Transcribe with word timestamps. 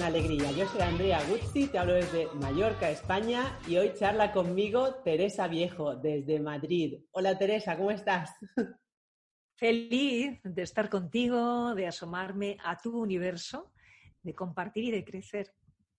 con 0.00 0.06
alegría. 0.06 0.50
Yo 0.52 0.66
soy 0.66 0.80
Andrea 0.80 1.20
Guzzi, 1.28 1.66
te 1.66 1.78
hablo 1.78 1.92
desde 1.92 2.26
Mallorca, 2.34 2.90
España, 2.90 3.58
y 3.68 3.76
hoy 3.76 3.92
charla 3.98 4.32
conmigo 4.32 4.94
Teresa 5.04 5.46
Viejo, 5.46 5.94
desde 5.94 6.40
Madrid. 6.40 7.00
Hola 7.10 7.36
Teresa, 7.36 7.76
¿cómo 7.76 7.90
estás? 7.90 8.30
Feliz 9.56 10.40
de 10.42 10.62
estar 10.62 10.88
contigo, 10.88 11.74
de 11.74 11.86
asomarme 11.86 12.56
a 12.64 12.78
tu 12.78 12.98
universo, 12.98 13.72
de 14.22 14.34
compartir 14.34 14.84
y 14.84 14.90
de 14.90 15.04
crecer. 15.04 15.52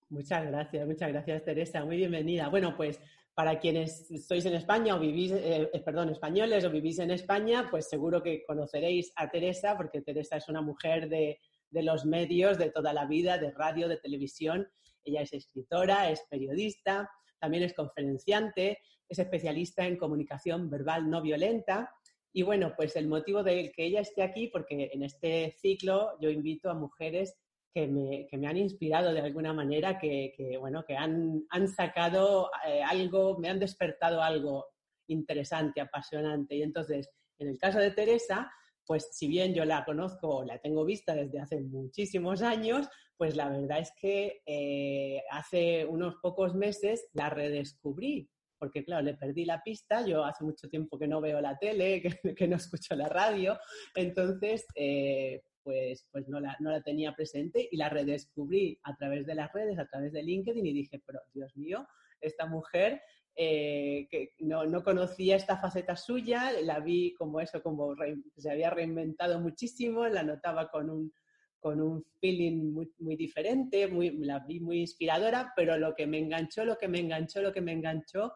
Muchas 0.10 0.48
gracias, 0.48 0.88
muchas 0.88 1.10
gracias 1.10 1.44
Teresa, 1.44 1.86
muy 1.86 1.98
bienvenida. 1.98 2.50
Bueno, 2.50 2.76
pues 2.76 3.00
para 3.36 3.60
quienes 3.60 4.08
sois 4.26 4.46
en 4.46 4.56
España 4.56 4.96
o 4.96 5.00
vivís, 5.00 5.32
eh, 5.32 5.70
eh, 5.72 5.80
perdón, 5.82 6.10
españoles 6.10 6.66
o 6.66 6.72
vivís 6.72 6.98
en 7.00 7.12
España, 7.12 7.68
pues 7.70 7.88
seguro 7.88 8.24
que 8.24 8.44
conoceréis 8.46 9.12
a 9.16 9.30
Teresa, 9.30 9.78
porque 9.78 10.02
Teresa 10.02 10.38
es 10.38 10.50
una 10.50 10.62
mujer 10.62 11.08
de, 11.08 11.40
de 11.72 11.84
los 11.84 12.06
medios 12.06 12.58
de 12.58 12.70
toda 12.70 12.94
la 12.94 13.06
vida, 13.06 13.38
de 13.38 13.52
radio, 13.52 13.88
de 13.88 13.98
televisión. 13.98 14.68
Ella 15.04 15.22
es 15.22 15.34
escritora, 15.34 16.12
es 16.12 16.22
periodista, 16.30 17.10
también 17.40 17.64
es 17.64 17.74
conferenciante, 17.74 18.80
es 19.10 19.20
especialista 19.20 19.86
en 19.86 19.98
comunicación 19.98 20.70
verbal 20.70 21.10
no 21.10 21.22
violenta. 21.22 21.94
Y 22.34 22.44
bueno, 22.44 22.74
pues 22.78 22.96
el 22.96 23.08
motivo 23.08 23.44
de 23.44 23.72
que 23.72 23.86
ella 23.86 24.02
esté 24.02 24.22
aquí, 24.22 24.48
porque 24.48 24.92
en 24.94 25.04
este 25.04 25.56
ciclo 25.60 26.18
yo 26.22 26.30
invito 26.30 26.70
a 26.70 26.76
mujeres 26.76 27.36
que 27.74 27.88
me, 27.88 28.28
que 28.28 28.38
me 28.38 28.48
han 28.48 28.58
inspirado 28.58 29.14
de 29.14 29.22
alguna 29.22 29.54
manera, 29.54 29.98
que, 29.98 30.34
que 30.36 30.58
bueno, 30.58 30.84
que 30.86 30.96
han, 30.96 31.46
han 31.50 31.68
sacado 31.68 32.52
eh, 32.68 32.82
algo, 32.84 33.38
me 33.40 33.50
han 33.50 33.60
despertado 33.60 34.22
algo 34.22 34.68
interesante, 35.08 35.82
apasionante. 35.82 36.56
Y 36.56 36.64
entonces, 36.64 37.10
en 37.40 37.48
el 37.50 37.58
caso 37.58 37.80
de 37.80 37.92
Teresa, 37.92 38.52
pues 38.86 39.10
si 39.12 39.28
bien 39.28 39.54
yo 39.54 39.66
la 39.66 39.86
conozco 39.86 40.38
o 40.38 40.44
la 40.44 40.60
tengo 40.60 40.86
vista 40.86 41.14
desde 41.16 41.40
hace 41.40 41.60
muchísimos 41.62 42.42
años, 42.42 42.88
pues 43.18 43.36
la 43.36 43.50
verdad 43.50 43.80
es 43.80 43.92
que 44.00 44.42
eh, 44.46 45.22
hace 45.32 45.86
unos 45.86 46.16
pocos 46.22 46.56
meses 46.56 47.08
la 47.14 47.30
redescubrí, 47.30 48.30
porque 48.58 48.84
claro, 48.84 49.04
le 49.04 49.16
perdí 49.16 49.46
la 49.46 49.62
pista, 49.62 50.06
yo 50.06 50.24
hace 50.24 50.44
mucho 50.44 50.68
tiempo 50.70 50.98
que 50.98 51.08
no 51.08 51.22
veo 51.22 51.40
la 51.42 51.58
tele, 51.58 52.02
que, 52.38 52.48
no 52.48 52.56
escucho 52.56 52.96
la 52.96 53.10
radio, 53.10 53.60
entonces 53.96 54.66
eh, 54.76 55.42
pues, 55.64 56.08
pues 56.12 56.28
no, 56.28 56.40
la, 56.40 56.58
no 56.60 56.72
la 56.72 56.82
tenía 56.82 57.14
presente 57.14 57.68
y 57.72 57.78
la 57.78 57.90
redescubrí 57.90 58.80
a 58.84 58.96
través 58.96 59.26
de 59.26 59.36
las 59.36 59.52
redes, 59.54 59.78
a 59.78 59.88
través 59.88 60.12
de 60.14 60.24
LinkedIn 60.24 60.66
y 60.66 60.74
dije, 60.74 61.02
pero 61.06 61.20
Dios 61.34 61.56
mío, 61.56 61.88
esta 62.20 62.46
mujer 62.46 63.02
eh, 63.44 64.08
que 64.12 64.36
no, 64.42 64.66
no, 64.66 64.84
conocía 64.84 65.36
esta 65.36 65.58
faceta 65.58 65.96
suya, 65.96 66.52
la 66.62 66.80
vi 66.80 67.16
como 67.16 67.40
eso, 67.42 67.60
como 67.64 67.96
se 68.38 68.52
había 68.52 68.70
reinventado 68.70 69.40
muchísimo, 69.40 70.08
la 70.08 70.22
notaba 70.22 70.70
con 70.70 70.92
un, 70.92 71.12
con 71.60 71.82
un 71.82 72.06
feeling 72.20 72.72
muy, 72.72 72.94
muy 73.00 73.16
diferente, 73.16 73.88
muy, 73.88 74.12
la 74.20 74.42
vi 74.42 74.60
muy 74.60 74.82
inspiradora, 74.82 75.54
pero 75.56 75.76
lo 75.80 75.96
que 75.96 76.06
me 76.06 76.20
enganchó, 76.20 76.66
lo 76.66 76.78
que 76.78 76.88
me 76.88 77.00
enganchó, 77.00 77.42
lo 77.42 77.52
que 77.52 77.62
me 77.62 77.72
enganchó 77.72 78.32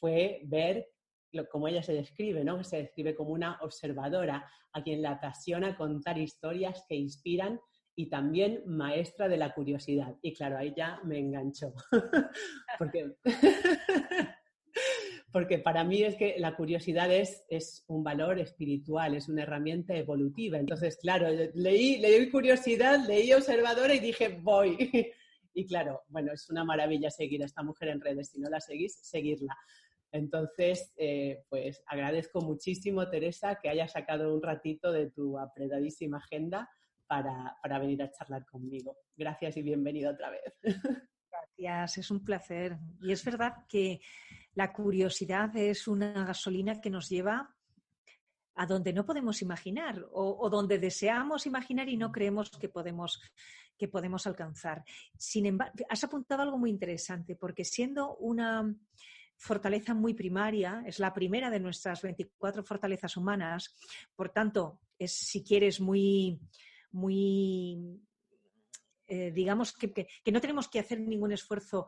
fue 0.00 0.40
ver 0.46 0.88
lo, 1.30 1.48
cómo 1.48 1.68
ella 1.68 1.84
se 1.84 1.92
describe, 1.92 2.42
¿no? 2.42 2.64
Se 2.64 2.78
describe 2.78 3.14
como 3.14 3.30
una 3.30 3.60
observadora, 3.60 4.44
a 4.72 4.82
quien 4.82 5.02
le 5.02 5.08
apasiona 5.08 5.76
contar 5.76 6.18
historias 6.18 6.84
que 6.88 6.96
inspiran 6.96 7.60
y 7.94 8.08
también 8.08 8.64
maestra 8.66 9.28
de 9.28 9.36
la 9.36 9.54
curiosidad. 9.54 10.16
Y 10.20 10.34
claro, 10.34 10.58
ahí 10.58 10.74
ya 10.76 11.00
me 11.04 11.20
enganchó. 11.20 11.74
Porque 12.78 13.14
porque 15.32 15.58
para 15.58 15.84
mí 15.84 16.02
es 16.02 16.16
que 16.16 16.36
la 16.38 16.56
curiosidad 16.56 17.12
es, 17.12 17.44
es, 17.48 17.84
un 17.86 18.02
valor 18.02 18.38
espiritual, 18.38 19.14
es 19.14 19.28
una 19.28 19.42
herramienta 19.42 19.94
evolutiva. 19.94 20.58
Entonces, 20.58 20.96
claro, 20.96 21.28
leí, 21.54 21.98
leí 21.98 22.30
curiosidad, 22.30 23.06
leí 23.06 23.32
observadora 23.32 23.94
y 23.94 24.00
dije, 24.00 24.28
voy. 24.40 24.76
Y 25.54 25.66
claro, 25.66 26.02
bueno, 26.06 26.32
es 26.32 26.48
una 26.50 26.62
maravilla 26.62 27.10
seguir 27.10 27.42
a 27.42 27.46
esta 27.46 27.64
mujer 27.64 27.88
en 27.88 28.00
redes. 28.00 28.28
Si 28.28 28.38
no 28.38 28.48
la 28.48 28.60
seguís, 28.60 28.96
seguirla. 29.02 29.56
Entonces, 30.12 30.92
eh, 30.96 31.42
pues 31.48 31.82
agradezco 31.86 32.40
muchísimo, 32.42 33.08
Teresa, 33.10 33.58
que 33.60 33.68
hayas 33.68 33.90
sacado 33.90 34.32
un 34.32 34.40
ratito 34.40 34.92
de 34.92 35.10
tu 35.10 35.36
apretadísima 35.36 36.18
agenda 36.18 36.70
para, 37.08 37.56
para 37.60 37.80
venir 37.80 38.00
a 38.04 38.10
charlar 38.12 38.46
conmigo. 38.46 38.98
Gracias 39.16 39.56
y 39.56 39.62
bienvenido 39.62 40.12
otra 40.12 40.30
vez. 40.30 40.42
Gracias, 41.58 41.98
es 41.98 42.10
un 42.10 42.24
placer. 42.24 42.78
Y 43.02 43.12
es 43.12 43.24
verdad 43.24 43.66
que 43.68 44.00
la 44.54 44.72
curiosidad 44.72 45.54
es 45.56 45.88
una 45.88 46.24
gasolina 46.24 46.80
que 46.80 46.90
nos 46.90 47.08
lleva 47.08 47.52
a 48.54 48.66
donde 48.66 48.92
no 48.92 49.04
podemos 49.04 49.42
imaginar 49.42 50.04
o, 50.12 50.48
donde 50.50 50.78
deseamos 50.78 51.46
imaginar 51.46 51.88
y 51.88 51.96
no 51.96 52.10
creemos 52.10 52.50
que 52.50 52.68
podemos, 52.68 53.20
que 53.76 53.88
podemos 53.88 54.26
alcanzar. 54.26 54.84
Sin 55.16 55.46
embargo, 55.46 55.74
has 55.88 56.02
apuntado 56.02 56.42
algo 56.42 56.58
muy 56.58 56.70
interesante, 56.70 57.36
porque 57.36 57.64
siendo 57.64 58.16
una 58.16 58.74
fortaleza 59.36 59.94
muy 59.94 60.14
primaria, 60.14 60.82
es 60.86 60.98
la 60.98 61.12
primera 61.12 61.50
de 61.50 61.60
nuestras 61.60 62.02
24 62.02 62.64
fortalezas 62.64 63.16
humanas, 63.16 63.76
por 64.16 64.30
tanto, 64.30 64.80
es, 64.98 65.12
si 65.12 65.44
quieres, 65.44 65.80
muy, 65.80 66.40
muy 66.90 68.00
eh, 69.08 69.32
digamos 69.32 69.72
que, 69.72 69.92
que, 69.92 70.32
no 70.32 70.40
tenemos 70.40 70.68
que 70.68 70.78
hacer 70.78 71.00
ningún 71.00 71.32
esfuerzo 71.32 71.86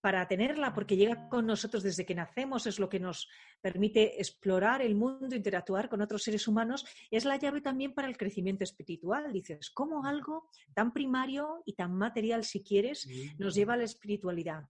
para 0.00 0.28
tenerla, 0.28 0.72
porque 0.72 0.96
llega 0.96 1.28
con 1.28 1.46
nosotros 1.46 1.82
desde 1.82 2.06
que 2.06 2.14
nacemos, 2.14 2.66
es 2.66 2.78
lo 2.78 2.88
que 2.88 3.00
nos 3.00 3.28
permite 3.60 4.20
explorar 4.20 4.80
el 4.82 4.94
mundo, 4.94 5.34
interactuar 5.34 5.88
con 5.88 6.00
otros 6.00 6.22
seres 6.22 6.46
humanos, 6.46 6.84
es 7.10 7.24
la 7.24 7.36
llave 7.36 7.60
también 7.60 7.92
para 7.92 8.06
el 8.06 8.16
crecimiento 8.16 8.62
espiritual. 8.62 9.32
Dices, 9.32 9.70
¿cómo 9.70 10.04
algo 10.04 10.48
tan 10.74 10.92
primario 10.92 11.62
y 11.64 11.72
tan 11.72 11.92
material, 11.96 12.44
si 12.44 12.62
quieres, 12.62 13.08
nos 13.38 13.54
lleva 13.54 13.74
a 13.74 13.78
la 13.78 13.84
espiritualidad? 13.84 14.68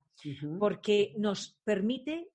Porque 0.58 1.14
nos 1.18 1.58
permite 1.64 2.30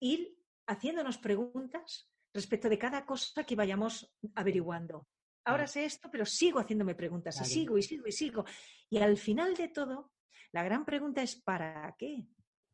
ir 0.00 0.36
haciéndonos 0.66 1.16
preguntas 1.16 2.10
respecto 2.34 2.68
de 2.68 2.78
cada 2.78 3.06
cosa 3.06 3.44
que 3.44 3.56
vayamos 3.56 4.14
averiguando. 4.34 5.06
Ahora 5.48 5.66
sé 5.66 5.84
esto, 5.84 6.10
pero 6.10 6.26
sigo 6.26 6.60
haciéndome 6.60 6.94
preguntas 6.94 7.40
y 7.40 7.44
sigo 7.44 7.78
y 7.78 7.82
sigo 7.82 8.06
y 8.06 8.12
sigo. 8.12 8.44
Y 8.90 8.98
al 8.98 9.16
final 9.16 9.54
de 9.54 9.68
todo, 9.68 10.12
la 10.52 10.62
gran 10.62 10.84
pregunta 10.84 11.22
es 11.22 11.36
¿para 11.36 11.94
qué? 11.98 12.26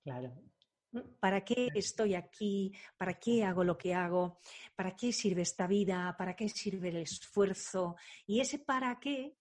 Claro. 0.03 0.35
¿Para 1.21 1.45
qué 1.45 1.69
estoy 1.75 2.15
aquí? 2.15 2.73
¿Para 2.97 3.15
qué 3.15 3.45
hago 3.45 3.65
lo 3.65 3.77
que 3.77 3.95
hago? 3.95 4.39
¿Para 4.75 4.95
qué 4.95 5.13
sirve 5.13 5.43
esta 5.43 5.67
vida? 5.67 6.15
¿Para 6.17 6.35
qué 6.35 6.49
sirve 6.49 6.89
el 6.89 6.97
esfuerzo? 6.97 7.97
Y 8.27 8.41
ese 8.41 8.59
para 8.59 8.99
qué 8.99 9.37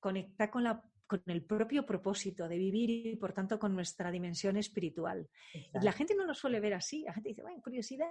conecta 0.00 0.50
con, 0.50 0.64
la, 0.64 0.82
con 1.12 1.22
el 1.26 1.44
propio 1.44 1.84
propósito 1.84 2.48
de 2.48 2.56
vivir 2.56 2.88
y, 2.88 3.16
por 3.16 3.34
tanto, 3.34 3.58
con 3.58 3.74
nuestra 3.74 4.10
dimensión 4.10 4.56
espiritual. 4.56 5.28
la 5.74 5.92
gente 5.92 6.14
no 6.14 6.24
lo 6.24 6.32
suele 6.32 6.58
ver 6.58 6.72
así. 6.72 7.02
La 7.02 7.12
gente 7.12 7.28
dice, 7.28 7.42
bueno, 7.42 7.60
curiosidad, 7.62 8.08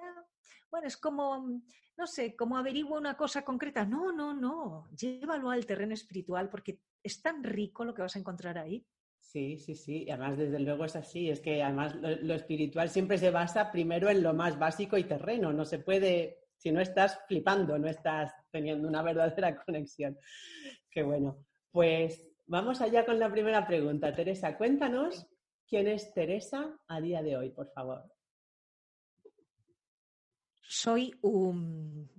bueno, 0.69 0.85
es 0.85 0.97
como, 0.97 1.62
no 1.97 2.06
sé, 2.06 2.35
como 2.35 2.57
averiguo 2.57 3.00
una 3.00 3.17
cosa 3.17 3.44
concreta. 3.44 3.85
No, 3.85 4.12
no, 4.12 4.35
no. 4.35 4.88
Llévalo 4.95 5.50
al 5.50 5.66
terreno 5.66 5.95
espiritual 5.95 6.47
porque 6.47 6.79
es 7.01 7.23
tan 7.23 7.44
rico 7.44 7.84
lo 7.84 7.95
que 7.95 8.03
vas 8.03 8.16
a 8.16 8.19
encontrar 8.19 8.59
ahí. 8.59 8.85
Sí, 9.19 9.57
sí, 9.57 9.73
sí. 9.73 10.03
Y 10.03 10.12
además, 10.12 10.38
desde 10.38 10.59
luego 10.59 10.85
es 10.85 10.95
así. 10.95 11.31
Es 11.31 11.41
que 11.41 11.63
además 11.63 11.95
lo, 11.95 12.35
espiritual 12.35 12.89
siempre 12.89 13.18
se 13.18 13.31
basa 13.31 13.72
primero 13.72 14.12
en 14.12 14.22
lo 14.22 14.35
más 14.35 14.59
básico 14.59 14.95
y 14.95 15.06
terreno. 15.06 15.51
No 15.51 15.66
se 15.66 15.79
puede, 15.79 16.38
si 16.56 16.72
no 16.72 16.81
estás 16.81 17.19
flipando, 17.28 17.79
no 17.79 17.88
estás 17.88 18.31
teniendo 18.51 18.88
una 18.88 19.01
verdadera 19.01 19.56
conexión. 19.56 20.19
Qué 20.91 21.01
bueno. 21.01 21.47
Pues 21.72 22.31
vamos 22.51 22.81
allá 22.81 23.06
con 23.06 23.17
la 23.17 23.31
primera 23.31 23.66
pregunta. 23.66 24.13
Teresa, 24.13 24.57
cuéntanos 24.57 25.25
quién 25.66 25.88
es 25.88 26.13
Teresa 26.13 26.78
a 26.88 27.00
día 27.00 27.23
de 27.23 27.38
hoy, 27.38 27.50
por 27.50 27.72
favor. 27.72 28.03
Soy 30.62 31.18
un 31.21 32.09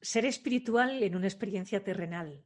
ser 0.00 0.24
espiritual 0.24 1.02
en 1.02 1.16
una 1.16 1.26
experiencia 1.26 1.84
terrenal 1.84 2.42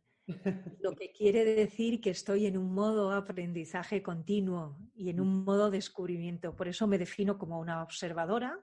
lo 0.80 0.94
que 0.94 1.12
quiere 1.16 1.44
decir 1.44 2.00
que 2.00 2.10
estoy 2.10 2.46
en 2.46 2.56
un 2.56 2.72
modo 2.72 3.12
aprendizaje 3.12 4.02
continuo 4.02 4.78
y 4.94 5.10
en 5.10 5.20
un 5.20 5.44
modo 5.44 5.70
descubrimiento. 5.70 6.54
Por 6.54 6.68
eso 6.68 6.86
me 6.86 6.98
defino 6.98 7.38
como 7.38 7.58
una 7.58 7.82
observadora. 7.82 8.60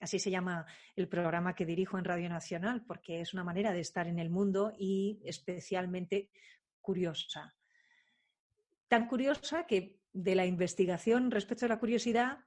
Así 0.00 0.18
se 0.18 0.30
llama 0.30 0.66
el 0.96 1.08
programa 1.08 1.54
que 1.54 1.66
dirijo 1.66 1.98
en 1.98 2.04
Radio 2.04 2.28
Nacional, 2.28 2.84
porque 2.84 3.20
es 3.20 3.32
una 3.32 3.44
manera 3.44 3.72
de 3.72 3.80
estar 3.80 4.06
en 4.06 4.18
el 4.18 4.30
mundo 4.30 4.72
y 4.78 5.20
especialmente 5.24 6.30
curiosa. 6.80 7.54
Tan 8.88 9.06
curiosa 9.06 9.66
que 9.66 9.98
de 10.12 10.34
la 10.34 10.46
investigación 10.46 11.30
respecto 11.30 11.66
a 11.66 11.68
la 11.68 11.80
curiosidad 11.80 12.38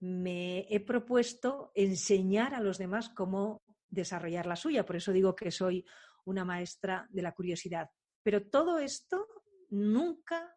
me 0.00 0.66
he 0.68 0.80
propuesto 0.80 1.70
enseñar 1.74 2.54
a 2.54 2.60
los 2.60 2.78
demás 2.78 3.08
cómo 3.08 3.62
desarrollar 3.88 4.46
la 4.46 4.56
suya. 4.56 4.84
Por 4.84 4.96
eso 4.96 5.12
digo 5.12 5.36
que 5.36 5.50
soy 5.50 5.84
una 6.24 6.44
maestra 6.44 7.06
de 7.10 7.22
la 7.22 7.32
curiosidad. 7.32 7.90
Pero 8.22 8.48
todo 8.48 8.78
esto 8.78 9.26
nunca 9.70 10.56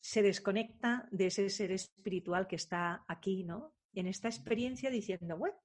se 0.00 0.22
desconecta 0.22 1.08
de 1.10 1.26
ese 1.26 1.48
ser 1.50 1.72
espiritual 1.72 2.46
que 2.46 2.56
está 2.56 3.04
aquí, 3.06 3.44
¿no? 3.44 3.74
En 3.94 4.06
esta 4.06 4.28
experiencia 4.28 4.90
diciendo, 4.90 5.36
bueno, 5.36 5.56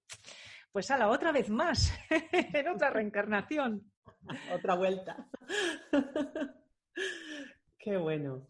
pues 0.72 0.92
a 0.92 0.98
la 0.98 1.10
otra 1.10 1.32
vez 1.32 1.50
más, 1.50 1.94
en 2.32 2.68
otra 2.68 2.90
reencarnación. 2.90 3.92
Otra 4.54 4.76
vuelta. 4.76 5.30
Qué 7.78 7.98
bueno, 7.98 8.48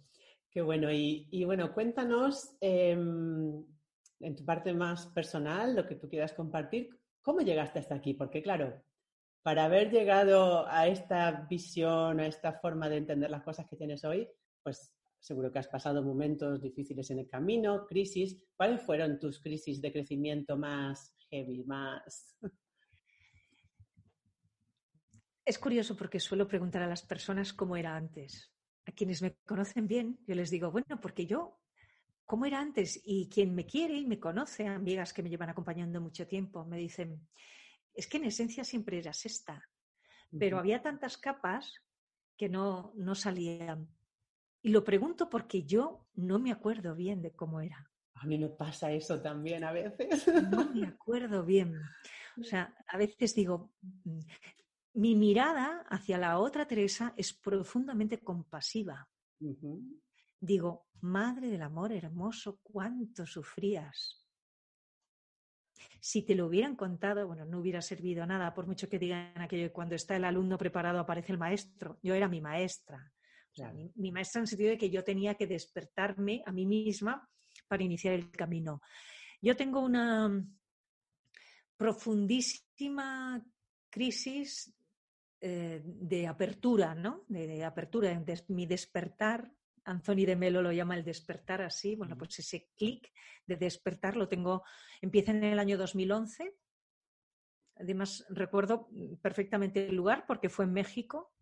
qué 0.49 0.61
bueno. 0.61 0.89
Y, 0.91 1.43
bueno, 1.43 1.73
cuéntanos 1.73 2.55
em, 2.61 3.65
en 4.21 4.35
tu 4.35 4.45
parte 4.45 4.73
más 4.73 5.07
personal, 5.07 5.75
lo 5.75 5.85
que 5.85 5.95
tú 5.95 6.07
quieras 6.07 6.33
compartir, 6.33 6.89
¿cómo 7.21 7.41
llegaste 7.41 7.79
hasta 7.79 7.95
aquí? 7.95 8.13
Porque 8.13 8.41
claro, 8.41 8.81
para 9.43 9.65
haber 9.65 9.91
llegado 9.91 10.65
a 10.67 10.87
esta 10.87 11.45
visión, 11.49 12.19
a 12.19 12.27
esta 12.27 12.53
forma 12.53 12.89
de 12.89 12.97
entender 12.97 13.29
las 13.29 13.43
cosas 13.43 13.67
que 13.67 13.75
tienes 13.75 14.03
hoy, 14.03 14.27
pues 14.63 14.91
seguro 15.25 15.51
que 15.51 15.57
has 15.57 15.67
pasado 15.67 16.03
momentos 16.03 16.61
difíciles 16.61 17.09
en 17.09 17.17
el 17.17 17.27
camino, 17.27 17.87
crisis. 17.87 18.45
¿Cuáles 18.55 18.79
fueron 18.83 19.17
tus 19.19 19.39
crisis 19.39 19.81
de 19.81 19.91
crecimiento 19.91 20.55
más 20.55 21.15
heavy, 21.31 21.63
más... 21.63 22.37
Es 25.43 25.57
curioso 25.57 25.95
porque 25.95 26.19
suelo 26.19 26.47
preguntar 26.47 26.83
a 26.83 26.87
las 26.87 27.01
personas 27.01 27.53
cómo 27.53 27.75
era 27.75 27.95
antes. 27.95 28.53
A 28.85 28.91
quienes 28.91 29.23
me 29.23 29.35
conocen 29.47 29.87
bien, 29.87 30.19
yo 30.27 30.35
les 30.35 30.51
digo, 30.51 30.69
bueno, 30.69 31.01
porque 31.01 31.25
yo, 31.25 31.59
¿cómo 32.25 32.45
era 32.45 32.59
antes? 32.59 33.01
Y 33.03 33.27
quien 33.27 33.55
me 33.55 33.65
quiere 33.65 33.97
y 33.97 34.05
me 34.05 34.19
conoce, 34.19 34.67
amigas 34.67 35.11
que 35.11 35.23
me 35.23 35.29
llevan 35.29 35.49
acompañando 35.49 35.99
mucho 36.01 36.27
tiempo, 36.27 36.65
me 36.65 36.77
dicen, 36.77 37.27
es 37.95 38.05
que 38.05 38.17
en 38.17 38.25
esencia 38.25 38.63
siempre 38.63 38.99
eras 38.99 39.25
esta, 39.25 39.67
pero 40.37 40.59
había 40.59 40.83
tantas 40.83 41.17
capas 41.17 41.73
que 42.37 42.47
no, 42.47 42.93
no 42.95 43.15
salían. 43.15 43.94
Y 44.65 44.69
lo 44.69 44.83
pregunto 44.83 45.29
porque 45.29 45.63
yo 45.63 46.07
no 46.15 46.39
me 46.39 46.51
acuerdo 46.51 46.95
bien 46.95 47.21
de 47.21 47.31
cómo 47.31 47.61
era. 47.61 47.87
A 48.15 48.25
mí 48.25 48.39
me 48.39 48.49
pasa 48.49 48.91
eso 48.91 49.21
también 49.21 49.63
a 49.63 49.71
veces. 49.71 50.27
No 50.49 50.73
me 50.73 50.87
acuerdo 50.87 51.45
bien. 51.45 51.79
O 52.41 52.43
sea, 52.43 52.75
a 52.87 52.97
veces 52.97 53.35
digo, 53.35 53.75
mm, 53.81 54.21
mi 54.95 55.13
mirada 55.13 55.85
hacia 55.87 56.17
la 56.17 56.39
otra 56.39 56.65
Teresa 56.65 57.13
es 57.15 57.31
profundamente 57.31 58.23
compasiva. 58.23 59.07
Digo, 60.39 60.87
madre 61.01 61.51
del 61.51 61.61
amor 61.61 61.91
hermoso, 61.91 62.59
cuánto 62.63 63.27
sufrías. 63.27 64.25
Si 65.99 66.23
te 66.23 66.33
lo 66.33 66.47
hubieran 66.47 66.75
contado, 66.75 67.27
bueno, 67.27 67.45
no 67.45 67.59
hubiera 67.59 67.83
servido 67.83 68.25
nada, 68.25 68.55
por 68.55 68.65
mucho 68.65 68.89
que 68.89 68.97
digan 68.97 69.39
aquello, 69.39 69.71
cuando 69.71 69.93
está 69.93 70.15
el 70.15 70.25
alumno 70.25 70.57
preparado 70.57 70.97
aparece 70.97 71.33
el 71.33 71.37
maestro. 71.37 71.99
Yo 72.01 72.15
era 72.15 72.27
mi 72.27 72.41
maestra. 72.41 73.11
Mi, 73.73 73.91
mi, 73.95 74.11
maestra 74.11 74.39
en 74.39 74.43
el 74.43 74.47
sentido 74.47 74.69
de 74.71 74.77
que 74.77 74.89
yo 74.89 75.03
tenía 75.03 75.35
que 75.35 75.47
despertarme 75.47 76.43
a 76.45 76.51
mí 76.51 76.65
misma 76.65 77.29
para 77.67 77.83
iniciar 77.83 78.13
el 78.13 78.31
camino. 78.31 78.81
Yo 79.41 79.55
tengo 79.55 79.79
una 79.79 80.45
profundísima 81.77 83.43
crisis 83.89 84.73
eh, 85.41 85.81
de 85.83 86.27
apertura, 86.27 86.95
¿no? 86.95 87.23
De, 87.27 87.63
apertura, 87.63 88.09
de, 88.09 88.43
mi 88.47 88.65
despertar. 88.65 89.51
Anthony 89.83 90.25
de 90.25 90.35
Melo 90.35 90.63
lo 90.63 90.71
llama 90.71 90.97
el 90.97 91.03
despertar 91.03 91.61
así. 91.61 91.95
Bueno, 91.95 92.17
pues 92.17 92.39
ese 92.39 92.69
clic 92.75 93.11
de 93.45 93.55
despertar 93.55 94.17
lo 94.17 94.27
tengo, 94.27 94.63
empieza 95.01 95.31
en 95.31 95.43
el 95.43 95.59
año 95.59 95.77
2011. 95.77 96.55
Además, 97.75 98.25
recuerdo 98.29 98.89
perfectamente 99.21 99.87
el 99.87 99.95
lugar 99.95 100.25
porque 100.25 100.49
fue 100.49 100.65
en 100.65 100.73
México. 100.73 101.34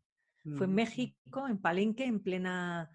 Fue 0.43 0.65
en 0.65 0.71
mm. 0.71 0.75
México, 0.75 1.47
en 1.47 1.57
Palenque, 1.57 2.05
en 2.05 2.19
plena 2.19 2.91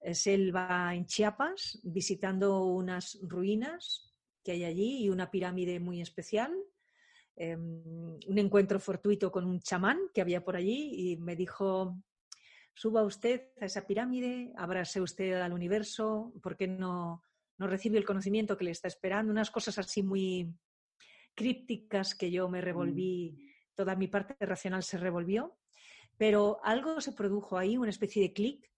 eh, 0.00 0.14
selva 0.14 0.94
en 0.94 1.06
Chiapas, 1.06 1.80
visitando 1.84 2.64
unas 2.64 3.18
ruinas 3.22 4.12
que 4.42 4.52
hay 4.52 4.64
allí 4.64 5.04
y 5.04 5.10
una 5.10 5.30
pirámide 5.30 5.78
muy 5.78 6.00
especial. 6.00 6.52
Em, 7.36 8.18
un 8.26 8.38
encuentro 8.38 8.80
fortuito 8.80 9.30
con 9.30 9.46
un 9.46 9.60
chamán 9.60 9.98
que 10.12 10.20
había 10.20 10.44
por 10.44 10.56
allí 10.56 11.12
y 11.12 11.16
me 11.18 11.36
dijo, 11.36 11.96
suba 12.74 13.04
usted 13.04 13.48
a 13.60 13.66
esa 13.66 13.86
pirámide, 13.86 14.52
ábrase 14.56 15.00
usted 15.00 15.34
al 15.40 15.52
universo, 15.52 16.32
¿por 16.42 16.56
qué 16.56 16.66
no, 16.66 17.22
no 17.58 17.66
recibe 17.66 17.98
el 17.98 18.04
conocimiento 18.04 18.56
que 18.56 18.64
le 18.64 18.72
está 18.72 18.88
esperando? 18.88 19.30
Unas 19.30 19.50
cosas 19.50 19.78
así 19.78 20.02
muy 20.02 20.52
crípticas 21.34 22.14
que 22.14 22.30
yo 22.30 22.48
me 22.48 22.60
revolví, 22.60 23.32
mm. 23.32 23.74
toda 23.74 23.94
mi 23.96 24.08
parte 24.08 24.34
racional 24.40 24.82
se 24.82 24.98
revolvió, 24.98 25.59
pero 26.20 26.60
algo 26.62 27.00
se 27.00 27.12
produjo 27.12 27.56
ahí, 27.56 27.78
una 27.78 27.88
especie 27.88 28.20
de 28.20 28.34
clic 28.34 28.70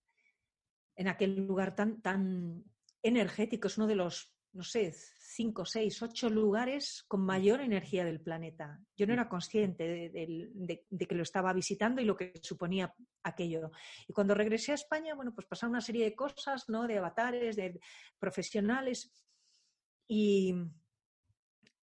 en 0.94 1.08
aquel 1.08 1.44
lugar 1.44 1.74
tan, 1.74 2.00
tan 2.00 2.62
energético, 3.02 3.66
es 3.66 3.76
uno 3.78 3.88
de 3.88 3.96
los, 3.96 4.32
no 4.52 4.62
sé, 4.62 4.92
cinco, 4.92 5.64
seis, 5.64 6.00
ocho 6.02 6.30
lugares 6.30 7.02
con 7.08 7.26
mayor 7.26 7.60
energía 7.60 8.04
del 8.04 8.20
planeta. 8.20 8.78
Yo 8.96 9.08
no 9.08 9.12
era 9.12 9.28
consciente 9.28 9.82
de, 10.08 11.06
que 11.08 11.14
lo 11.16 11.24
estaba 11.24 11.52
visitando 11.52 12.00
y 12.00 12.04
lo 12.04 12.16
que 12.16 12.32
suponía 12.40 12.94
aquello. 13.24 13.72
Y 14.06 14.12
cuando 14.12 14.36
regresé 14.36 14.70
a 14.70 14.76
España, 14.76 15.16
bueno, 15.16 15.34
pues 15.34 15.48
pasaron 15.48 15.72
una 15.72 15.80
serie 15.80 16.04
de 16.04 16.14
cosas, 16.14 16.68
¿no? 16.68 16.86
De 16.86 16.98
avatares, 16.98 17.56
de 17.56 17.80
profesionales. 18.20 19.10
Y, 20.06 20.54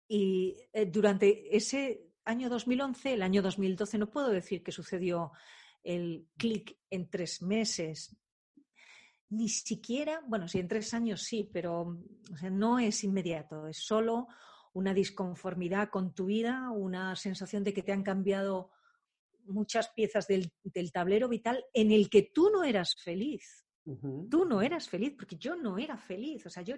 y 0.06 0.54
eh, 0.70 0.84
durante 0.84 1.56
ese 1.56 2.05
año 2.26 2.50
2011, 2.50 3.14
el 3.14 3.22
año 3.22 3.40
2012, 3.40 3.98
no 3.98 4.10
puedo 4.10 4.28
decir 4.28 4.62
que 4.62 4.72
sucedió 4.72 5.32
el 5.82 6.28
clic 6.36 6.76
en 6.90 7.08
tres 7.08 7.40
meses, 7.40 8.16
ni 9.28 9.48
siquiera, 9.48 10.22
bueno, 10.26 10.46
si 10.48 10.58
en 10.58 10.68
tres 10.68 10.92
años 10.94 11.22
sí, 11.22 11.48
pero 11.52 11.98
no 12.50 12.78
es 12.78 13.02
inmediato, 13.04 13.66
es 13.66 13.78
solo 13.78 14.28
una 14.72 14.92
disconformidad 14.92 15.88
con 15.88 16.14
tu 16.14 16.26
vida, 16.26 16.70
una 16.70 17.16
sensación 17.16 17.64
de 17.64 17.72
que 17.72 17.82
te 17.82 17.92
han 17.92 18.02
cambiado 18.02 18.70
muchas 19.46 19.88
piezas 19.88 20.26
del, 20.26 20.52
tablero 20.92 21.28
vital 21.28 21.64
en 21.72 21.92
el 21.92 22.10
que 22.10 22.22
tú 22.22 22.50
no 22.50 22.64
eras 22.64 22.94
feliz. 22.96 23.64
Tú 24.28 24.44
no 24.44 24.62
eras 24.62 24.88
feliz, 24.88 25.14
porque 25.16 25.36
yo 25.36 25.54
no 25.54 25.78
era 25.78 25.96
feliz. 25.96 26.44
O 26.44 26.50
sea, 26.50 26.64
yo 26.64 26.74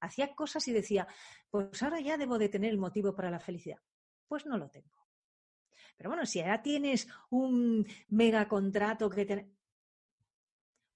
hacía 0.00 0.32
cosas 0.32 0.66
y 0.68 0.72
decía, 0.72 1.08
pues 1.50 1.82
ahora 1.82 2.00
ya 2.00 2.16
debo 2.16 2.38
de 2.38 2.48
tener 2.48 2.70
el 2.70 2.78
motivo 2.78 3.16
para 3.16 3.32
la 3.32 3.40
felicidad. 3.40 3.78
Pues 4.28 4.46
no 4.46 4.56
lo 4.56 4.68
tengo. 4.68 5.06
Pero 5.96 6.10
bueno, 6.10 6.26
si 6.26 6.40
ahora 6.40 6.62
tienes 6.62 7.08
un 7.30 7.86
mega 8.08 8.48
contrato 8.48 9.08
que 9.10 9.24
te 9.24 9.52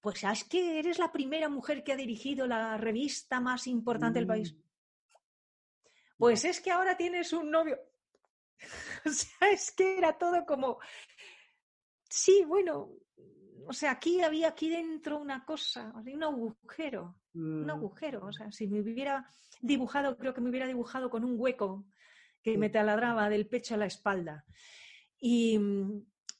pues 0.06 0.22
es 0.22 0.44
que 0.44 0.78
eres 0.78 1.00
la 1.00 1.10
primera 1.10 1.48
mujer 1.48 1.82
que 1.82 1.90
ha 1.92 1.96
dirigido 1.96 2.46
la 2.46 2.76
revista 2.76 3.40
más 3.40 3.66
importante 3.66 4.20
del 4.20 4.28
país. 4.28 4.54
Mm. 4.54 4.58
Pues 6.16 6.44
es 6.44 6.60
que 6.60 6.70
ahora 6.70 6.96
tienes 6.96 7.32
un 7.32 7.50
novio. 7.50 7.76
o 9.04 9.10
sea, 9.10 9.50
es 9.50 9.72
que 9.72 9.98
era 9.98 10.16
todo 10.16 10.46
como, 10.46 10.78
sí, 12.08 12.44
bueno, 12.46 12.92
o 13.66 13.72
sea, 13.72 13.90
aquí 13.90 14.22
había 14.22 14.50
aquí 14.50 14.70
dentro 14.70 15.18
una 15.18 15.44
cosa, 15.44 15.92
un 15.92 16.22
agujero, 16.22 17.16
un 17.34 17.66
mm. 17.66 17.70
agujero. 17.70 18.26
O 18.26 18.32
sea, 18.32 18.52
si 18.52 18.68
me 18.68 18.82
hubiera 18.82 19.28
dibujado, 19.60 20.16
creo 20.16 20.32
que 20.32 20.40
me 20.40 20.50
hubiera 20.50 20.68
dibujado 20.68 21.10
con 21.10 21.24
un 21.24 21.34
hueco 21.36 21.84
que 22.46 22.58
me 22.58 22.70
taladraba 22.70 23.28
del 23.28 23.48
pecho 23.48 23.74
a 23.74 23.78
la 23.78 23.86
espalda. 23.86 24.44
Y, 25.18 25.58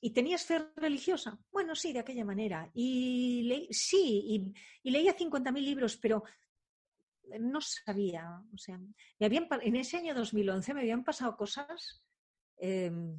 ¿Y 0.01 0.11
tenías 0.11 0.45
fe 0.45 0.69
religiosa? 0.77 1.37
Bueno, 1.51 1.75
sí, 1.75 1.93
de 1.93 1.99
aquella 1.99 2.25
manera. 2.25 2.71
Y 2.75 3.67
sí, 3.71 4.55
y, 4.85 4.91
leía 4.91 5.17
50.000 5.17 5.61
libros, 5.61 5.97
pero 5.97 6.23
no 7.41 7.61
sabía. 7.61 8.41
O 8.55 8.57
sea, 8.57 8.79
me 9.19 9.27
habían, 9.27 9.49
en 9.63 9.75
ese 9.75 9.97
año 9.97 10.15
2011 10.15 10.75
me 10.75 10.81
habían 10.83 11.03
pasado 11.03 11.37
cosas. 11.37 12.05
Em, 12.59 13.19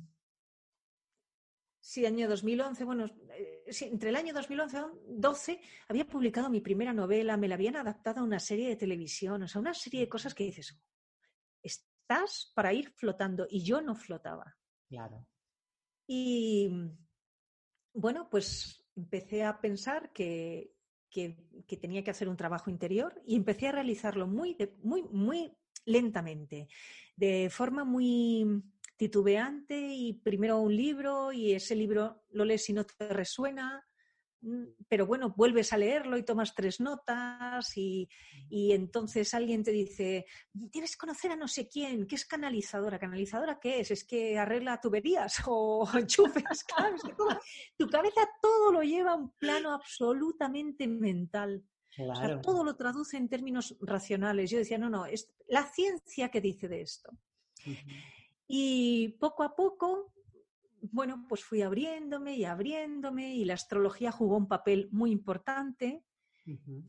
sí, 1.82 2.06
año 2.06 2.29
2011, 2.29 2.84
bueno, 2.86 3.06
eh, 3.34 3.65
entre 3.82 4.10
el 4.10 4.15
año 4.15 4.34
2011 4.34 4.77
y 4.77 4.79
2012 4.79 5.62
había 5.89 6.08
publicado 6.08 6.50
mi 6.50 6.62
primera 6.62 6.94
novela, 6.94 7.36
me 7.36 7.50
la 7.50 7.56
habían 7.56 7.75
adaptado 7.75 8.22
a 8.22 8.24
una 8.24 8.39
serie 8.39 8.70
de 8.70 8.77
televisión, 8.77 9.44
o 9.44 9.48
sea, 9.50 9.60
una 9.60 9.74
serie 9.74 10.00
de 10.00 10.10
cosas 10.10 10.34
que 10.34 10.46
dices, 10.46 10.79
estás 12.08 12.52
para 12.56 12.74
ir 12.74 12.92
flotando 12.92 13.48
y 13.50 13.64
yo 13.64 13.82
no 13.82 13.94
flotaba. 13.94 14.56
Claro. 14.88 15.28
Y 16.08 16.70
bueno, 17.94 18.30
pues 18.30 18.86
empecé 18.96 19.44
a 19.44 19.60
pensar 19.60 20.14
que, 20.14 20.74
tenía 21.82 22.04
que 22.04 22.12
hacer 22.12 22.30
un 22.30 22.38
trabajo 22.38 22.70
interior 22.70 23.22
y 23.26 23.36
empecé 23.36 23.68
a 23.68 23.72
realizarlo 23.72 24.28
muy, 24.28 24.56
muy, 24.84 25.04
muy 25.04 25.52
lentamente, 25.86 26.68
de 27.16 27.50
forma 27.50 27.84
muy 27.84 28.64
titubeante 28.96 29.76
y 29.78 30.14
primero 30.14 30.60
un 30.60 30.76
libro 30.76 31.32
y 31.32 31.54
ese 31.54 31.76
libro 31.76 32.24
lo 32.32 32.46
lees 32.46 32.70
y 32.70 32.74
no 32.74 32.86
te 32.86 33.10
resuena 33.10 33.87
pero 34.88 35.06
bueno, 35.06 35.34
vuelves 35.36 35.74
a 35.74 35.77
leerlo 35.77 36.18
y 36.18 36.24
tomas 36.24 36.54
tres 36.56 36.80
notas 36.80 37.75
y, 37.77 38.10
entonces 38.50 39.34
alguien 39.34 39.63
te 39.63 39.72
dice, 39.72 40.25
tienes 40.72 40.92
que 40.92 41.00
conocer 41.00 41.32
a 41.32 41.36
no 41.36 41.48
sé 41.48 41.68
quién, 41.68 42.08
¿qué 42.08 42.16
es 42.16 42.25
canalizadora? 42.25 43.00
¿Canalizadora 43.00 43.60
qué 43.60 43.80
es? 43.80 43.92
¿Es 43.92 44.04
que 44.04 44.38
arregla 44.38 44.80
tuberías 44.80 45.36
o 45.48 45.88
enchufes? 45.94 46.66
tu 47.77 47.88
cabeza 47.89 48.22
todo 48.42 48.72
lo 48.72 48.82
lleva 48.82 49.12
a 49.12 49.16
un 49.16 49.32
plano 49.32 49.74
absolutamente 49.74 50.88
mental. 50.88 51.63
todo 52.42 52.63
lo 52.63 52.75
traduce 52.75 53.18
en 53.18 53.30
términos 53.30 53.75
racionales. 53.82 54.50
Yo 54.50 54.60
decía, 54.60 54.77
no, 54.77 54.89
no, 54.89 55.06
es 55.06 55.32
la 55.48 55.63
ciencia 55.63 56.30
que 56.30 56.42
dice 56.42 56.68
de 56.68 56.82
esto. 56.82 57.12
Y 58.48 59.10
poco 59.20 59.44
a 59.44 59.56
poco 59.56 60.13
bueno, 60.91 61.25
pues 61.27 61.44
fui 61.44 61.62
abriéndome 61.62 62.36
y 62.36 62.46
abriéndome 62.46 63.36
y 63.36 63.46
la 63.46 63.53
astrología 63.53 64.12
jugó 64.12 64.38
un 64.38 64.48
papel 64.48 64.89
muy 64.91 65.12
importante 65.12 66.03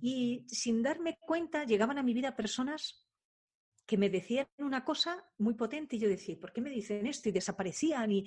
y 0.01 0.45
sin 0.49 0.83
darme 0.83 1.19
cuenta 1.19 1.65
llegaban 1.65 1.99
a 1.99 2.03
mi 2.03 2.15
vida 2.15 2.37
personas 2.37 3.09
que 3.87 3.97
me 3.97 4.11
decían 4.11 4.47
una 4.59 4.85
cosa 4.85 5.25
muy 5.39 5.55
potente 5.55 5.97
y 5.97 5.99
yo 5.99 6.09
decía, 6.09 6.39
¿por 6.39 6.53
qué 6.53 6.61
me 6.61 6.71
dicen 6.71 7.07
esto? 7.07 7.29
Y 7.29 7.33
desaparecían 7.33 8.13
y... 8.13 8.27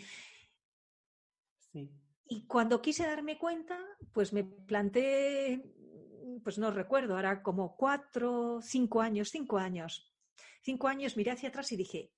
Y 2.28 2.46
cuando 2.48 2.82
quise 2.82 3.06
darme 3.06 3.38
cuenta, 3.38 3.78
pues 4.14 4.34
me 4.34 4.44
planté, 4.44 5.62
pues 6.44 6.58
no 6.58 6.72
recuerdo, 6.72 7.16
ahora 7.16 7.44
como 7.44 7.76
cuatro, 7.76 8.60
cinco 8.62 9.02
años, 9.02 9.30
cinco 9.30 9.58
años. 9.58 10.14
Cinco 10.62 10.88
años 10.88 11.18
miré 11.18 11.32
hacia 11.32 11.50
atrás 11.50 11.72
y 11.72 11.78
dije, 11.78 12.12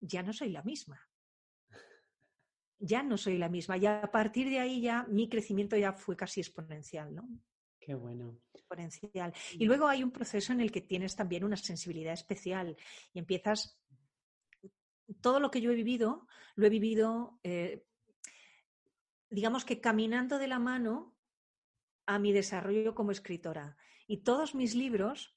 ya 0.00 0.22
no 0.22 0.32
soy 0.32 0.50
la 0.50 0.62
misma. 0.62 1.05
Ya 2.78 3.02
no 3.02 3.16
soy 3.16 3.38
la 3.38 3.48
misma. 3.48 3.76
Y 3.76 3.86
a 3.86 4.10
partir 4.10 4.50
de 4.50 4.60
ahí 4.60 4.80
ya 4.80 5.04
mi 5.08 5.28
crecimiento 5.28 5.76
ya 5.76 5.92
fue 5.92 6.16
casi 6.16 6.40
exponencial, 6.40 7.14
¿no? 7.14 7.28
Qué 7.78 7.94
bueno. 7.94 8.40
Exponencial. 8.52 9.32
Y 9.52 9.64
luego 9.64 9.86
hay 9.86 10.02
un 10.02 10.10
proceso 10.10 10.52
en 10.52 10.60
el 10.60 10.72
que 10.72 10.80
tienes 10.80 11.14
también 11.14 11.44
una 11.44 11.56
sensibilidad 11.56 12.12
especial 12.12 12.76
y 13.12 13.18
empiezas. 13.18 13.78
Todo 15.20 15.38
lo 15.38 15.50
que 15.50 15.60
yo 15.60 15.70
he 15.70 15.76
vivido, 15.76 16.26
lo 16.56 16.66
he 16.66 16.70
vivido, 16.70 17.38
eh, 17.44 17.86
digamos 19.30 19.64
que 19.64 19.80
caminando 19.80 20.38
de 20.38 20.48
la 20.48 20.58
mano 20.58 21.16
a 22.06 22.18
mi 22.18 22.32
desarrollo 22.32 22.94
como 22.94 23.12
escritora. 23.12 23.76
Y 24.06 24.18
todos 24.18 24.54
mis 24.54 24.74
libros, 24.74 25.36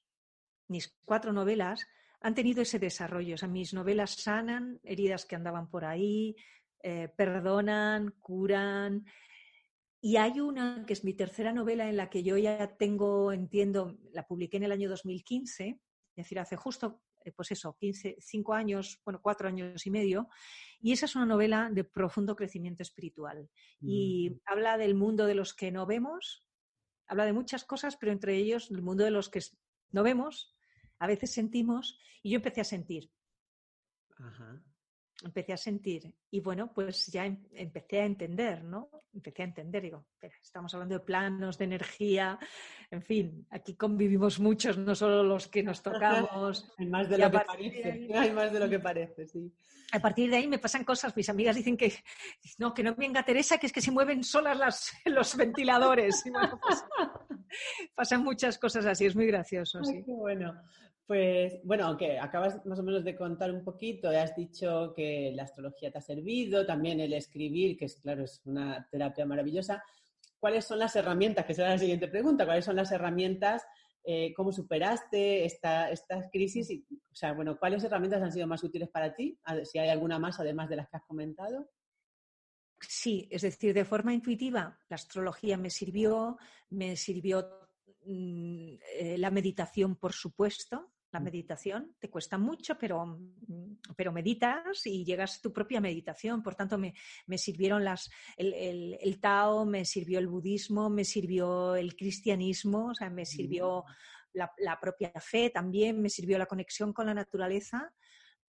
mis 0.66 0.96
cuatro 1.04 1.32
novelas, 1.32 1.86
han 2.20 2.34
tenido 2.34 2.62
ese 2.62 2.78
desarrollo. 2.78 3.34
O 3.34 3.38
sea, 3.38 3.48
mis 3.48 3.72
novelas 3.74 4.10
sanan 4.10 4.80
heridas 4.82 5.24
que 5.24 5.36
andaban 5.36 5.68
por 5.70 5.84
ahí, 5.84 6.36
eh, 6.82 7.08
perdonan, 7.16 8.10
curan, 8.20 9.04
y 10.02 10.16
hay 10.16 10.40
una 10.40 10.84
que 10.86 10.94
es 10.94 11.04
mi 11.04 11.12
tercera 11.12 11.52
novela 11.52 11.88
en 11.88 11.96
la 11.96 12.08
que 12.08 12.22
yo 12.22 12.38
ya 12.38 12.76
tengo, 12.76 13.32
entiendo, 13.32 13.98
la 14.12 14.26
publiqué 14.26 14.56
en 14.56 14.62
el 14.62 14.72
año 14.72 14.88
2015, 14.88 15.68
es 15.68 16.16
decir, 16.16 16.38
hace 16.38 16.56
justo, 16.56 17.02
eh, 17.22 17.32
pues 17.32 17.50
eso, 17.50 17.76
15, 17.78 18.16
5 18.18 18.54
años, 18.54 19.00
bueno, 19.04 19.20
4 19.22 19.48
años 19.48 19.86
y 19.86 19.90
medio, 19.90 20.28
y 20.80 20.92
esa 20.92 21.04
es 21.04 21.16
una 21.16 21.26
novela 21.26 21.68
de 21.70 21.84
profundo 21.84 22.34
crecimiento 22.34 22.82
espiritual. 22.82 23.50
Y 23.82 24.30
mm. 24.30 24.40
habla 24.46 24.78
del 24.78 24.94
mundo 24.94 25.26
de 25.26 25.34
los 25.34 25.52
que 25.52 25.70
no 25.70 25.84
vemos, 25.84 26.46
habla 27.06 27.26
de 27.26 27.34
muchas 27.34 27.64
cosas, 27.64 27.98
pero 27.98 28.10
entre 28.10 28.36
ellos 28.36 28.70
el 28.70 28.80
mundo 28.80 29.04
de 29.04 29.10
los 29.10 29.28
que 29.28 29.40
no 29.90 30.02
vemos, 30.02 30.56
a 30.98 31.06
veces 31.06 31.30
sentimos, 31.30 31.98
y 32.22 32.30
yo 32.30 32.36
empecé 32.36 32.62
a 32.62 32.64
sentir. 32.64 33.10
Ajá 34.18 34.62
empecé 35.22 35.52
a 35.52 35.56
sentir. 35.56 36.12
Y 36.30 36.40
bueno, 36.40 36.72
pues 36.72 37.06
ya 37.06 37.26
em, 37.26 37.38
empecé 37.52 38.00
a 38.00 38.04
entender, 38.06 38.64
¿no? 38.64 38.90
Empecé 39.12 39.42
a 39.42 39.46
entender, 39.46 39.82
digo, 39.82 40.06
estamos 40.42 40.72
hablando 40.74 40.94
de 40.94 41.04
planos, 41.04 41.58
de 41.58 41.64
energía, 41.64 42.38
en 42.90 43.02
fin, 43.02 43.46
aquí 43.50 43.74
convivimos 43.74 44.38
muchos, 44.38 44.78
no 44.78 44.94
solo 44.94 45.22
los 45.22 45.48
que 45.48 45.62
nos 45.62 45.82
tocamos. 45.82 46.70
Hay 46.78 46.86
más 46.86 47.08
de 47.08 47.18
lo 47.18 47.30
que 47.30 47.38
parece, 47.40 48.08
hay 48.14 48.32
más 48.32 48.52
de 48.52 48.60
lo 48.60 48.68
que 48.68 48.78
parece, 48.78 49.26
sí. 49.26 49.52
A 49.92 49.98
partir 49.98 50.30
de 50.30 50.36
ahí 50.36 50.46
me 50.46 50.60
pasan 50.60 50.84
cosas, 50.84 51.16
mis 51.16 51.28
amigas 51.28 51.56
dicen 51.56 51.76
que 51.76 51.92
no, 52.58 52.72
que 52.72 52.84
no 52.84 52.94
venga 52.94 53.24
Teresa, 53.24 53.58
que 53.58 53.66
es 53.66 53.72
que 53.72 53.80
se 53.80 53.90
mueven 53.90 54.22
solas 54.22 54.56
las, 54.56 54.92
los 55.04 55.36
ventiladores. 55.36 56.22
Pues, 56.62 56.84
pasan 57.94 58.22
muchas 58.22 58.58
cosas 58.58 58.86
así, 58.86 59.06
es 59.06 59.16
muy 59.16 59.26
gracioso. 59.26 59.82
sí. 59.82 60.04
bueno. 60.06 60.54
Pues 61.10 61.58
bueno, 61.64 61.86
aunque 61.86 62.20
acabas 62.20 62.64
más 62.66 62.78
o 62.78 62.84
menos 62.84 63.02
de 63.02 63.16
contar 63.16 63.50
un 63.50 63.64
poquito, 63.64 64.10
has 64.10 64.36
dicho 64.36 64.92
que 64.94 65.32
la 65.34 65.42
astrología 65.42 65.90
te 65.90 65.98
ha 65.98 66.00
servido, 66.00 66.64
también 66.64 67.00
el 67.00 67.12
escribir, 67.14 67.76
que 67.76 67.86
es 67.86 67.96
claro, 67.96 68.22
es 68.22 68.40
una 68.44 68.86
terapia 68.92 69.26
maravillosa. 69.26 69.82
¿Cuáles 70.38 70.66
son 70.66 70.78
las 70.78 70.94
herramientas? 70.94 71.44
Que 71.44 71.54
será 71.54 71.70
la 71.70 71.78
siguiente 71.78 72.06
pregunta. 72.06 72.44
¿Cuáles 72.44 72.64
son 72.64 72.76
las 72.76 72.92
herramientas? 72.92 73.64
Eh, 74.04 74.32
¿Cómo 74.36 74.52
superaste 74.52 75.44
esta, 75.44 75.90
esta 75.90 76.30
crisis? 76.30 76.70
Y, 76.70 76.86
o 76.88 77.16
sea, 77.16 77.32
bueno, 77.32 77.58
¿cuáles 77.58 77.82
herramientas 77.82 78.22
han 78.22 78.30
sido 78.30 78.46
más 78.46 78.62
útiles 78.62 78.88
para 78.88 79.12
ti? 79.12 79.36
Si 79.64 79.80
hay 79.80 79.88
alguna 79.88 80.20
más, 80.20 80.38
además 80.38 80.68
de 80.68 80.76
las 80.76 80.88
que 80.88 80.96
has 80.96 81.06
comentado. 81.06 81.70
Sí, 82.78 83.26
es 83.32 83.42
decir, 83.42 83.74
de 83.74 83.84
forma 83.84 84.14
intuitiva, 84.14 84.78
la 84.88 84.94
astrología 84.94 85.56
me 85.56 85.70
sirvió, 85.70 86.38
me 86.68 86.94
sirvió 86.94 87.68
mm, 88.06 88.74
eh, 88.94 89.18
la 89.18 89.32
meditación, 89.32 89.96
por 89.96 90.12
supuesto, 90.12 90.92
la 91.12 91.20
mm. 91.20 91.24
meditación. 91.24 91.94
Te 91.98 92.08
cuesta 92.08 92.38
mucho, 92.38 92.76
pero, 92.78 93.04
mm, 93.06 93.78
pero 93.96 94.12
meditas 94.12 94.86
y 94.86 95.04
llegas 95.04 95.38
a 95.38 95.42
tu 95.42 95.52
propia 95.52 95.80
meditación. 95.80 96.42
Por 96.42 96.54
tanto, 96.54 96.78
me, 96.78 96.94
sirvieron 97.38 97.84
las, 97.84 98.10
el, 98.36 99.18
Tao, 99.20 99.64
me 99.64 99.84
sirvió 99.84 100.18
el 100.18 100.28
budismo, 100.28 100.90
me 100.90 101.04
sirvió 101.04 101.74
el 101.76 101.96
cristianismo, 101.96 102.88
o 102.90 102.94
sea, 102.94 103.10
me 103.10 103.26
sirvió 103.26 103.84
mm. 104.34 104.38
la, 104.58 104.80
propia 104.80 105.12
fe 105.20 105.50
también, 105.50 106.00
me 106.00 106.08
sirvió 106.08 106.38
la 106.38 106.46
conexión 106.46 106.92
con 106.92 107.06
la 107.06 107.14
naturaleza. 107.14 107.92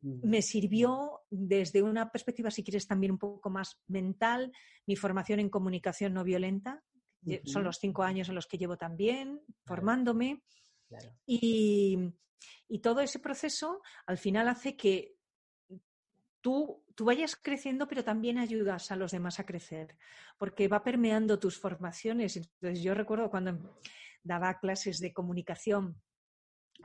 Me 0.03 0.41
sirvió 0.41 1.22
desde 1.30 1.84
una 1.84 2.12
perspectiva, 2.12 2.50
si 2.50 2.63
quieres, 2.63 2.88
también 2.88 3.12
un 3.12 3.20
poco 3.20 3.51
más 3.51 3.84
mental, 3.88 4.51
mi 4.88 4.96
formación 4.96 5.39
en 5.39 5.50
comunicación 5.50 6.15
no 6.15 6.24
violenta. 6.24 6.84
Son 7.46 7.63
los 7.63 7.77
cinco 7.77 8.01
años 8.01 8.27
en 8.27 8.34
los 8.34 8.48
que 8.48 8.58
llevo 8.58 8.77
también 8.77 9.41
formándome. 9.63 10.41
Y, 11.25 12.13
y 12.67 12.79
todo 12.79 13.01
ese 13.01 13.19
proceso 13.19 13.81
al 14.05 14.17
final 14.17 14.48
hace 14.48 14.75
que 14.75 15.15
tú, 16.41 16.83
tú 16.95 17.05
vayas 17.05 17.36
creciendo, 17.36 17.88
pero 17.88 18.03
también 18.03 18.38
ayudas 18.38 18.91
a 18.91 18.95
los 18.95 19.12
demás 19.12 19.39
a 19.39 19.45
crecer, 19.45 19.95
porque 20.38 20.67
va 20.67 20.83
permeando 20.83 21.39
tus 21.39 21.57
formaciones. 21.60 22.38
Entonces, 22.38 22.83
yo 22.83 22.93
recuerdo 22.93 23.29
cuando 23.29 23.79
daba 24.24 24.60
clases 24.60 25.00
de 25.00 25.13
comunicación 25.13 26.01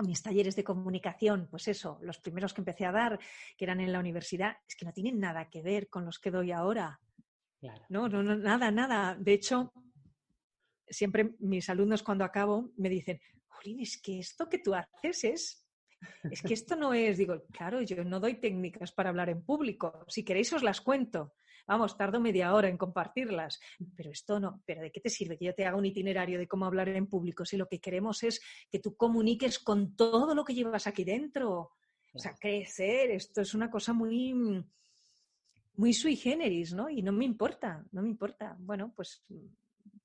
mis 0.05 0.23
talleres 0.23 0.57
de 0.57 0.65
comunicación, 0.65 1.49
pues 1.51 1.69
eso, 1.69 1.99
los 2.03 2.19
primeros 2.19 2.53
que 2.53 2.61
empecé 2.61 2.85
a 2.85 2.93
dar, 2.93 3.19
que 3.57 3.65
eran 3.65 3.81
en 3.81 3.93
la 3.93 4.01
universidad, 4.01 4.59
es 4.69 4.77
que 4.77 4.85
no 4.85 4.93
tienen 4.93 5.19
nada 5.19 5.49
que 5.49 5.63
ver 5.63 5.89
con 5.89 6.05
los 6.05 6.19
que 6.19 6.31
doy 6.31 6.53
ahora. 6.53 7.01
No, 7.89 8.09
no, 8.09 8.23
no, 8.23 8.37
nada, 8.37 8.71
nada. 8.71 9.17
De 9.19 9.33
hecho, 9.33 9.73
siempre 10.87 11.35
mis 11.41 11.69
alumnos 11.69 12.03
cuando 12.03 12.25
acabo 12.25 12.71
me 12.77 12.89
dicen, 12.89 13.21
Jolín, 13.57 13.81
es 13.81 14.01
que 14.01 14.19
esto 14.19 14.49
que 14.49 14.59
tú 14.59 14.75
haces 14.75 15.25
es 15.25 15.67
es 16.31 16.43
que 16.43 16.55
esto 16.55 16.77
no 16.77 16.93
es, 16.93 17.19
digo, 17.19 17.43
claro, 17.53 17.81
yo 17.83 18.05
no 18.05 18.21
doy 18.21 18.35
técnicas 18.35 18.93
para 18.93 19.11
hablar 19.11 19.31
en 19.31 19.43
público. 19.43 20.05
Si 20.09 20.25
queréis 20.25 20.53
os 20.53 20.63
las 20.63 20.81
cuento. 20.81 21.35
Vamos, 21.67 21.97
tardo 21.97 22.21
media 22.21 22.55
hora 22.55 22.69
en 22.69 22.77
compartirlas, 22.77 23.59
pero 23.97 24.11
esto 24.11 24.39
no. 24.39 24.63
¿Pero 24.65 24.83
de 24.83 24.93
qué 24.93 25.01
te 25.01 25.11
sirve 25.11 25.37
que 25.37 25.47
yo 25.47 25.55
te 25.55 25.65
haga 25.65 25.77
un 25.77 25.85
itinerario 25.85 26.39
de 26.39 26.47
cómo 26.47 26.65
hablar 26.65 26.89
en 26.89 27.09
público 27.09 27.45
si 27.45 27.57
lo 27.57 27.67
que 27.67 27.81
queremos 27.81 28.23
es 28.23 28.41
que 28.71 28.79
tú 28.79 28.97
comuniques 28.97 29.59
con 29.59 29.97
todo 29.97 30.35
lo 30.35 30.45
que 30.45 30.55
llevas 30.55 30.87
aquí 30.87 31.03
dentro? 31.03 31.73
O 32.13 32.19
sea, 32.19 32.35
crecer, 32.35 33.11
esto 33.11 33.41
es 33.41 33.53
una 33.53 33.69
cosa 33.69 33.93
muy, 33.93 34.33
muy 35.75 35.93
sui 35.93 36.17
generis, 36.17 36.73
¿no? 36.73 36.89
Y 36.89 37.03
no 37.03 37.13
me 37.13 37.25
importa, 37.25 37.85
no 37.91 38.03
me 38.03 38.09
importa. 38.09 38.57
Bueno, 38.61 38.93
pues 38.95 39.25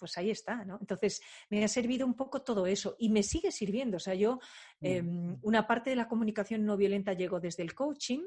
pues 0.01 0.17
ahí 0.17 0.31
está, 0.31 0.65
¿no? 0.65 0.79
Entonces, 0.81 1.22
me 1.51 1.63
ha 1.63 1.67
servido 1.67 2.08
un 2.08 2.15
poco 2.15 2.41
todo 2.41 2.65
eso 2.65 2.96
y 2.98 3.10
me 3.10 3.22
sigue 3.22 3.51
sirviendo. 3.51 3.98
O 3.98 4.00
sea, 4.00 4.15
yo, 4.15 4.39
em, 4.81 5.38
una 5.43 5.67
parte 5.67 5.91
de 5.91 5.96
la 5.96 6.08
comunicación 6.08 6.65
no 6.65 6.75
violenta 6.75 7.13
llegó 7.13 7.39
desde 7.39 7.62
el 7.62 7.75
coaching, 7.75 8.24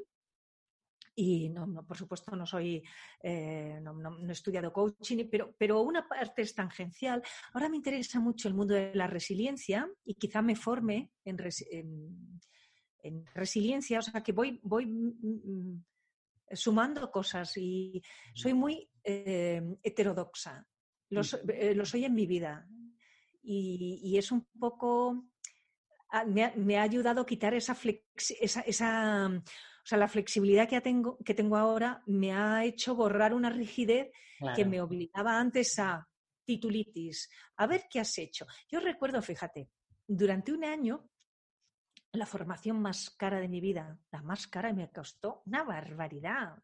y 1.13 1.49
no, 1.49 1.85
por 1.85 1.97
supuesto 1.97 2.33
no 2.33 2.45
soy, 2.45 2.81
eh, 3.21 3.77
no, 3.81 4.17
he 4.25 4.31
estudiado 4.31 4.71
coaching, 4.71 5.27
pero, 5.29 5.53
pero 5.57 5.81
una 5.81 6.07
parte 6.07 6.43
es 6.43 6.55
tangencial. 6.55 7.21
Ahora 7.53 7.67
me 7.67 7.75
interesa 7.75 8.21
mucho 8.21 8.47
el 8.47 8.53
mundo 8.53 8.73
de 8.73 8.95
la 8.95 9.07
resiliencia 9.07 9.85
y 10.05 10.15
quizá 10.15 10.41
me 10.41 10.55
forme 10.55 11.11
en, 11.25 11.37
resiliencia, 13.33 13.99
o 13.99 14.01
sea 14.01 14.23
que 14.23 14.31
voy, 14.31 14.61
voy 14.63 14.85
mm, 14.85 15.17
mm, 15.21 15.85
sumando 16.53 17.11
cosas 17.11 17.57
y 17.57 18.01
soy 18.33 18.53
muy 18.53 18.89
eh, 19.03 19.61
heterodoxa. 19.83 20.65
Eh, 21.09 21.75
lo, 21.75 21.85
soy 21.85 22.05
en 22.05 22.13
mi 22.13 22.25
vida. 22.25 22.67
Y, 23.43 24.17
es 24.17 24.31
un 24.31 24.47
poco, 24.59 25.25
ah, 26.09 26.25
me 26.25 26.77
ha, 26.77 26.81
ayudado 26.81 27.21
a 27.21 27.25
quitar 27.25 27.53
esa, 27.53 27.77
esa, 28.39 28.63
o 28.67 29.87
sea, 29.87 29.97
la 29.97 30.07
flexibilidad 30.07 30.67
que 30.67 30.81
tengo, 30.81 31.17
que 31.23 31.35
tengo 31.35 31.57
ahora 31.57 32.01
me 32.07 32.33
ha 32.33 32.65
hecho 32.65 32.95
borrar 32.95 33.33
una 33.33 33.49
rigidez 33.49 34.09
que 34.55 34.65
me 34.65 34.81
obligaba 34.81 35.39
antes 35.39 35.77
a 35.79 36.07
titulitis. 36.43 37.29
A 37.57 37.67
ver 37.67 37.85
qué 37.89 37.99
has 37.99 38.17
hecho. 38.17 38.45
Yo 38.69 38.79
recuerdo, 38.79 39.21
fíjate, 39.21 39.69
durante 40.07 40.51
un 40.53 40.65
año, 40.65 41.09
la 42.17 42.25
formación 42.25 42.81
más 42.81 43.09
cara 43.09 43.39
de 43.39 43.47
mi 43.47 43.61
vida, 43.61 43.97
la 44.11 44.21
más 44.21 44.47
cara 44.47 44.73
me 44.73 44.91
costó 44.91 45.43
una 45.45 45.63
barbaridad. 45.63 46.57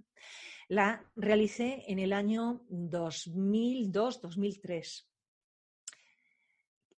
La 0.68 1.10
realicé 1.16 1.86
en 1.88 2.00
el 2.00 2.12
año 2.14 2.66
2002-2003. 2.70 5.06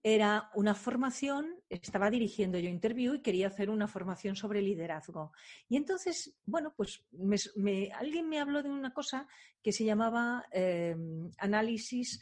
era 0.05 0.51
una 0.55 0.75
formación, 0.75 1.63
estaba 1.69 2.11
dirigiendo 2.11 2.59
yo 2.59 2.69
interview 2.69 3.15
y 3.15 3.23
quería 3.23 3.47
hacer 3.47 3.71
una 3.71 3.87
formación 3.87 4.35
sobre 4.35 4.61
liderazgo. 4.61 5.31
Y 5.69 5.77
entonces, 5.77 6.37
bueno, 6.45 6.75
pues 6.77 7.05
alguien 7.95 8.29
me 8.29 8.41
habló 8.41 8.65
de 8.65 8.69
una 8.69 8.93
cosa 8.93 9.29
que 9.63 9.71
se 9.71 9.85
llamaba 9.85 10.45
eh, 10.51 10.97
análisis 11.39 12.21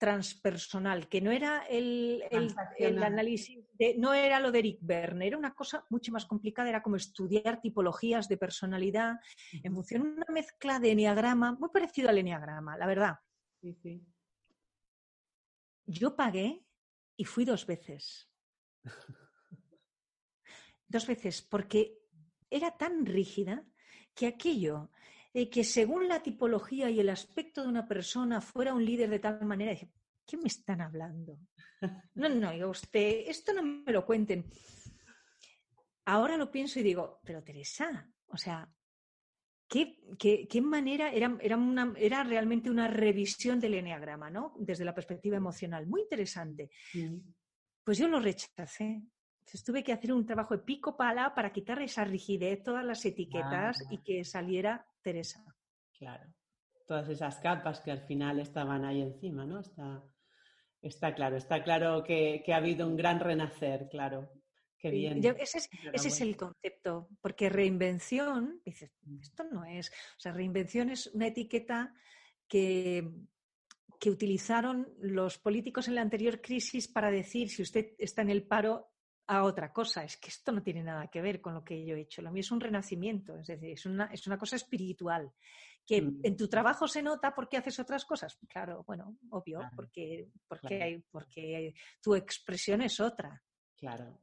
transpersonal, 0.00 1.08
que 1.10 1.20
no 1.20 1.30
era 1.30 1.66
el, 1.68 2.24
análisis, 3.02 3.62
no 3.98 4.14
era 4.14 4.40
lo 4.40 4.50
de 4.50 4.60
Eric 4.60 4.78
Berne, 4.80 5.26
era 5.26 5.36
una 5.36 5.52
cosa 5.54 5.84
mucho 5.90 6.10
más 6.10 6.24
complicada, 6.24 6.70
era 6.70 6.82
como 6.82 6.96
estudiar 6.96 7.60
tipologías 7.60 8.26
de 8.26 8.38
personalidad 8.38 9.16
en 9.52 9.74
función 9.74 10.02
de 10.02 10.08
una 10.22 10.32
mezcla 10.32 10.80
de 10.80 10.92
enneagrama, 10.92 11.52
muy 11.52 11.68
parecido 11.68 12.08
al 12.08 12.16
enneagrama, 12.16 12.78
la 12.78 12.86
verdad. 12.86 13.16
Yo 15.84 16.16
pagué 16.16 16.64
y 17.14 17.26
fui 17.26 17.44
dos 17.44 17.66
veces. 17.66 18.30
dos 20.88 21.06
veces, 21.06 21.42
porque 21.42 21.98
era 22.48 22.74
tan 22.78 23.04
rígida 23.04 23.66
que 24.14 24.26
aquello 24.26 24.90
que 25.32 25.64
según 25.64 26.08
la 26.08 26.22
tipología 26.22 26.90
y 26.90 27.00
el 27.00 27.08
aspecto 27.08 27.62
de 27.62 27.68
una 27.68 27.86
persona 27.86 28.40
fuera 28.40 28.74
un 28.74 28.84
líder 28.84 29.10
de 29.10 29.18
tal 29.18 29.44
manera, 29.44 29.72
dije, 29.72 29.90
¿qué 30.26 30.36
me 30.36 30.48
están 30.48 30.80
hablando? 30.80 31.38
No, 32.14 32.28
no, 32.28 32.68
usted, 32.68 33.24
esto 33.26 33.54
no 33.54 33.62
me 33.62 33.92
lo 33.92 34.04
cuenten. 34.04 34.44
Ahora 36.04 36.36
lo 36.36 36.50
pienso 36.50 36.78
y 36.78 36.82
digo, 36.82 37.20
pero 37.24 37.42
Teresa, 37.42 38.10
o 38.26 38.36
sea, 38.36 38.68
¿Qué, 39.70 40.60
manera? 40.60 41.12
Era, 41.12 41.38
era, 41.40 41.56
una, 41.56 41.94
era, 41.96 42.24
realmente 42.24 42.68
una 42.68 42.88
revisión 42.88 43.60
del 43.60 43.74
eneagrama, 43.74 44.28
¿no? 44.28 44.52
Desde 44.58 44.84
la 44.84 44.92
perspectiva 44.92 45.36
emocional. 45.36 45.86
Muy 45.86 46.00
interesante. 46.00 46.70
Pues 47.84 47.96
yo 47.96 48.08
lo 48.08 48.18
rechacé. 48.18 49.00
Entonces 49.50 49.64
tuve 49.64 49.82
que 49.82 49.92
hacer 49.92 50.12
un 50.12 50.24
trabajo 50.24 50.56
de 50.56 50.62
pico 50.62 50.96
pala 50.96 51.34
para 51.34 51.52
quitar 51.52 51.82
esa 51.82 52.04
rigidez, 52.04 52.62
todas 52.62 52.84
las 52.84 53.04
etiquetas 53.04 53.84
y 53.90 53.98
que 53.98 54.24
saliera 54.24 54.86
Teresa. 55.02 55.44
Claro. 55.98 56.32
Todas 56.86 57.08
esas 57.08 57.38
capas 57.38 57.80
que 57.80 57.90
al 57.90 58.00
final 58.02 58.38
estaban 58.38 58.84
ahí 58.84 59.02
encima, 59.02 59.44
¿no? 59.44 59.60
Está, 59.60 60.04
está 60.80 61.14
claro, 61.14 61.36
está 61.36 61.62
claro 61.64 62.04
que, 62.04 62.42
que 62.44 62.52
ha 62.52 62.58
habido 62.58 62.86
un 62.86 62.96
gran 62.96 63.18
renacer, 63.18 63.88
claro 63.88 64.30
ese, 64.82 65.58
es, 65.92 66.20
el 66.20 66.36
concepto, 66.36 67.08
porque 67.20 67.48
reinvención, 67.48 68.60
dices, 68.64 68.90
mm. 69.02 69.20
esto 69.20 69.44
no 69.44 69.64
es, 69.64 69.90
o 69.90 70.20
sea, 70.20 70.32
reinvención 70.32 70.90
es 70.90 71.08
una 71.08 71.26
etiqueta 71.26 71.94
que, 72.48 73.10
que 73.98 74.10
utilizaron 74.10 74.88
los 75.00 75.38
políticos 75.38 75.88
en 75.88 75.96
la 75.96 76.02
anterior 76.02 76.40
crisis 76.40 76.88
para 76.88 77.10
decir 77.10 77.50
si 77.50 77.62
usted 77.62 77.94
está 77.98 78.22
en 78.22 78.30
el 78.30 78.44
paro 78.44 78.90
a 79.30 79.44
otra 79.44 79.72
cosa. 79.72 80.02
Es 80.02 80.16
que 80.16 80.28
esto 80.28 80.50
no 80.50 80.60
tiene 80.60 80.82
nada 80.82 81.06
que 81.06 81.22
ver 81.22 81.40
con 81.40 81.54
lo 81.54 81.64
que 81.64 81.84
yo 81.84 81.94
he 81.94 82.00
hecho. 82.00 82.20
Lo 82.20 82.32
mío 82.32 82.40
es 82.40 82.50
un 82.50 82.60
renacimiento, 82.60 83.38
es 83.38 83.46
decir, 83.46 83.70
es 83.70 83.86
una, 83.86 84.06
es 84.06 84.26
una 84.26 84.36
cosa 84.36 84.56
espiritual. 84.56 85.30
Que 85.86 86.02
mm. 86.02 86.20
en 86.24 86.36
tu 86.36 86.48
trabajo 86.48 86.88
se 86.88 87.00
nota 87.00 87.32
porque 87.32 87.56
haces 87.56 87.78
otras 87.78 88.04
cosas. 88.04 88.36
Claro, 88.48 88.82
bueno, 88.84 89.16
obvio, 89.30 89.60
porque, 89.76 90.28
porque, 90.48 90.82
Hay, 90.82 90.98
porque 91.10 91.74
tu 92.02 92.16
expresión 92.16 92.82
es 92.82 92.98
otra. 92.98 93.40
Claro, 93.76 94.18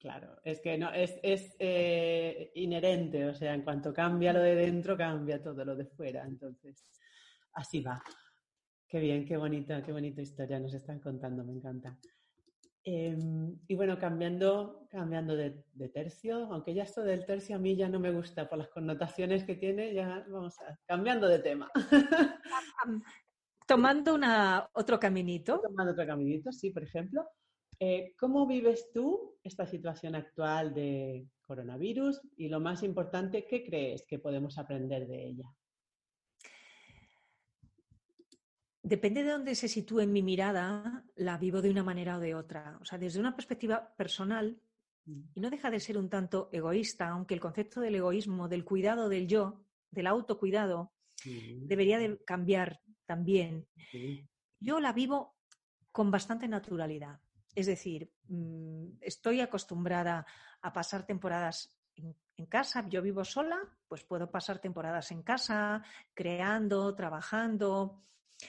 Claro, 0.00 0.38
es 0.44 0.60
que 0.60 0.78
no, 0.78 0.92
es, 0.92 1.18
es 1.24 1.56
eh, 1.58 2.52
inherente, 2.54 3.26
o 3.26 3.34
sea, 3.34 3.52
en 3.52 3.62
cuanto 3.62 3.92
cambia 3.92 4.32
lo 4.32 4.40
de 4.40 4.54
dentro, 4.54 4.96
cambia 4.96 5.42
todo 5.42 5.64
lo 5.64 5.74
de 5.74 5.86
fuera. 5.86 6.24
Entonces, 6.24 6.86
así 7.54 7.80
va. 7.80 8.00
Qué 8.86 9.00
bien, 9.00 9.26
qué 9.26 9.36
bonita, 9.36 9.82
qué 9.82 9.90
bonita 9.90 10.22
historia 10.22 10.60
nos 10.60 10.72
están 10.72 11.00
contando, 11.00 11.42
me 11.42 11.52
encanta. 11.52 11.98
Em, 12.90 13.58
y 13.68 13.74
bueno, 13.74 13.98
cambiando, 13.98 14.86
cambiando 14.90 15.36
de, 15.36 15.62
tercio, 15.92 16.46
aunque 16.50 16.72
ya 16.72 16.84
esto 16.84 17.02
del 17.02 17.26
tercio 17.26 17.56
a 17.56 17.58
mí 17.58 17.76
ya 17.76 17.86
no 17.86 18.00
me 18.00 18.10
gusta 18.10 18.48
por 18.48 18.56
las 18.56 18.68
connotaciones 18.68 19.44
que 19.44 19.56
tiene, 19.56 19.92
ya 19.92 20.24
vamos 20.26 20.58
a, 20.60 20.74
cambiando 20.86 21.28
de 21.28 21.40
tema. 21.40 21.70
Tomando 23.66 24.14
una, 24.14 24.70
otro 24.72 24.98
caminito. 24.98 25.60
Tomando 25.60 25.92
otro 25.92 26.06
caminito, 26.06 26.50
sí, 26.50 26.70
por 26.70 26.82
ejemplo. 26.82 27.26
Eh, 27.78 28.14
¿Cómo 28.18 28.46
vives 28.46 28.90
tú 28.90 29.36
esta 29.44 29.66
situación 29.66 30.14
actual 30.14 30.72
de 30.72 31.26
coronavirus? 31.42 32.22
Y 32.38 32.48
lo 32.48 32.58
más 32.58 32.82
importante, 32.82 33.46
¿qué 33.46 33.64
crees 33.64 34.06
que 34.06 34.18
podemos 34.18 34.56
aprender 34.56 35.06
de 35.06 35.26
ella? 35.26 35.54
Depende 38.82 39.22
de 39.22 39.32
dónde 39.32 39.54
se 39.54 39.68
sitúe 39.68 40.00
en 40.00 40.12
mi 40.12 40.22
mirada, 40.22 41.04
la 41.16 41.36
vivo 41.36 41.60
de 41.60 41.70
una 41.70 41.82
manera 41.82 42.16
o 42.16 42.20
de 42.20 42.34
otra. 42.34 42.78
O 42.80 42.84
sea, 42.84 42.98
desde 42.98 43.20
una 43.20 43.34
perspectiva 43.34 43.94
personal, 43.96 44.60
mm. 45.04 45.20
y 45.34 45.40
no 45.40 45.50
deja 45.50 45.70
de 45.70 45.80
ser 45.80 45.98
un 45.98 46.08
tanto 46.08 46.48
egoísta, 46.52 47.08
aunque 47.08 47.34
el 47.34 47.40
concepto 47.40 47.80
del 47.80 47.96
egoísmo, 47.96 48.48
del 48.48 48.64
cuidado 48.64 49.08
del 49.08 49.26
yo, 49.26 49.64
del 49.90 50.06
autocuidado, 50.06 50.92
debería 51.24 51.98
de 51.98 52.22
cambiar 52.24 52.80
también. 53.06 53.66
Yo 54.60 54.80
la 54.80 54.92
vivo 54.92 55.36
con 55.90 56.10
bastante 56.10 56.46
naturalidad. 56.46 57.20
Es 57.54 57.66
decir, 57.66 58.12
mm, 58.28 58.98
estoy 59.00 59.40
acostumbrada 59.40 60.26
a 60.60 60.72
pasar 60.72 61.06
temporadas 61.06 61.76
en, 61.96 62.46
casa, 62.46 62.88
yo 62.88 63.02
vivo 63.02 63.24
sola, 63.24 63.58
pues 63.88 64.04
puedo 64.04 64.30
pasar 64.30 64.60
temporadas 64.60 65.10
en 65.10 65.24
casa, 65.24 65.82
creando, 66.14 66.94
trabajando. 66.94 68.04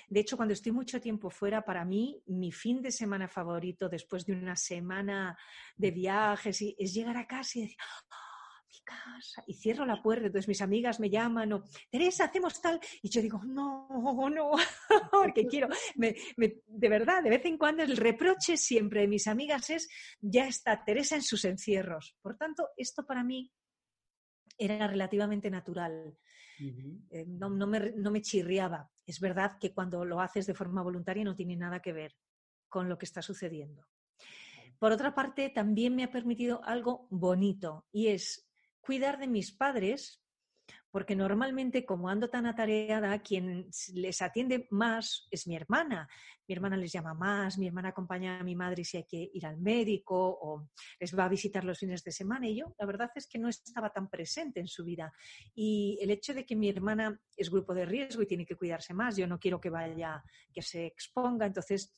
De 0.07 0.19
hecho, 0.19 0.37
cuando 0.37 0.53
estoy 0.53 0.71
mucho 0.71 1.01
tiempo 1.01 1.29
fuera, 1.29 1.63
para 1.63 1.83
mí, 1.83 2.21
mi 2.27 2.51
fin 2.51 2.81
de 2.81 2.91
semana 2.91 3.27
favorito 3.27 3.89
después 3.89 4.25
de 4.25 4.33
una 4.33 4.55
semana 4.55 5.37
de 5.75 5.91
viajes 5.91 6.61
es 6.77 6.93
llegar 6.93 7.17
a 7.17 7.27
casa 7.27 7.59
y 7.59 7.61
decir, 7.63 7.77
mi 8.69 8.79
casa 8.85 9.43
y 9.47 9.53
cierro 9.55 9.85
la 9.85 10.01
puerta. 10.01 10.27
Entonces 10.27 10.47
mis 10.47 10.61
amigas 10.61 10.99
me 10.99 11.09
llaman 11.09 11.53
o, 11.53 11.63
Teresa, 11.89 12.25
hacemos 12.25 12.61
tal. 12.61 12.79
Y 13.01 13.09
yo 13.09 13.21
digo, 13.21 13.41
no, 13.43 13.87
no, 14.29 14.51
porque 15.11 15.45
quiero, 15.47 15.67
de 15.95 16.89
verdad, 16.89 17.23
de 17.23 17.29
vez 17.29 17.45
en 17.45 17.57
cuando 17.57 17.83
el 17.83 17.97
reproche 17.97 18.57
siempre 18.57 19.01
de 19.01 19.07
mis 19.07 19.27
amigas 19.27 19.69
es, 19.69 19.89
ya 20.21 20.47
está 20.47 20.83
Teresa 20.83 21.15
en 21.15 21.23
sus 21.23 21.45
encierros. 21.45 22.15
Por 22.21 22.37
tanto, 22.37 22.69
esto 22.77 23.05
para 23.05 23.23
mí 23.23 23.51
era 24.57 24.87
relativamente 24.87 25.49
natural. 25.49 26.17
Eh, 27.09 27.25
no, 27.25 27.49
me, 27.49 27.91
no 27.95 28.11
me 28.11 28.21
chirriaba. 28.21 28.89
Es 29.09 29.19
verdad 29.19 29.57
que 29.59 29.73
cuando 29.73 30.05
lo 30.05 30.21
haces 30.21 30.45
de 30.45 30.53
forma 30.53 30.83
voluntaria 30.83 31.23
no 31.23 31.33
tiene 31.33 31.55
nada 31.55 31.81
que 31.81 31.93
ver 31.93 32.15
con 32.67 32.87
lo 32.87 32.99
que 32.99 33.07
está 33.07 33.23
sucediendo. 33.23 33.87
Por 34.77 34.91
otra 34.91 35.15
parte, 35.15 35.49
también 35.49 35.95
me 35.95 36.03
ha 36.03 36.11
permitido 36.11 36.63
algo 36.63 37.07
bonito 37.09 37.87
y 37.91 38.09
es 38.09 38.47
cuidar 38.81 39.17
de 39.17 39.25
mis 39.25 39.51
padres, 39.51 40.21
porque 40.91 41.15
normalmente 41.15 41.85
como 41.85 42.09
ando 42.09 42.29
tan 42.29 42.45
atareada, 42.45 43.19
quien 43.19 43.69
les 43.93 44.21
atiende 44.21 44.67
más 44.71 45.27
es 45.29 45.47
mi 45.47 45.55
hermana. 45.55 46.07
Mi 46.47 46.55
hermana 46.55 46.77
les 46.77 46.91
llama 46.91 47.13
más, 47.13 47.57
mi 47.59 47.67
hermana 47.67 47.89
acompaña 47.89 48.39
a 48.39 48.43
mi 48.43 48.55
madre 48.55 48.83
si 48.83 48.97
hay 48.97 49.05
que 49.05 49.29
ir 49.33 49.45
al 49.45 49.57
médico 49.57 50.15
o 50.17 50.67
les 50.99 51.17
va 51.17 51.25
a 51.25 51.29
visitar 51.29 51.63
los 51.63 51.77
fines 51.77 52.03
de 52.03 52.11
semana. 52.11 52.47
Y 52.47 52.57
yo, 52.57 52.73
la 52.79 52.87
verdad 52.87 53.11
es 53.15 53.27
que 53.27 53.37
no 53.37 53.49
estaba 53.49 53.91
tan 53.91 54.09
presente 54.09 54.59
en 54.59 54.67
su 54.67 54.83
vida. 54.83 55.13
Y 55.53 55.99
el 56.01 56.09
hecho 56.09 56.33
de 56.33 56.45
que 56.45 56.55
mi 56.55 56.69
hermana 56.69 57.19
es 57.37 57.51
grupo 57.51 57.73
de 57.73 57.85
riesgo 57.85 58.23
y 58.23 58.27
tiene 58.27 58.45
que 58.45 58.55
cuidarse 58.55 58.93
más, 58.93 59.15
yo 59.15 59.27
no 59.27 59.39
quiero 59.39 59.61
que 59.61 59.69
vaya, 59.69 60.23
que 60.51 60.63
se 60.63 60.87
exponga. 60.87 61.45
Entonces, 61.45 61.93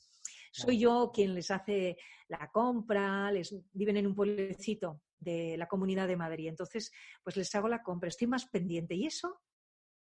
soy 0.52 0.80
yo 0.80 1.12
quien 1.14 1.34
les 1.34 1.50
hace 1.50 1.98
la 2.28 2.50
compra, 2.52 3.32
les 3.32 3.56
viven 3.72 3.98
en 3.98 4.08
un 4.08 4.16
pueblecito 4.16 5.02
de 5.22 5.56
la 5.58 5.68
Comunidad 5.68 6.08
de 6.08 6.18
Madrid. 6.18 6.50
Entonces, 6.50 6.92
pues 7.24 7.38
les 7.38 7.54
hago 7.56 7.70
la 7.70 7.82
compra, 7.82 8.10
estoy 8.10 8.28
más 8.28 8.46
pendiente. 8.46 8.96
Y 8.96 9.06
eso, 9.06 9.42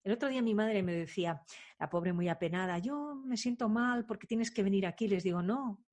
el 0.04 0.14
otro 0.14 0.30
día 0.30 0.42
mi 0.42 0.56
madre 0.56 0.84
me 0.84 0.94
decía, 0.94 1.42
la 1.78 1.90
pobre 1.90 2.14
muy 2.14 2.30
apenada, 2.30 2.78
yo 2.80 3.16
me 3.26 3.36
siento 3.36 3.68
mal 3.68 4.06
porque 4.06 4.28
tienes 4.28 4.52
que 4.52 4.64
venir 4.64 4.86
aquí. 4.86 5.08
Les 5.08 5.24
digo, 5.24 5.42
no, 5.42 5.84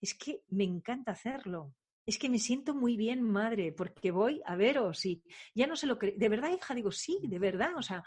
es 0.00 0.14
que 0.14 0.44
me 0.48 0.64
encanta 0.64 1.12
hacerlo. 1.12 1.74
Es 2.04 2.18
que 2.18 2.28
me 2.28 2.38
siento 2.38 2.74
muy 2.74 2.96
bien, 2.96 3.22
madre, 3.22 3.72
porque 3.72 4.10
voy 4.10 4.42
a 4.44 4.56
veros 4.56 5.06
y 5.06 5.22
ya 5.54 5.68
no 5.68 5.76
sé 5.76 5.86
lo 5.86 5.98
que... 5.98 6.12
De 6.12 6.28
verdad, 6.28 6.50
hija, 6.50 6.74
digo, 6.74 6.90
sí, 6.90 7.20
de 7.22 7.38
verdad. 7.38 7.76
O 7.76 7.82
sea, 7.82 8.02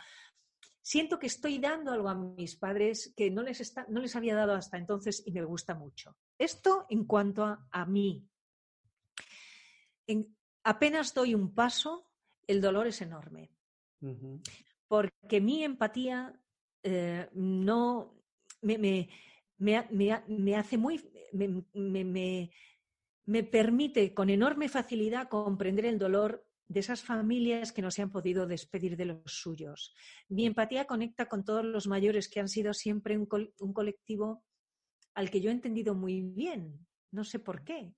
siento 0.81 1.17
que 1.17 1.27
estoy 1.27 1.57
dando 1.57 1.93
algo 1.93 2.09
a 2.09 2.15
mis 2.15 2.57
padres 2.57 3.13
que 3.15 3.31
no 3.31 3.41
les, 3.41 3.61
está, 3.61 3.87
no 3.89 4.01
les 4.01 4.15
había 4.15 4.35
dado 4.35 4.53
hasta 4.53 4.77
entonces 4.77 5.23
y 5.25 5.31
me 5.31 5.45
gusta 5.45 5.73
mucho. 5.73 6.15
Esto 6.37 6.85
en 6.89 7.05
cuanto 7.05 7.45
a, 7.45 7.67
a 7.71 7.85
mí. 7.85 8.27
En, 10.05 10.34
apenas 10.65 11.13
doy 11.13 11.33
un 11.33 11.53
paso, 11.53 12.11
el 12.45 12.59
dolor 12.59 12.87
es 12.87 13.01
enorme. 13.01 13.51
Porque 14.87 15.39
mi 15.39 15.63
empatía 15.63 16.37
eh, 16.83 17.29
no 17.33 18.13
me, 18.61 19.09
hace 20.57 20.77
muy. 20.77 21.01
me 23.25 23.43
permite 23.43 24.13
con 24.13 24.29
enorme 24.29 24.67
facilidad 24.67 25.29
comprender 25.29 25.85
el 25.85 25.97
dolor 25.97 26.45
de 26.67 26.79
esas 26.79 27.03
familias 27.03 27.71
que 27.71 27.81
no 27.81 27.91
se 27.91 28.01
han 28.01 28.11
podido 28.11 28.47
despedir 28.47 28.97
de 28.97 29.05
los 29.05 29.21
suyos. 29.25 29.93
Mi 30.29 30.45
empatía 30.45 30.85
conecta 30.85 31.27
con 31.27 31.43
todos 31.43 31.63
los 31.63 31.87
mayores 31.87 32.27
que 32.27 32.39
han 32.39 32.49
sido 32.49 32.73
siempre 32.73 33.17
un, 33.17 33.27
colectivo 33.73 34.43
al 35.13 35.29
que 35.29 35.41
yo 35.41 35.49
he 35.49 35.53
entendido 35.53 35.93
muy 35.93 36.21
bien. 36.21 36.87
No 37.11 37.23
sé 37.23 37.39
por 37.39 37.63
qué. 37.63 37.93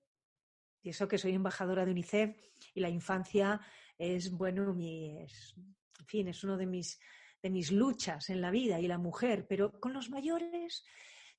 Y 0.82 0.90
eso 0.90 1.08
que 1.08 1.18
soy 1.18 1.32
embajadora 1.32 1.84
de 1.84 1.92
UNICEF 1.92 2.36
y 2.74 2.80
la 2.80 2.88
infancia 2.88 3.60
es, 3.96 4.30
bueno, 4.30 4.72
mi, 4.74 5.18
es, 5.18 5.54
en 5.98 6.06
fin, 6.06 6.28
es 6.28 6.44
uno 6.44 6.56
de 6.56 6.66
mis, 6.66 7.00
de 7.42 7.50
mis 7.50 7.72
luchas 7.72 8.30
en 8.30 8.40
la 8.40 8.50
vida 8.50 8.80
y 8.80 8.86
la 8.86 8.98
mujer, 8.98 9.46
pero 9.48 9.80
con 9.80 9.92
los 9.92 10.10
mayores, 10.10 10.84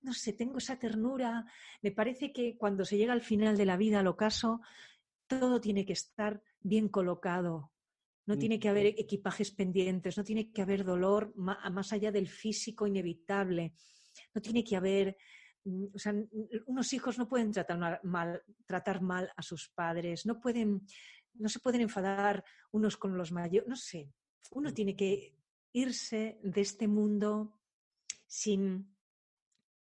no 0.02 0.14
sé, 0.14 0.34
tengo 0.34 0.58
esa 0.58 0.78
ternura. 0.78 1.46
Me 1.82 1.92
parece 1.92 2.32
que 2.32 2.58
cuando 2.58 2.86
se 2.86 2.98
llega 2.98 3.14
al 3.14 3.22
final 3.22 3.58
de 3.58 3.66
la 3.66 3.78
vida, 3.78 4.00
al 4.00 4.08
ocaso, 4.08 4.62
todo 5.28 5.62
tiene 5.62 5.86
que 5.86 5.94
estar 5.94 6.42
bien 6.62 6.90
colocado. 6.90 7.72
No 8.26 8.38
tiene 8.38 8.60
que 8.60 8.70
haber 8.70 8.86
equipajes 8.86 9.50
pendientes, 9.50 10.16
no 10.16 10.24
tiene 10.24 10.52
que 10.52 10.62
haber 10.62 10.84
dolor 10.84 11.34
más 11.36 11.92
allá 11.94 12.12
del 12.12 12.28
físico 12.28 12.86
inevitable, 12.86 13.74
no 14.36 14.42
tiene 14.42 14.64
que 14.64 14.76
haber 14.76 15.18
o 15.66 16.00
sea, 16.00 16.14
unos 16.66 16.94
hijos 16.94 17.18
no 17.18 17.28
pueden 17.28 17.52
tratar 17.52 18.00
mal, 18.04 18.44
tratar 18.66 19.02
mal 19.02 19.32
a 19.36 19.42
sus 19.42 19.70
padres, 19.70 20.26
no 20.26 20.40
pueden, 20.40 20.86
no 21.34 21.50
se 21.50 21.60
pueden 21.60 21.82
enfadar 21.82 22.44
unos 22.72 22.98
con 22.98 23.18
los 23.18 23.32
mayores, 23.32 23.68
no 23.68 23.76
sé. 23.76 24.12
Uno 24.52 24.74
tiene 24.74 24.96
que 24.96 25.36
irse 25.74 26.40
de 26.44 26.62
este 26.62 26.88
mundo 26.88 27.60
sin 28.26 28.96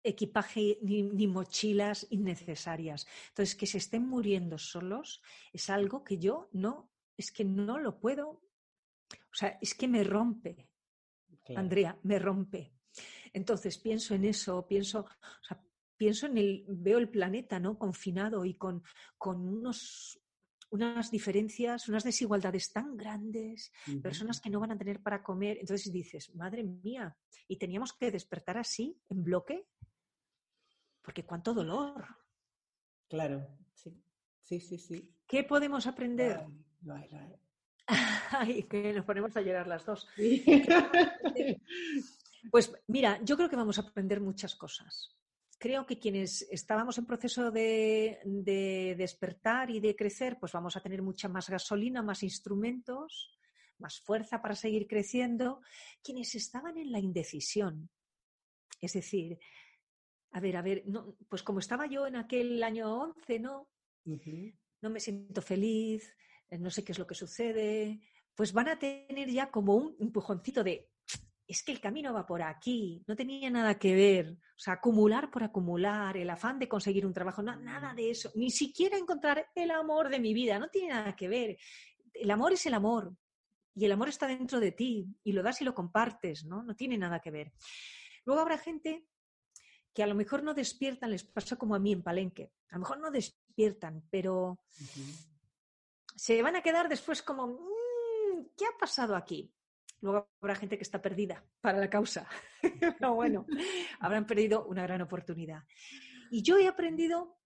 equipaje 0.04 0.80
ni, 0.82 1.04
ni, 1.04 1.28
mochilas 1.28 2.08
innecesarias. 2.10 3.06
Entonces, 3.30 3.56
que 3.56 3.68
se 3.68 3.78
estén 3.78 4.08
muriendo 4.08 4.58
solos 4.58 5.22
es 5.52 5.70
algo 5.70 6.04
que 6.04 6.18
yo 6.18 6.50
no, 6.54 6.90
es 7.18 7.32
que 7.32 7.44
no 7.44 7.78
lo 7.78 8.00
puedo, 8.00 8.30
o 8.30 9.34
sea, 9.34 9.58
es 9.62 9.74
que 9.74 9.88
me 9.88 10.04
rompe. 10.04 10.70
Andrea, 11.56 11.98
me 12.04 12.20
rompe. 12.20 12.77
Entonces 13.38 13.78
pienso 13.78 14.16
en 14.16 14.26
eso, 14.26 14.66
pienso, 14.68 15.06
pienso 15.96 16.26
en 16.26 16.40
el, 16.40 16.66
veo 16.68 16.98
el 16.98 17.08
planeta, 17.08 17.60
¿no? 17.60 17.78
Confinado 17.78 18.44
y 18.46 18.56
con, 18.56 18.84
con 19.16 19.48
unos, 19.48 20.20
unas 20.72 21.12
diferencias, 21.12 21.88
unas 21.88 22.04
desigualdades 22.04 22.72
tan 22.74 22.98
grandes, 22.98 23.72
personas 24.02 24.42
que 24.42 24.50
no 24.50 24.60
van 24.60 24.72
a 24.72 24.78
tener 24.78 25.04
para 25.04 25.22
comer. 25.22 25.60
Entonces 25.60 25.94
dices, 25.94 26.34
madre 26.34 26.64
mía, 26.64 27.16
y 27.48 27.58
teníamos 27.58 27.94
que 27.94 28.10
despertar 28.10 28.58
así, 28.58 29.00
en 29.08 29.24
bloque, 29.24 29.68
porque 31.04 31.24
cuánto 31.24 31.54
dolor. 31.54 32.08
Claro, 33.08 33.48
sí, 33.72 34.04
sí, 34.42 34.60
sí, 34.60 34.80
sí. 34.80 35.14
¿Qué 35.28 35.44
podemos 35.44 35.86
aprender? 35.86 36.44
Ay, 38.32 38.64
que 38.70 38.94
nos 38.94 39.06
ponemos 39.06 39.38
a 39.38 39.42
llorar 39.42 39.68
las 39.68 39.86
dos. 39.86 40.08
Pues 42.52 42.72
mira, 42.88 43.20
yo 43.24 43.36
creo 43.36 43.50
que 43.50 43.56
vamos 43.56 43.78
a 43.78 43.82
aprender 43.82 44.22
muchas 44.22 44.56
cosas. 44.56 45.16
Creo 45.60 45.86
que 45.86 45.98
quienes 45.98 46.44
estábamos 46.52 46.98
en 46.98 47.06
proceso 47.06 47.50
de, 47.50 48.20
despertar 48.98 49.72
y 49.72 49.80
de 49.80 49.96
crecer, 49.96 50.38
pues 50.40 50.52
vamos 50.52 50.78
a 50.78 50.82
tener 50.82 51.02
mucha 51.02 51.28
más 51.28 51.50
gasolina, 51.50 52.04
más 52.04 52.22
instrumentos, 52.22 53.32
más 53.80 54.00
fuerza 54.00 54.42
para 54.42 54.56
seguir 54.56 54.88
creciendo. 54.88 55.62
Quienes 56.04 56.36
estaban 56.36 56.78
en 56.78 56.92
la 56.92 57.00
indecisión, 57.00 57.90
es 58.80 58.94
decir, 58.94 59.40
a 60.32 60.40
ver, 60.40 60.58
a 60.58 60.62
ver, 60.62 60.84
pues 61.28 61.42
como 61.42 61.60
estaba 61.60 61.88
yo 61.88 62.06
en 62.06 62.18
aquel 62.18 62.62
año 62.62 62.96
11, 62.96 63.40
¿no? 63.40 63.68
No 64.82 64.90
me 64.92 65.00
siento 65.00 65.42
feliz, 65.42 66.16
no 66.52 66.70
sé 66.70 66.84
qué 66.84 66.92
es 66.92 67.00
lo 67.00 67.08
que 67.08 67.16
sucede, 67.16 68.00
pues 68.36 68.54
van 68.54 68.68
a 68.68 68.78
tener 68.78 69.30
ya 69.30 69.50
como 69.50 69.76
un 69.76 69.96
empujoncito 70.00 70.64
de 70.64 70.88
es 71.48 71.64
que 71.64 71.72
el 71.72 71.80
camino 71.80 72.14
va 72.14 72.26
por 72.26 72.42
aquí, 72.42 73.02
no 73.08 73.16
tenía 73.16 73.50
nada 73.50 73.80
que 73.80 73.96
ver. 73.96 74.32
O 74.32 74.60
sea, 74.60 74.74
acumular 74.74 75.32
por 75.32 75.44
acumular, 75.44 76.18
el 76.18 76.30
afán 76.30 76.60
de 76.60 76.68
conseguir 76.68 77.06
un 77.06 77.14
trabajo, 77.14 77.42
nada 77.42 77.94
de 77.94 78.10
eso. 78.10 78.32
Ni 78.36 78.52
siquiera 78.52 78.98
encontrar 78.98 79.50
el 79.56 79.72
amor 79.72 80.10
de 80.10 80.20
mi 80.20 80.34
vida, 80.34 80.60
no 80.60 80.70
tiene 80.70 80.90
nada 80.90 81.16
que 81.16 81.30
ver. 81.30 81.58
El 82.14 82.30
amor 82.32 82.54
es 82.54 82.66
el 82.66 82.74
amor 82.74 83.16
y 83.74 83.86
el 83.86 83.92
amor 83.94 84.10
está 84.10 84.28
dentro 84.28 84.60
de 84.60 84.74
ti 84.74 85.08
y 85.24 85.32
lo 85.32 85.42
das 85.42 85.62
y 85.62 85.66
lo 85.66 85.74
compartes, 85.74 86.44
¿no? 86.44 86.64
No 86.64 86.76
tiene 86.76 86.98
nada 86.98 87.22
que 87.22 87.32
ver. 87.32 87.54
Luego 88.26 88.42
habrá 88.42 88.58
gente 88.58 89.06
que 89.94 90.04
a 90.04 90.08
lo 90.08 90.16
mejor 90.16 90.44
no 90.44 90.54
despiertan, 90.54 91.12
les 91.12 91.24
pasa 91.24 91.56
como 91.56 91.76
a 91.76 91.80
mí 91.80 91.94
en 91.94 92.04
Palenque. 92.04 92.52
A 92.70 92.76
lo 92.76 92.82
mejor 92.82 93.00
no 93.00 93.10
despiertan, 93.10 94.04
pero 94.12 94.60
se 96.16 96.42
van 96.42 96.56
a 96.58 96.62
quedar 96.62 96.90
después 96.90 97.24
como, 97.24 97.48
mm, 97.48 98.50
¿qué 98.58 98.66
ha 98.66 98.78
pasado 98.78 99.16
aquí? 99.16 99.52
Luego 100.02 100.30
habrá 100.42 100.56
gente 100.56 100.78
que 100.78 100.84
está 100.84 101.02
perdida 101.02 101.44
para 101.62 101.80
la 101.80 101.90
causa. 101.90 102.28
Pero 103.00 103.16
bueno, 103.16 103.46
habrán 104.00 104.26
perdido 104.26 104.66
una 104.66 104.84
gran 104.84 105.02
oportunidad. 105.02 105.64
Y 106.30 106.44
yo 106.44 106.58
he 106.58 106.68
aprendido 106.68 107.38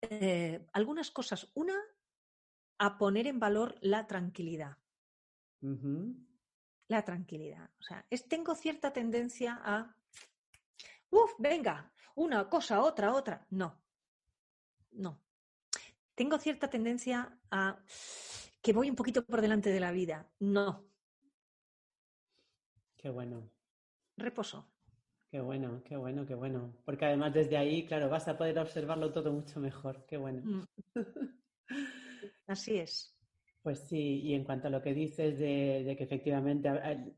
eh, 0.00 0.66
algunas 0.72 1.10
cosas. 1.10 1.50
Una, 1.54 1.76
a 2.78 2.98
poner 2.98 3.26
en 3.26 3.40
valor 3.40 3.76
la 3.80 4.06
tranquilidad. 4.06 4.76
La 6.88 7.04
tranquilidad. 7.04 7.70
O 7.78 7.82
sea, 7.82 8.06
es, 8.10 8.28
tengo 8.28 8.54
cierta 8.54 8.92
tendencia 8.92 9.60
a, 9.62 9.94
uff, 11.10 11.32
venga, 11.38 11.92
una 12.14 12.48
cosa, 12.48 12.82
otra, 12.82 13.12
otra. 13.12 13.46
No, 13.50 13.80
no. 14.92 15.20
Tengo 16.14 16.38
cierta 16.38 16.68
tendencia 16.68 17.38
a 17.50 17.80
que 18.60 18.72
voy 18.72 18.90
un 18.90 18.96
poquito 18.96 19.24
por 19.24 19.40
delante 19.40 19.70
de 19.70 19.80
la 19.80 19.92
vida. 19.92 20.28
No, 20.40 20.87
Qué 22.98 23.08
bueno. 23.08 23.48
Reposo. 24.16 24.66
Qué 25.30 25.40
bueno, 25.40 25.82
qué 25.84 25.96
bueno, 25.96 26.26
qué 26.26 26.34
bueno. 26.34 26.74
Porque 26.84 27.04
además 27.06 27.32
desde 27.32 27.56
ahí, 27.56 27.86
claro, 27.86 28.08
vas 28.08 28.26
a 28.28 28.36
poder 28.36 28.58
observarlo 28.58 29.12
todo 29.12 29.32
mucho 29.32 29.60
mejor. 29.60 30.04
Qué 30.06 30.16
bueno. 30.16 30.42
Mm. 30.44 30.64
Así 32.46 32.78
es. 32.78 33.14
Pues 33.62 33.80
sí, 33.80 34.22
y 34.22 34.34
en 34.34 34.44
cuanto 34.44 34.68
a 34.68 34.70
lo 34.70 34.80
que 34.80 34.94
dices 34.94 35.38
de, 35.38 35.94
que 35.96 36.04
efectivamente, 36.04 36.70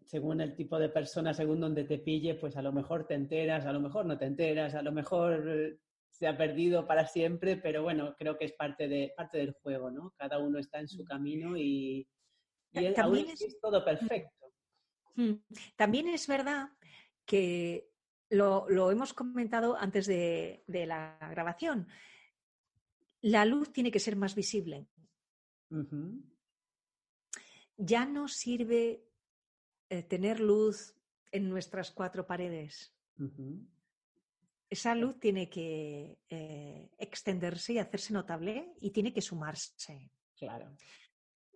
según 0.06 0.40
el 0.40 0.56
tipo 0.56 0.78
de 0.78 0.88
persona, 0.88 1.32
según 1.32 1.60
donde 1.60 1.84
te 1.84 1.98
pille, 1.98 2.34
pues 2.34 2.56
a 2.56 2.62
lo 2.62 2.72
mejor 2.72 3.06
te 3.06 3.14
enteras, 3.14 3.66
a 3.66 3.72
lo 3.72 3.80
mejor 3.80 4.04
no 4.06 4.18
te 4.18 4.24
enteras, 4.24 4.74
a 4.74 4.82
lo 4.82 4.90
mejor 4.90 5.48
eh, 5.48 5.78
se 6.10 6.26
ha 6.26 6.36
perdido 6.36 6.86
para 6.86 7.06
siempre, 7.06 7.56
pero 7.56 7.84
bueno, 7.84 8.16
creo 8.18 8.36
que 8.36 8.46
es 8.46 8.52
parte, 8.52 8.88
de, 8.88 9.12
parte 9.16 9.38
del 9.38 9.52
juego, 9.52 9.90
¿no? 9.90 10.12
Cada 10.16 10.38
uno 10.38 10.58
está 10.58 10.80
en 10.80 10.88
su 10.88 11.04
mm. 11.04 11.06
camino 11.06 11.56
y, 11.56 12.08
y 12.72 12.84
es, 12.84 13.42
es 13.42 13.60
todo 13.60 13.84
perfecto. 13.84 14.39
Mm. 15.14 15.32
También 15.76 16.08
es 16.08 16.26
verdad 16.26 16.70
que 17.24 17.90
lo, 18.30 18.90
hemos 18.90 19.12
comentado 19.12 19.76
antes 19.76 20.06
de, 20.06 20.62
la 20.66 21.18
grabación. 21.30 21.88
La 23.20 23.44
luz 23.44 23.72
tiene 23.72 23.90
que 23.90 24.00
ser 24.00 24.16
más 24.16 24.34
visible. 24.34 24.86
Ya 27.76 28.04
no 28.04 28.28
sirve 28.28 29.04
eh, 29.88 30.02
tener 30.02 30.40
luz 30.40 30.94
en 31.30 31.48
nuestras 31.48 31.90
cuatro 31.90 32.26
paredes. 32.26 32.94
Esa 34.68 34.94
luz 34.94 35.18
tiene 35.20 35.50
que 35.50 36.18
eh, 36.28 36.90
extenderse 36.98 37.74
y 37.74 37.78
hacerse 37.78 38.12
notable 38.12 38.74
y 38.80 38.90
tiene 38.90 39.12
que 39.12 39.20
sumarse. 39.20 40.10
Claro 40.36 40.74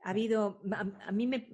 ha 0.05 0.11
habido, 0.11 0.61
a, 0.71 1.13
mí 1.13 1.27
me, 1.27 1.49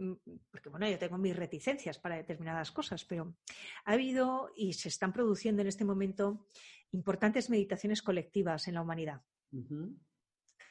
porque 0.50 0.68
bueno, 0.68 0.88
yo 0.88 0.98
tengo 0.98 1.16
mis 1.18 1.36
reticencias 1.36 1.98
para 1.98 2.16
determinadas 2.16 2.72
cosas, 2.72 3.04
pero 3.04 3.36
ha 3.84 3.92
habido 3.92 4.50
y 4.56 4.72
se 4.72 4.88
están 4.88 5.12
produciendo 5.12 5.62
en 5.62 5.68
este 5.68 5.84
momento 5.84 6.48
importantes 6.90 7.48
meditaciones 7.48 8.02
colectivas 8.02 8.66
en 8.66 8.74
la 8.74 8.82
humanidad. 8.82 9.22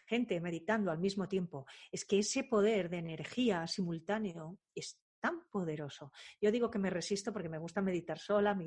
Gente 0.06 0.42
meditando 0.42 0.92
al 0.92 1.00
mismo 1.00 1.30
tiempo. 1.30 1.66
Es 1.90 2.04
que 2.04 2.20
ese 2.20 2.44
poder 2.44 2.90
de 2.90 2.98
energía 2.98 3.66
simultáneo 3.66 4.60
es 4.76 5.00
tan 5.22 5.48
poderoso. 5.50 6.12
Yo 6.42 6.52
digo 6.52 6.70
que 6.70 6.80
me 6.80 6.90
resisto 6.90 7.32
porque 7.32 7.48
me 7.48 7.60
gusta 7.60 7.82
meditar 7.82 8.20
sola, 8.20 8.58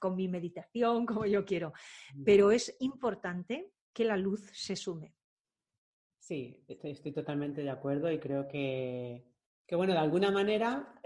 con 0.00 0.16
mi 0.16 0.28
meditación, 0.28 1.04
como 1.06 1.26
yo 1.26 1.44
quiero, 1.44 1.74
pero 2.24 2.50
es 2.50 2.74
importante 2.80 3.72
que 3.92 4.04
la 4.06 4.16
luz 4.16 4.48
se 4.54 4.76
sume. 4.76 5.14
Sí, 6.24 6.64
estoy, 6.66 7.12
totalmente 7.12 7.62
de 7.62 7.68
acuerdo 7.68 8.10
y 8.10 8.18
creo 8.18 8.48
que, 8.48 9.26
bueno, 9.70 9.92
de 9.92 9.98
alguna 9.98 10.30
manera, 10.30 10.98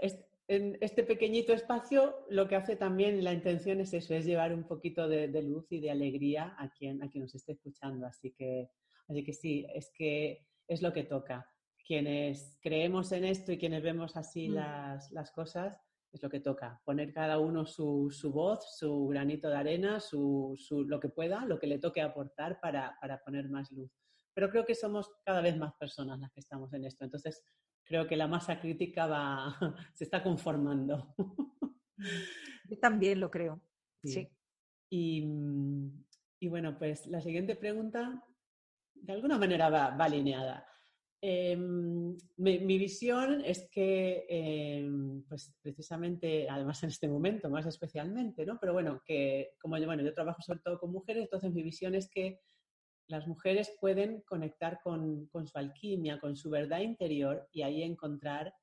en 0.47 0.77
este 0.79 1.03
pequeñito 1.03 1.51
espacio 1.51 2.25
lo 2.29 2.47
que 2.47 2.55
hace 2.55 2.77
también 2.77 3.21
la 3.21 3.33
intención 3.33 3.81
es 3.81 3.93
eso, 3.93 4.13
es 4.13 4.25
llevar 4.25 4.53
un 4.53 4.63
poquito 4.63 5.09
de, 5.09 5.27
luz 5.43 5.69
y 5.73 5.81
de 5.81 5.91
alegría 5.91 6.55
a 6.57 6.69
quien, 6.69 7.03
a 7.03 7.09
quien 7.09 7.23
nos 7.23 7.35
esté 7.35 7.51
escuchando. 7.51 8.07
Así 8.07 8.31
que, 8.31 8.69
así 9.09 9.25
que 9.25 9.33
sí, 9.33 9.67
es 9.75 9.91
que 9.93 10.47
es 10.69 10.81
lo 10.81 10.93
que 10.93 11.03
toca. 11.03 11.45
Quienes 11.85 12.57
creemos 12.61 13.11
en 13.11 13.25
esto 13.25 13.51
y 13.51 13.57
quienes 13.57 13.83
vemos 13.83 14.15
así 14.15 14.47
mm. 14.47 14.53
las, 14.53 15.31
cosas, 15.35 15.81
es 16.13 16.23
lo 16.23 16.29
que 16.29 16.39
toca. 16.39 16.81
Poner 16.85 17.11
cada 17.11 17.39
uno 17.39 17.65
su, 17.65 18.09
voz, 18.33 18.77
su 18.77 19.07
granito 19.07 19.49
de 19.49 19.57
arena, 19.57 19.99
su, 19.99 20.57
lo 20.87 20.97
que 20.97 21.09
pueda, 21.09 21.45
lo 21.45 21.59
que 21.59 21.67
le 21.67 21.77
toque 21.77 21.99
aportar 21.99 22.61
para 22.61 23.21
poner 23.25 23.49
más 23.49 23.69
luz 23.73 23.91
pero 24.39 24.51
creo 24.51 24.65
que 24.65 24.73
somos 24.73 25.11
cada 25.25 25.41
vez 25.41 25.57
más 25.57 25.73
personas 25.73 26.17
las 26.17 26.31
que 26.31 26.39
estamos 26.39 26.71
en 26.71 26.85
esto. 26.85 27.03
Entonces, 27.03 27.43
creo 27.83 28.07
que 28.07 28.15
la 28.15 28.25
masa 28.25 28.61
crítica 28.61 29.05
va, 29.05 29.53
se 29.93 30.05
está 30.05 30.23
conformando. 30.23 31.13
Yo 32.69 32.79
también 32.79 33.19
lo 33.19 33.29
creo, 33.29 33.61
sí. 34.01 34.29
Y, 34.89 35.27
Y 36.39 36.47
bueno, 36.47 36.77
pues 36.77 37.05
la 37.07 37.19
siguiente 37.19 37.57
pregunta 37.57 38.23
de 38.93 39.11
alguna 39.11 39.37
manera 39.37 39.69
va, 39.69 39.87
alineada. 39.87 40.65
Em, 41.21 42.15
mi, 42.37 42.77
visión 42.77 43.43
es 43.43 43.67
que, 43.69 44.25
em, 44.29 45.21
pues 45.23 45.53
precisamente, 45.61 46.47
además 46.49 46.81
en 46.83 46.91
este 46.91 47.09
momento 47.09 47.49
más 47.49 47.65
especialmente, 47.65 48.45
¿no? 48.45 48.57
Pero 48.57 48.71
bueno, 48.71 49.01
que 49.05 49.51
como 49.59 49.77
yo, 49.77 49.85
bueno, 49.85 50.01
yo 50.01 50.13
trabajo 50.13 50.41
sobre 50.41 50.61
todo 50.61 50.79
con 50.79 50.93
mujeres, 50.93 51.23
entonces 51.23 51.53
mi 51.53 51.61
visión 51.61 51.93
es 51.93 52.09
que 52.09 52.39
las 53.09 53.27
mujeres 53.27 53.75
pueden 53.81 54.21
conectar 54.21 54.79
con, 54.81 55.25
con 55.27 55.47
su 55.47 55.57
alquimia, 55.57 56.19
con 56.19 56.35
su 56.35 56.49
verdad 56.49 56.79
interior 56.79 57.47
y 57.51 57.63
ahí 57.63 57.81
encontrar 57.81 58.53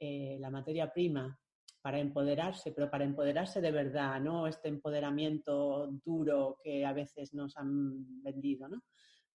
eh, 0.00 0.36
la 0.40 0.50
materia 0.50 0.92
prima 0.92 1.38
para 1.80 2.00
empoderarse, 2.00 2.72
pero 2.72 2.90
para 2.90 3.04
empoderarse 3.04 3.60
de 3.60 3.70
verdad, 3.70 4.20
no 4.20 4.48
este 4.48 4.68
empoderamiento 4.68 5.86
duro 6.04 6.58
que 6.62 6.84
a 6.84 6.92
veces 6.92 7.34
nos 7.34 7.56
han 7.56 8.22
vendido, 8.22 8.68
¿no? 8.68 8.82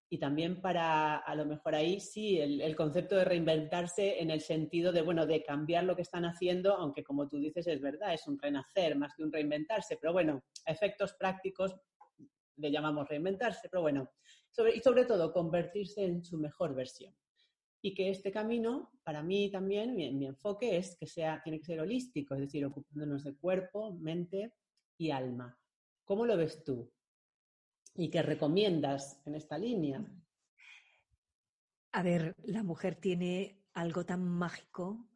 Y 0.09 0.17
también 0.17 0.59
para, 0.59 1.17
a 1.17 1.35
lo 1.35 1.45
mejor 1.45 1.75
ahí 1.75 1.99
sí, 1.99 2.39
el, 2.39 2.75
concepto 2.75 3.15
de 3.15 3.25
reinventarse 3.25 4.19
en 4.19 4.31
el 4.31 4.41
sentido 4.41 4.91
de, 4.91 5.03
bueno, 5.03 5.27
de 5.27 5.43
cambiar 5.43 5.83
lo 5.83 5.95
que 5.95 6.01
están 6.01 6.25
haciendo, 6.25 6.73
aunque 6.73 7.03
como 7.03 7.29
tú 7.29 7.37
dices 7.37 7.67
es 7.67 7.79
verdad, 7.79 8.13
es 8.13 8.27
un 8.27 8.39
renacer 8.39 8.97
más 8.97 9.13
que 9.15 9.23
un 9.23 9.31
reinventarse, 9.31 9.97
pero 10.01 10.11
bueno, 10.11 10.43
efectos 10.65 11.13
prácticos 11.13 11.75
le 12.59 12.71
llamamos 12.71 13.07
reinventarse, 13.07 13.69
pero 13.69 13.81
bueno, 13.81 14.11
y 14.75 14.79
sobre 14.81 15.05
todo 15.05 15.31
convertirse 15.31 16.03
en 16.03 16.23
su 16.23 16.37
mejor 16.37 16.75
versión 16.75 17.13
y 17.81 17.93
que 17.93 18.09
este 18.09 18.31
camino, 18.31 18.91
para 19.03 19.23
mí 19.23 19.49
también, 19.49 19.95
mi, 19.95 20.25
enfoque 20.25 20.77
es 20.77 20.97
que 20.97 21.07
sea, 21.07 21.41
tiene 21.41 21.59
que 21.59 21.65
ser 21.65 21.79
holístico, 21.79 22.35
es 22.35 22.41
decir, 22.41 22.65
ocupándonos 22.65 23.23
de 23.23 23.35
cuerpo, 23.35 23.93
mente 23.93 24.53
y 24.97 25.11
alma. 25.11 25.57
¿Cómo 26.03 26.25
lo 26.25 26.35
ves 26.35 26.63
tú? 26.63 26.91
¿Y 27.95 28.09
qué 28.09 28.21
recomiendas 28.21 29.21
en 29.25 29.35
esta 29.35 29.57
línea? 29.57 30.05
A 31.91 32.03
ver, 32.03 32.35
la 32.43 32.63
mujer 32.63 32.95
tiene 32.95 33.63
algo 33.73 34.05
tan 34.05 34.23
mágico 34.23 35.07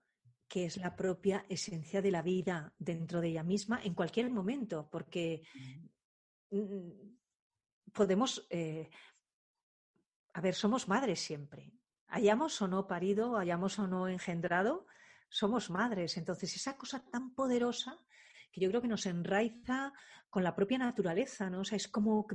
que 0.48 0.65
es 0.65 0.78
la 0.78 0.96
propia 0.96 1.46
esencia 1.50 2.02
de 2.02 2.12
la 2.12 2.22
vida 2.22 2.74
dentro 2.78 3.22
de 3.22 3.30
ella 3.30 3.43
misma 3.43 3.82
en 3.84 3.93
cualquier 3.93 4.30
momento, 4.30 4.88
porque 4.89 5.43
mm, 6.52 7.13
podemos, 7.91 8.46
eh, 8.50 8.89
a 10.34 10.41
ver, 10.41 10.56
somos 10.56 10.88
madres 10.88 11.19
siempre, 11.19 11.72
hayamos 12.08 12.62
o 12.62 12.67
no 12.67 12.88
parido, 12.88 13.38
hayamos 13.38 13.78
o 13.80 13.88
no 13.88 14.08
engendrado, 14.08 14.88
somos 15.30 15.69
madres. 15.69 16.17
Entonces, 16.17 16.56
esa 16.56 16.78
cosa 16.78 17.04
tan 17.10 17.34
poderosa 17.34 18.00
que 18.52 18.62
yo 18.62 18.69
creo 18.69 18.82
que 18.82 18.88
nos 18.88 19.06
enraiza 19.06 19.93
con 20.30 20.43
la 20.43 20.56
propia 20.56 20.78
naturaleza, 20.78 21.50
¿no? 21.50 21.62
O 21.62 21.63
sea, 21.63 21.76
es 21.76 21.88
como, 21.88 22.28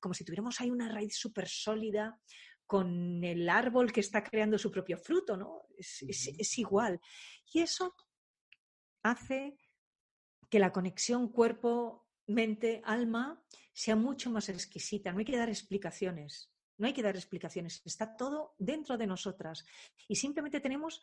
como 0.00 0.14
si 0.14 0.24
tuviéramos 0.24 0.60
ahí 0.60 0.70
una 0.70 0.88
raíz 0.88 1.16
súper 1.16 1.48
sólida 1.48 2.20
con 2.66 3.22
el 3.24 3.48
árbol 3.48 3.92
que 3.92 4.00
está 4.00 4.22
creando 4.22 4.58
su 4.58 4.70
propio 4.70 4.98
fruto, 4.98 5.36
¿no? 5.36 5.62
Es, 5.78 6.02
es 6.02 6.58
igual. 6.58 7.00
Y 7.52 7.60
eso 7.60 7.94
hace 9.02 9.58
que 10.50 10.58
la 10.58 10.72
conexión 10.72 11.30
cuerpo, 11.30 12.06
mente, 12.26 12.82
alma 12.84 13.42
sea 13.72 13.96
mucho 13.96 14.30
más 14.30 14.48
exquisita. 14.48 15.12
No 15.12 15.18
hay 15.18 15.24
que 15.24 15.36
dar 15.36 15.48
explicaciones. 15.48 16.50
No 16.78 16.86
hay 16.86 16.92
que 16.92 17.02
dar 17.02 17.16
explicaciones, 17.16 17.82
está 17.84 18.16
todo 18.16 18.54
dentro 18.58 18.98
de 18.98 19.06
nosotras 19.06 19.64
y 20.08 20.16
simplemente 20.16 20.60
tenemos 20.60 21.02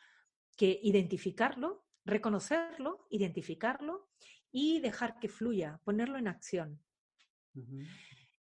que 0.56 0.80
identificarlo, 0.84 1.86
reconocerlo, 2.06 3.08
identificarlo 3.10 4.10
y 4.52 4.80
dejar 4.80 5.20
que 5.20 5.30
fluya, 5.30 5.80
ponerlo 5.84 6.18
en 6.18 6.28
acción. 6.28 6.80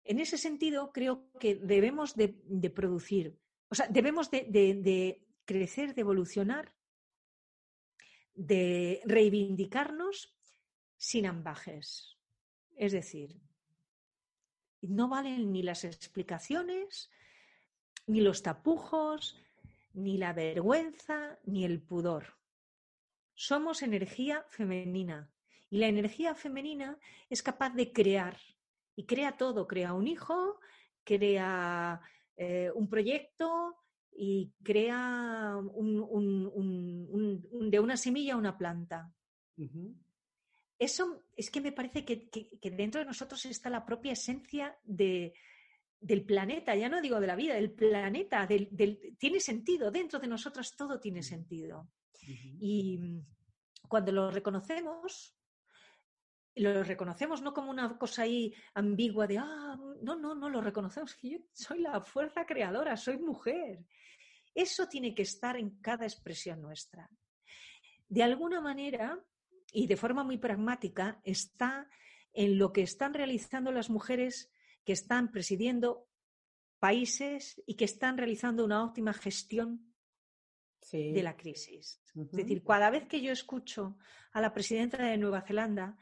En 0.04 0.18
ese 0.18 0.36
sentido, 0.36 0.92
creo 0.92 1.30
que 1.38 1.54
debemos 1.54 2.14
de, 2.16 2.28
producir, 2.74 3.38
o 3.68 3.74
sea, 3.74 3.86
debemos 3.88 4.30
de, 4.30 4.44
de 4.44 5.26
crecer, 5.44 5.94
de 5.94 6.02
evolucionar, 6.02 6.74
de 8.34 9.00
reivindicarnos 9.04 10.34
sin 10.96 11.26
ambajes. 11.26 12.18
Es 12.76 12.92
decir, 12.92 13.40
no 14.82 15.08
valen 15.08 15.52
ni 15.52 15.62
las 15.62 15.84
explicaciones, 15.84 17.10
ni 18.06 18.20
los 18.20 18.42
tapujos, 18.42 19.40
ni 19.94 20.18
la 20.18 20.32
vergüenza, 20.32 21.38
ni 21.44 21.64
el 21.64 21.80
pudor. 21.80 22.38
Somos 23.34 23.82
energía 23.82 24.44
femenina 24.48 25.30
y 25.70 25.78
la 25.78 25.88
energía 25.88 26.34
femenina 26.34 26.98
es 27.30 27.42
capaz 27.42 27.70
de 27.70 27.92
crear 27.92 28.36
y 28.94 29.06
crea 29.06 29.36
todo, 29.36 29.66
crea 29.66 29.94
un 29.94 30.06
hijo, 30.06 30.60
crea 31.04 32.00
eh, 32.36 32.70
un 32.74 32.88
proyecto 32.88 33.76
y 34.14 34.52
crea 34.62 35.56
de 35.62 37.80
una 37.80 37.96
semilla 37.96 38.36
una 38.36 38.58
planta. 38.58 39.12
Eso 40.78 41.24
es 41.36 41.50
que 41.50 41.60
me 41.60 41.72
parece 41.72 42.04
que 42.04 42.70
dentro 42.70 43.00
de 43.00 43.06
nosotros 43.06 43.44
está 43.46 43.70
la 43.70 43.86
propia 43.86 44.12
esencia 44.12 44.76
de, 44.84 45.32
del 46.02 46.24
planeta, 46.24 46.74
ya 46.74 46.88
no 46.88 47.00
digo 47.00 47.20
de 47.20 47.26
la 47.28 47.36
vida, 47.36 47.54
del 47.54 47.70
planeta, 47.70 48.46
del, 48.46 49.16
tiene 49.18 49.38
sentido, 49.38 49.90
dentro 49.90 50.18
de 50.18 50.26
nosotras 50.26 50.74
todo 50.76 50.98
tiene 50.98 51.22
sentido. 51.22 51.88
Y 52.58 52.98
mm, 52.98 53.26
cuando 53.88 54.10
lo 54.10 54.30
reconocemos, 54.30 55.36
lo 56.56 56.82
reconocemos 56.82 57.40
no 57.40 57.54
como 57.54 57.70
una 57.70 57.96
cosa 57.96 58.22
ahí 58.22 58.52
ambigua 58.74 59.28
de, 59.28 59.38
ah, 59.38 59.78
no, 60.02 60.16
no, 60.16 60.34
no, 60.34 60.50
lo 60.50 60.60
reconocemos, 60.60 61.14
que 61.14 61.30
yo 61.30 61.38
soy 61.52 61.80
la 61.80 62.00
fuerza 62.00 62.44
creadora, 62.44 62.96
soy 62.96 63.18
mujer. 63.18 63.84
Eso 64.54 64.88
tiene 64.88 65.14
que 65.14 65.22
estar 65.22 65.56
en 65.56 65.80
cada 65.80 66.04
expresión 66.04 66.60
nuestra. 66.60 67.08
De 68.08 68.22
alguna 68.24 68.60
manera, 68.60 69.18
y 69.72 69.86
de 69.86 69.96
forma 69.96 70.24
muy 70.24 70.36
pragmática, 70.36 71.20
está 71.22 71.88
en 72.32 72.58
lo 72.58 72.72
que 72.72 72.82
están 72.82 73.14
realizando 73.14 73.70
las 73.70 73.88
mujeres 73.88 74.50
que 74.84 74.92
están 74.92 75.30
presidiendo 75.30 76.08
países 76.78 77.62
y 77.66 77.74
que 77.74 77.84
están 77.84 78.18
realizando 78.18 78.64
una 78.64 78.84
óptima 78.84 79.12
gestión 79.12 79.94
de 80.90 81.22
la 81.22 81.36
crisis. 81.36 82.02
Es 82.14 82.32
decir, 82.32 82.62
cada 82.64 82.90
vez 82.90 83.06
que 83.06 83.22
yo 83.22 83.32
escucho 83.32 83.96
a 84.32 84.40
la 84.40 84.52
presidenta 84.52 85.02
de 85.02 85.16
Nueva 85.16 85.42
Zelanda, 85.42 85.96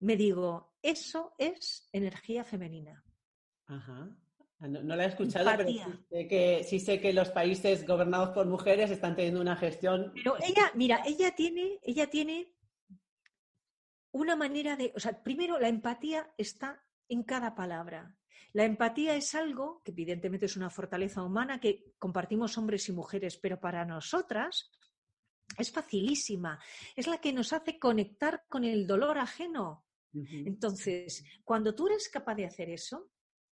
me 0.00 0.16
digo, 0.16 0.74
eso 0.80 1.34
es 1.38 1.88
energía 1.92 2.44
femenina. 2.44 3.04
Ajá. 3.66 4.16
Ah, 4.60 4.68
no, 4.68 4.94
la 4.94 5.04
he 5.04 5.08
escuchado, 5.08 5.50
pero 5.56 5.68
sí 5.68 5.80
sé, 6.08 6.28
que, 6.28 6.64
sí 6.64 6.78
sé 6.78 7.00
que 7.00 7.12
los 7.12 7.30
países 7.30 7.84
gobernados 7.84 8.30
por 8.30 8.46
mujeres 8.46 8.92
están 8.92 9.16
teniendo 9.16 9.40
una 9.40 9.56
gestión. 9.56 10.12
Pero 10.14 10.36
ella, 10.40 10.70
mira, 10.76 11.02
ella 11.04 11.34
tiene, 11.34 11.80
ella 11.82 12.08
tiene 12.08 12.52
una 14.12 14.36
manera 14.36 14.76
de, 14.76 14.92
o 14.94 15.00
sea, 15.00 15.20
primero 15.20 15.58
la 15.58 15.66
empatía 15.66 16.32
está 16.38 16.80
en 17.08 17.22
cada 17.22 17.54
palabra. 17.54 18.16
La 18.52 18.64
empatía 18.64 19.14
es 19.14 19.34
algo 19.34 19.82
que 19.84 19.92
evidentemente 19.92 20.46
es 20.46 20.56
una 20.56 20.70
fortaleza 20.70 21.22
humana 21.22 21.60
que 21.60 21.94
compartimos 21.98 22.58
hombres 22.58 22.88
y 22.88 22.92
mujeres, 22.92 23.36
pero 23.38 23.58
para 23.58 23.84
nosotras 23.84 24.70
es 25.58 25.70
facilísima. 25.70 26.58
Es 26.94 27.06
la 27.06 27.18
que 27.18 27.32
nos 27.32 27.52
hace 27.52 27.78
conectar 27.78 28.44
con 28.48 28.64
el 28.64 28.86
dolor 28.86 29.18
ajeno. 29.18 29.86
Entonces, 30.14 31.24
cuando 31.42 31.74
tú 31.74 31.86
eres 31.86 32.10
capaz 32.10 32.34
de 32.34 32.44
hacer 32.44 32.68
eso, 32.68 33.10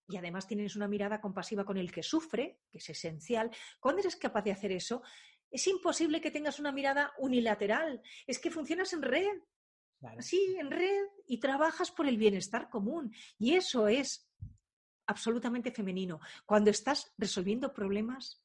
y 0.09 0.17
además 0.17 0.45
tienes 0.45 0.75
una 0.75 0.89
mirada 0.89 1.21
compasiva 1.21 1.63
con 1.63 1.77
el 1.77 1.91
que 1.91 2.03
sufre, 2.03 2.59
que 2.69 2.79
es 2.79 2.89
esencial, 2.89 3.49
cuando 3.79 4.01
eres 4.01 4.17
capaz 4.17 4.41
de 4.41 4.51
hacer 4.51 4.73
eso, 4.73 5.01
es 5.51 5.65
imposible 5.67 6.19
que 6.19 6.31
tengas 6.31 6.59
una 6.59 6.71
mirada 6.71 7.13
unilateral. 7.19 8.01
Es 8.27 8.39
que 8.39 8.51
funcionas 8.51 8.91
en 8.93 9.01
red. 9.01 9.39
Sí, 10.19 10.55
en 10.57 10.71
red 10.71 11.07
y 11.27 11.39
trabajas 11.39 11.91
por 11.91 12.07
el 12.07 12.17
bienestar 12.17 12.69
común. 12.69 13.13
Y 13.38 13.55
eso 13.55 13.88
es 13.88 14.29
absolutamente 15.07 15.71
femenino. 15.71 16.19
Cuando 16.45 16.69
estás 16.69 17.13
resolviendo 17.17 17.73
problemas 17.73 18.41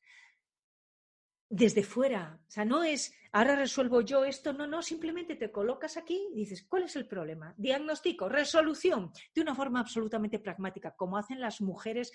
desde 1.49 1.85
fuera. 1.85 2.41
O 2.49 2.51
sea, 2.51 2.65
no 2.65 2.83
es 2.83 3.15
ahora 3.33 3.55
resuelvo 3.55 4.01
yo 4.01 4.25
esto, 4.25 4.53
no, 4.53 4.67
no, 4.67 4.83
simplemente 4.83 5.37
te 5.37 5.53
colocas 5.53 5.97
aquí 5.97 6.29
y 6.33 6.41
dices, 6.41 6.65
¿cuál 6.65 6.85
es 6.85 6.97
el 6.97 7.07
problema? 7.07 7.55
Diagnóstico, 7.57 8.29
resolución, 8.29 9.13
de 9.35 9.41
una 9.41 9.55
forma 9.55 9.81
absolutamente 9.81 10.39
pragmática, 10.39 10.97
como 10.97 11.17
hacen 11.17 11.41
las 11.41 11.61
mujeres. 11.61 12.11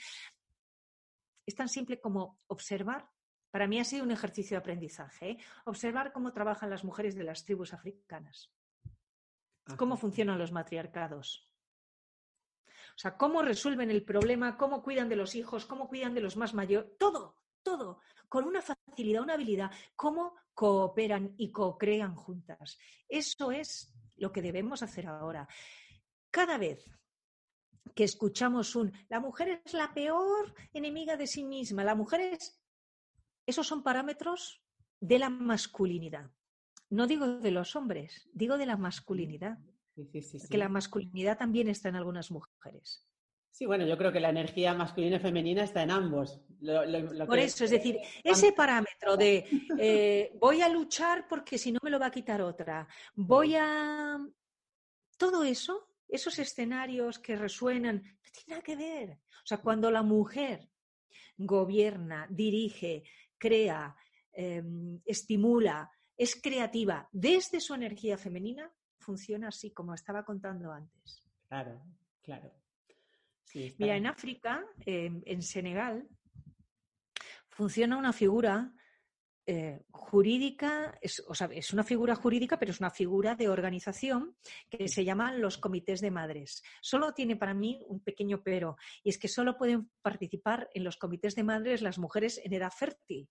Es 1.46 1.56
tan 1.56 1.70
simple 1.70 2.02
como 2.02 2.40
observar. 2.48 3.08
Para 3.52 3.68
mí 3.68 3.80
ha 3.80 3.86
sido 3.86 4.04
un 4.04 4.12
ejercicio 4.12 4.56
de 4.56 4.60
aprendizaje, 4.60 5.32
¿eh? 5.32 5.38
observar 5.66 6.12
cómo 6.12 6.34
trabajan 6.34 6.70
las 6.70 6.84
mujeres 6.84 7.16
de 7.16 7.24
las 7.24 7.46
tribus 7.46 7.74
africanas 7.74 8.52
cómo 9.78 9.98
funcionan 9.98 10.38
los 10.38 10.52
matriarcados. 10.52 11.50
O 12.68 13.02
sea, 13.02 13.18
cómo 13.18 13.42
resuelven 13.42 13.92
el 13.92 14.04
problema, 14.04 14.58
cómo 14.58 14.84
cuidan 14.84 15.10
de 15.10 15.16
los 15.16 15.36
hijos, 15.36 15.66
cómo 15.66 15.88
cuidan 15.88 16.14
de 16.14 16.22
los 16.22 16.36
más 16.36 16.54
mayores, 16.54 16.98
todo, 16.98 17.38
todo, 17.64 18.00
con 18.28 18.46
una 18.46 18.62
facilidad, 18.62 19.24
una 19.24 19.36
habilidad, 19.36 19.72
cómo 19.96 20.36
cooperan 20.54 21.34
y 21.38 21.52
co-crean 21.52 22.16
juntas. 22.16 22.78
Eso 23.08 23.52
es 23.52 23.94
lo 24.18 24.32
que 24.32 24.42
debemos 24.42 24.84
hacer 24.84 25.08
ahora. 25.08 25.48
Cada 26.30 26.58
vez 26.58 26.86
que 27.96 28.04
escuchamos 28.04 28.76
un, 28.76 28.92
la 29.08 29.20
mujer 29.20 29.62
es 29.66 29.74
la 29.74 29.94
peor 29.94 30.54
enemiga 30.74 31.16
de 31.16 31.28
sí 31.28 31.44
misma, 31.44 31.84
la 31.84 31.96
mujer 31.96 32.22
es... 32.22 32.62
Esos 33.46 33.66
son 33.66 33.82
parámetros 33.82 34.62
de 35.00 35.18
la 35.18 35.30
masculinidad. 35.30 36.30
No 36.90 37.08
digo 37.08 37.28
de 37.40 37.52
los 37.52 37.76
hombres, 37.76 38.30
digo 38.34 38.58
de 38.58 38.66
la 38.66 38.78
masculinidad. 38.78 39.58
que 40.50 40.58
la 40.58 40.70
masculinidad 40.70 41.38
también 41.38 41.68
está 41.68 41.90
en 41.90 41.96
algunas 41.96 42.32
mujeres. 42.32 43.06
Sí, 43.52 43.66
bueno, 43.66 43.86
yo 43.86 43.98
creo 43.98 44.12
que 44.12 44.20
la 44.20 44.30
energía 44.30 44.74
masculina 44.74 45.18
y 45.18 45.20
femenina 45.20 45.64
está 45.64 45.84
en 45.84 45.92
ambos. 45.92 46.40
Por 47.28 47.40
eso, 47.40 47.66
es 47.66 47.72
decir, 47.72 47.98
ese 48.24 48.54
parámetro 48.54 49.18
de 49.18 49.46
eh, 49.78 50.32
voy 50.40 50.62
a 50.62 50.70
luchar 50.70 51.28
porque 51.28 51.58
si 51.58 51.72
no 51.72 51.80
me 51.84 51.90
lo 51.90 52.00
va 52.00 52.08
a 52.08 52.12
quitar 52.12 52.42
otra, 52.42 52.88
voy 53.16 53.56
a... 53.56 54.18
Todo 55.18 55.44
eso, 55.44 55.90
esos 56.08 56.40
escenarios 56.40 57.20
que 57.20 57.36
resuenan, 57.36 57.98
no 57.98 58.32
tiene 58.32 58.48
nada 58.48 58.62
que 58.62 58.76
ver. 58.78 59.20
O 59.44 59.46
sea, 59.46 59.58
cuando 59.58 59.92
la 59.92 60.04
mujer 60.04 60.70
gobierna, 61.38 62.28
dirige, 62.30 63.04
crea, 63.38 63.96
em, 64.32 65.02
estimula, 65.06 65.90
es 66.20 66.36
creativa 66.36 67.08
desde 67.14 67.62
su 67.62 67.74
energía 67.74 68.18
femenina, 68.18 68.70
funciona 69.00 69.48
así 69.48 69.72
como 69.72 69.94
estaba 69.94 70.26
contando 70.26 70.70
antes. 70.70 71.24
Claro, 71.48 71.82
claro. 72.22 72.52
Mira, 73.78 73.96
en 73.96 74.06
África, 74.06 74.66
em, 74.86 75.22
en 75.26 75.42
Senegal, 75.42 76.08
funciona 77.48 77.98
una 77.98 78.12
figura 78.12 78.72
eh, 79.48 79.82
jurídica, 79.90 81.00
es, 81.02 81.24
o 81.28 81.34
sea, 81.34 81.50
es 81.52 81.74
una 81.74 81.84
figura 81.84 82.16
jurídica, 82.16 82.60
pero 82.60 82.72
es 82.72 82.82
una 82.82 82.92
figura 82.92 83.36
de 83.36 83.50
organización 83.50 84.36
que 84.70 84.90
se 84.90 85.06
llaman 85.06 85.42
los 85.42 85.58
comités 85.58 86.02
de 86.02 86.12
madres. 86.12 86.62
Solo 86.82 87.14
tiene 87.14 87.38
para 87.38 87.56
mí 87.56 87.82
un 87.88 88.02
pequeño 88.02 88.44
pero, 88.44 88.76
y 89.04 89.10
es 89.10 89.18
que 89.18 89.30
solo 89.30 89.58
pueden 89.58 89.90
participar 90.04 90.70
en 90.74 90.84
los 90.84 90.98
comités 90.98 91.34
de 91.34 91.44
madres 91.44 91.82
las 91.82 91.98
mujeres 91.98 92.40
en 92.44 92.54
edad 92.54 92.72
fértil, 92.78 93.28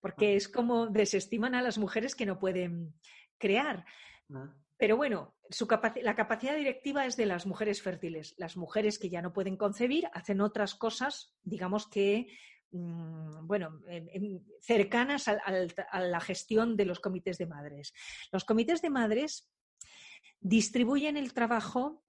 porque 0.00 0.36
es 0.36 0.48
como 0.48 0.86
desestiman 0.86 1.54
a 1.54 1.62
las 1.62 1.78
mujeres 1.78 2.14
que 2.14 2.26
no 2.26 2.38
pueden 2.38 2.94
crear. 3.38 3.84
Ah. 4.32 4.54
Pero 4.78 4.96
bueno, 4.96 5.34
la 6.02 6.14
capacidad 6.14 6.54
directiva 6.54 7.06
es 7.06 7.16
de 7.16 7.26
las 7.26 7.46
mujeres 7.46 7.82
fértiles. 7.82 8.34
Las 8.36 8.56
mujeres 8.56 8.98
que 8.98 9.08
ya 9.08 9.22
no 9.22 9.32
pueden 9.32 9.56
concebir 9.56 10.08
hacen 10.12 10.40
otras 10.40 10.74
cosas, 10.74 11.34
digamos 11.42 11.88
que, 11.88 12.28
mm, 12.72 13.46
bueno, 13.46 13.80
cercanas 14.60 15.28
a 15.28 16.00
la 16.00 16.20
gestión 16.20 16.76
de 16.76 16.84
los 16.84 17.00
comités 17.00 17.38
de 17.38 17.46
madres. 17.46 17.94
Los 18.32 18.44
comités 18.44 18.82
de 18.82 18.90
madres 18.90 19.50
distribuyen 20.40 21.16
el 21.16 21.32
trabajo 21.32 22.04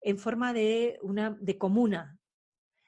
en 0.00 0.18
forma 0.18 0.52
de, 0.52 0.98
una, 1.02 1.36
de 1.40 1.56
comuna. 1.56 2.18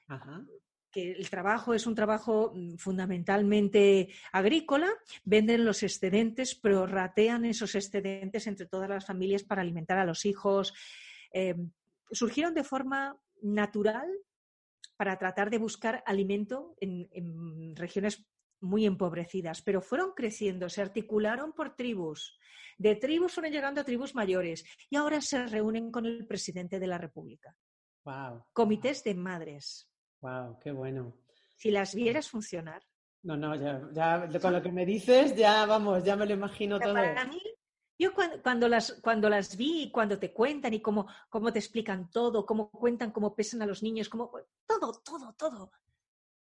Ajá 0.07 0.45
que 0.91 1.11
el 1.11 1.29
trabajo 1.29 1.73
es 1.73 1.87
un 1.87 1.95
trabajo 1.95 2.51
mm, 2.53 2.75
fundamentalmente 2.75 4.09
agrícola, 4.31 4.89
venden 5.23 5.65
los 5.65 5.83
excedentes, 5.83 6.55
prorratean 6.55 7.45
esos 7.45 7.75
excedentes 7.75 8.47
entre 8.47 8.65
todas 8.67 8.89
las 8.89 9.05
familias 9.05 9.43
para 9.43 9.61
alimentar 9.61 9.97
a 9.97 10.05
los 10.05 10.25
hijos. 10.25 10.73
Eh, 11.33 11.55
surgieron 12.11 12.53
de 12.53 12.63
forma 12.63 13.17
natural 13.41 14.07
para 14.97 15.17
tratar 15.17 15.49
de 15.49 15.57
buscar 15.57 16.03
alimento 16.05 16.75
en, 16.79 17.75
regiones 17.75 18.23
muy 18.59 18.85
empobrecidas, 18.85 19.63
pero 19.63 19.81
fueron 19.81 20.11
creciendo, 20.11 20.69
se 20.69 20.81
articularon 20.81 21.53
por 21.53 21.75
tribus. 21.75 22.37
De 22.77 22.95
tribus 22.95 23.33
fueron 23.33 23.51
llegando 23.51 23.81
a 23.81 23.83
tribus 23.83 24.13
mayores 24.13 24.63
y 24.89 24.95
ahora 24.95 25.19
se 25.19 25.47
reúnen 25.47 25.91
con 25.91 26.05
el 26.05 26.27
presidente 26.27 26.79
de 26.79 26.85
la 26.85 26.99
República. 26.99 27.55
Comités 28.53 29.03
de 29.03 29.15
madres. 29.15 29.90
Wow, 30.21 30.59
qué 30.59 30.71
bueno. 30.71 31.13
Si 31.55 31.71
las 31.71 31.93
vieras 31.93 32.29
funcionar. 32.29 32.81
No, 33.23 33.37
no, 33.37 33.55
ya, 33.55 34.27
con 34.39 34.53
lo 34.53 34.61
que 34.61 34.71
me 34.71 34.85
dices, 34.85 35.35
ya 35.35 35.65
vamos, 35.65 36.03
ya 36.03 36.15
me 36.15 36.25
lo 36.25 36.33
imagino 36.33 36.79
todo. 36.79 36.93
Para 36.93 37.25
mí, 37.25 37.39
yo 37.99 38.13
cuando, 38.41 38.67
las, 38.67 38.93
cuando 38.93 39.29
las 39.29 39.55
vi, 39.55 39.91
cuando 39.91 40.17
te 40.17 40.33
cuentan 40.33 40.73
y 40.73 40.81
cómo, 40.81 41.07
cómo 41.29 41.53
te 41.53 41.59
explican 41.59 42.09
todo, 42.09 42.45
cómo 42.47 42.71
cuentan 42.71 43.11
cómo 43.11 43.35
pesan 43.35 43.61
a 43.61 43.67
los 43.67 43.83
niños, 43.83 44.09
cómo, 44.09 44.31
todo, 44.65 45.01
todo, 45.03 45.33
todo. 45.33 45.71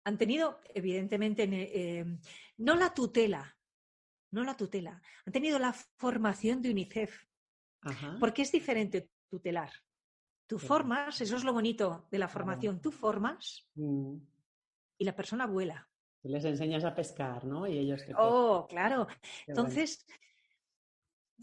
Han 0.04 0.18
tenido, 0.18 0.60
evidentemente, 0.74 1.44
eh, 1.44 2.04
no 2.58 2.74
la 2.74 2.92
tutela, 2.92 3.56
no 4.32 4.42
la 4.42 4.56
tutela, 4.56 5.00
han 5.24 5.32
tenido 5.32 5.60
la 5.60 5.72
formación 5.72 6.62
de 6.62 6.70
UNICEF, 6.70 7.24
porque 8.18 8.42
es 8.42 8.50
diferente 8.50 9.10
tutelar. 9.28 9.70
Tú 10.46 10.58
formas, 10.58 11.20
eso 11.20 11.36
es 11.36 11.44
lo 11.44 11.52
bonito 11.52 12.06
de 12.10 12.18
la 12.18 12.28
formación, 12.28 12.80
tú 12.80 12.92
formas 12.92 13.66
mm. 13.74 14.16
y 14.98 15.04
la 15.04 15.16
persona 15.16 15.46
vuela. 15.46 15.88
les 16.22 16.44
enseñas 16.44 16.84
a 16.84 16.94
pescar, 16.94 17.44
¿no? 17.44 17.66
Y 17.66 17.78
ellos 17.78 18.02
Oh, 18.16 18.66
claro. 18.68 19.08
Entonces, 19.46 20.06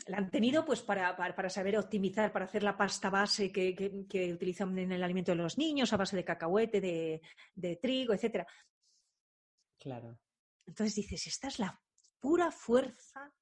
la 0.08 0.18
han 0.18 0.32
tenido 0.32 0.66
pues 0.66 0.82
para, 0.82 1.16
para, 1.16 1.50
saber 1.50 1.78
optimizar, 1.78 2.32
para 2.32 2.46
hacer 2.46 2.64
la 2.64 2.78
pasta 2.78 3.10
base 3.10 3.52
que, 3.52 3.76
que, 3.76 4.34
utilizan 4.34 4.78
en 4.80 4.92
el 4.92 5.04
alimento 5.04 5.32
de 5.32 5.38
los 5.38 5.58
niños, 5.58 5.92
a 5.92 5.98
base 5.98 6.16
de 6.16 6.26
cacahuete, 6.26 6.82
de, 6.82 7.22
de 7.56 7.76
trigo, 7.76 8.14
etcétera. 8.14 8.48
Claro. 9.80 10.18
Entonces 10.66 10.96
dices, 10.96 11.28
esta 11.28 11.50
es 11.50 11.60
la 11.60 11.80
pura 12.20 12.52
fuerza 12.52 13.34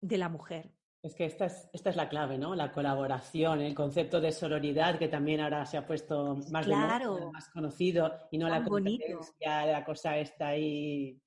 de 0.00 0.18
la 0.18 0.28
mujer. 0.28 0.72
Es 1.04 1.14
que 1.14 1.26
esta 1.26 1.44
es, 1.44 1.68
esta 1.74 1.90
es 1.90 1.96
la 1.96 2.08
clave, 2.08 2.38
¿no? 2.38 2.54
La 2.54 2.72
colaboración, 2.72 3.60
el 3.60 3.74
concepto 3.74 4.22
de 4.22 4.32
sororidad 4.32 4.98
que 4.98 5.08
también 5.08 5.38
ahora 5.38 5.66
se 5.66 5.76
ha 5.76 5.86
puesto 5.86 6.36
más, 6.50 6.66
más 6.66 7.48
conocido 7.52 8.10
y 8.30 8.38
no 8.38 8.48
la 8.48 8.64
competencia, 8.64 9.66
la 9.66 9.84
cosa 9.84 10.16
está 10.16 10.48
ahí 10.48 11.20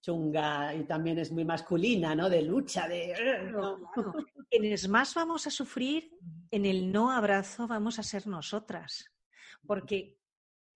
chunga 0.00 0.72
y 0.72 0.84
también 0.84 1.18
es 1.18 1.32
muy 1.32 1.44
masculina, 1.44 2.14
¿no? 2.14 2.30
De 2.30 2.42
lucha, 2.42 2.86
de... 2.86 3.12
Quienes 4.48 4.88
más 4.88 5.12
vamos 5.16 5.48
a 5.48 5.50
sufrir 5.50 6.12
en 6.52 6.64
el 6.64 6.92
no 6.92 7.10
abrazo 7.10 7.66
vamos 7.66 7.98
a 7.98 8.04
ser 8.04 8.28
nosotras. 8.28 9.10
Porque 9.66 10.16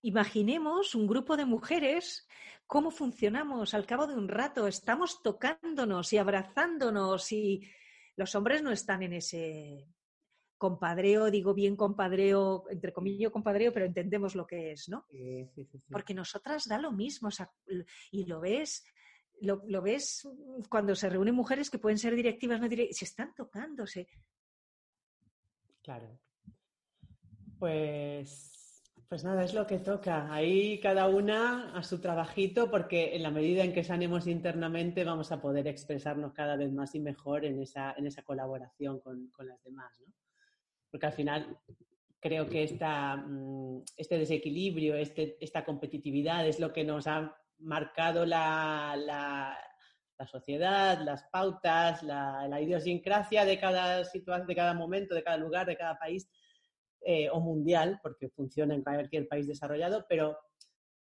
imaginemos 0.02 0.96
un 0.96 1.06
grupo 1.06 1.36
de 1.36 1.44
mujeres 1.44 2.26
cómo 2.66 2.90
funcionamos 2.90 3.72
al 3.72 3.86
cabo 3.86 4.08
de 4.08 4.14
un 4.14 4.28
rato, 4.28 4.66
estamos 4.66 5.22
tocándonos 5.22 6.12
y 6.12 6.18
abrazándonos 6.18 7.30
y 7.30 7.62
los 8.18 8.34
hombres 8.34 8.62
no 8.62 8.72
están 8.72 9.04
en 9.04 9.12
ese 9.12 9.86
compadreo, 10.58 11.30
digo 11.30 11.54
bien 11.54 11.76
compadreo, 11.76 12.64
entre 12.68 12.92
comillas 12.92 13.30
compadreo, 13.30 13.72
pero 13.72 13.86
entendemos 13.86 14.34
lo 14.34 14.44
que 14.44 14.72
es, 14.72 14.88
¿no? 14.88 15.06
Porque 15.88 16.14
nosotras 16.14 16.66
da 16.66 16.78
lo 16.78 16.90
mismo, 16.90 17.28
y 18.10 18.24
lo 18.24 18.40
ves, 18.40 18.84
lo, 19.40 19.82
ves 19.82 20.28
cuando 20.68 20.96
se 20.96 21.08
reúnen 21.08 21.36
mujeres 21.36 21.70
que 21.70 21.78
pueden 21.78 21.96
ser 21.96 22.16
directivas, 22.16 22.60
no 22.60 22.68
directivas, 22.68 22.98
se 22.98 23.04
están 23.04 23.32
tocándose. 23.36 24.08
Claro. 25.80 26.18
Pues 27.56 28.57
pues 29.08 29.24
nada, 29.24 29.42
es 29.42 29.54
lo 29.54 29.66
que 29.66 29.78
toca. 29.78 30.32
Ahí 30.32 30.78
cada 30.80 31.08
una 31.08 31.72
a 31.74 31.82
su 31.82 31.98
trabajito, 31.98 32.70
porque 32.70 33.16
en 33.16 33.22
la 33.22 33.30
medida 33.30 33.64
en 33.64 33.72
que 33.72 33.82
sanemos 33.82 34.26
internamente 34.26 35.02
vamos 35.02 35.32
a 35.32 35.40
poder 35.40 35.66
expresarnos 35.66 36.34
cada 36.34 36.56
vez 36.56 36.70
más 36.72 36.94
y 36.94 37.00
mejor 37.00 37.46
en 37.46 37.58
esa, 37.62 37.94
en 37.96 38.06
esa 38.06 38.22
colaboración 38.22 39.00
con, 39.00 39.30
las 39.38 39.62
demás. 39.64 39.98
¿no? 40.06 40.12
Porque 40.90 41.06
al 41.06 41.14
final 41.14 41.58
creo 42.20 42.48
que 42.50 42.64
esta, 42.64 43.16
mm, 43.16 43.84
este 43.96 44.18
desequilibrio, 44.18 44.94
este, 44.96 45.38
esta 45.40 45.64
competitividad 45.64 46.46
es 46.46 46.60
lo 46.60 46.74
que 46.74 46.84
nos 46.84 47.06
ha 47.06 47.34
marcado 47.60 48.26
la, 48.26 48.94
la, 48.96 49.56
sociedad, 50.26 51.00
las 51.00 51.22
pautas, 51.30 52.02
la, 52.02 52.46
la, 52.48 52.60
idiosincrasia 52.60 53.44
de 53.44 53.58
cada 53.58 54.04
situación, 54.04 54.48
de 54.48 54.56
cada 54.56 54.74
momento, 54.74 55.14
de 55.14 55.22
cada 55.22 55.36
lugar, 55.36 55.66
de 55.66 55.76
cada 55.76 55.96
país 55.98 56.28
eh, 57.00 57.28
o 57.30 57.40
mundial, 57.40 58.00
porque 58.02 58.28
funciona 58.28 58.74
en 58.74 58.82
cualquier 58.82 59.28
país 59.28 59.46
desarrollado, 59.46 60.06
pero, 60.08 60.36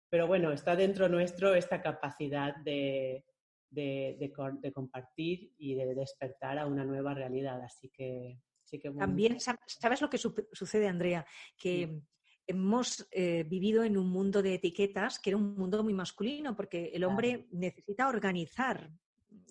pero 0.08 0.26
bueno, 0.26 0.52
está 0.52 0.76
dentro 0.76 1.08
nuestro 1.08 1.54
esta 1.54 1.82
capacidad 1.82 2.56
de, 2.56 3.24
de, 3.70 4.72
compartir 4.72 5.52
y 5.58 5.74
de 5.74 5.94
despertar 5.94 6.58
a 6.58 6.66
una 6.66 6.84
nueva 6.84 7.14
realidad. 7.14 7.62
Así 7.62 7.90
que, 7.90 8.40
También, 8.98 9.38
¿sabes 9.40 10.00
lo 10.00 10.10
que 10.10 10.18
sucede, 10.18 10.88
Andrea? 10.88 11.26
Que 11.56 12.00
hemos 12.46 13.06
eh, 13.10 13.44
vivido 13.44 13.84
en 13.84 13.96
un 13.96 14.08
mundo 14.10 14.42
de 14.42 14.54
etiquetas 14.54 15.18
que 15.18 15.30
era 15.30 15.36
un 15.36 15.54
mundo 15.54 15.82
muy 15.82 15.94
masculino, 15.94 16.56
porque 16.56 16.90
el 16.94 17.04
hombre 17.04 17.46
necesita 17.52 18.08
organizar. 18.08 18.90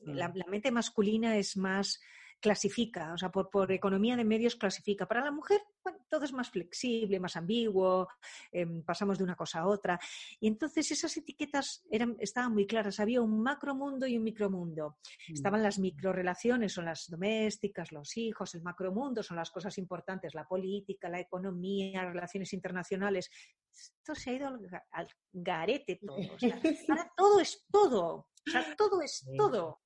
La, 0.04 0.32
la, 0.34 0.46
mente 0.46 0.72
masculina 0.72 1.38
es 1.38 1.58
más 1.58 2.00
clasifica, 2.40 3.14
o 3.14 3.18
sea, 3.18 3.30
por, 3.30 3.50
por 3.50 3.72
economía 3.72 4.16
de 4.16 4.24
medios 4.24 4.56
clasifica. 4.56 5.08
Para 5.08 5.24
la 5.24 5.32
mujer, 5.32 5.62
bueno, 5.84 6.00
todo 6.10 6.26
es 6.26 6.34
más 6.34 6.50
flexible, 6.50 7.20
más 7.20 7.36
ambiguo, 7.36 8.08
em, 8.52 8.84
pasamos 8.84 9.18
de 9.18 9.24
una 9.24 9.36
cosa 9.36 9.60
a 9.60 9.68
otra. 9.68 10.00
Y 10.40 10.48
entonces 10.48 10.92
esas 10.92 11.16
etiquetas 11.18 11.84
eran, 11.90 12.16
estaban 12.20 12.54
muy 12.54 12.68
claras. 12.68 13.00
Había 13.00 13.22
un 13.22 13.42
macromundo 13.42 14.06
y 14.08 14.18
un 14.18 14.24
micromundo. 14.24 14.98
Mm. 15.30 15.34
Estaban 15.34 15.64
las 15.64 15.80
microrelaciones, 15.80 16.74
son 16.74 16.86
las 16.86 17.10
domésticas, 17.10 17.92
los 17.92 18.16
hijos, 18.18 18.54
el 18.56 18.62
macromundo 18.62 19.24
son 19.24 19.38
las 19.38 19.52
cosas 19.52 19.78
importantes, 19.78 20.36
la 20.36 20.48
política, 20.48 21.10
la 21.10 21.20
economía, 21.20 22.04
las 22.04 22.14
relaciones 22.14 22.54
internacionales. 22.54 23.30
Esto 23.72 24.16
se 24.16 24.32
ha 24.32 24.34
ido 24.34 24.48
al, 24.92 25.08
garete 25.32 26.00
todo. 26.06 26.18
ahora 26.90 27.12
todo 27.16 27.40
es 27.40 27.66
todo. 27.72 28.28
O 28.48 28.50
sea, 28.50 28.76
todo 28.76 29.02
es 29.02 29.26
todo. 29.38 29.82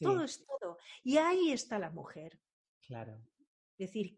Todo 0.00 0.24
es 0.24 0.44
todo. 0.44 0.78
Y 1.02 1.16
ahí 1.18 1.52
está 1.52 1.78
la 1.78 1.90
mujer. 1.90 2.38
Claro. 2.80 3.20
Es 3.78 3.88
decir, 3.88 4.16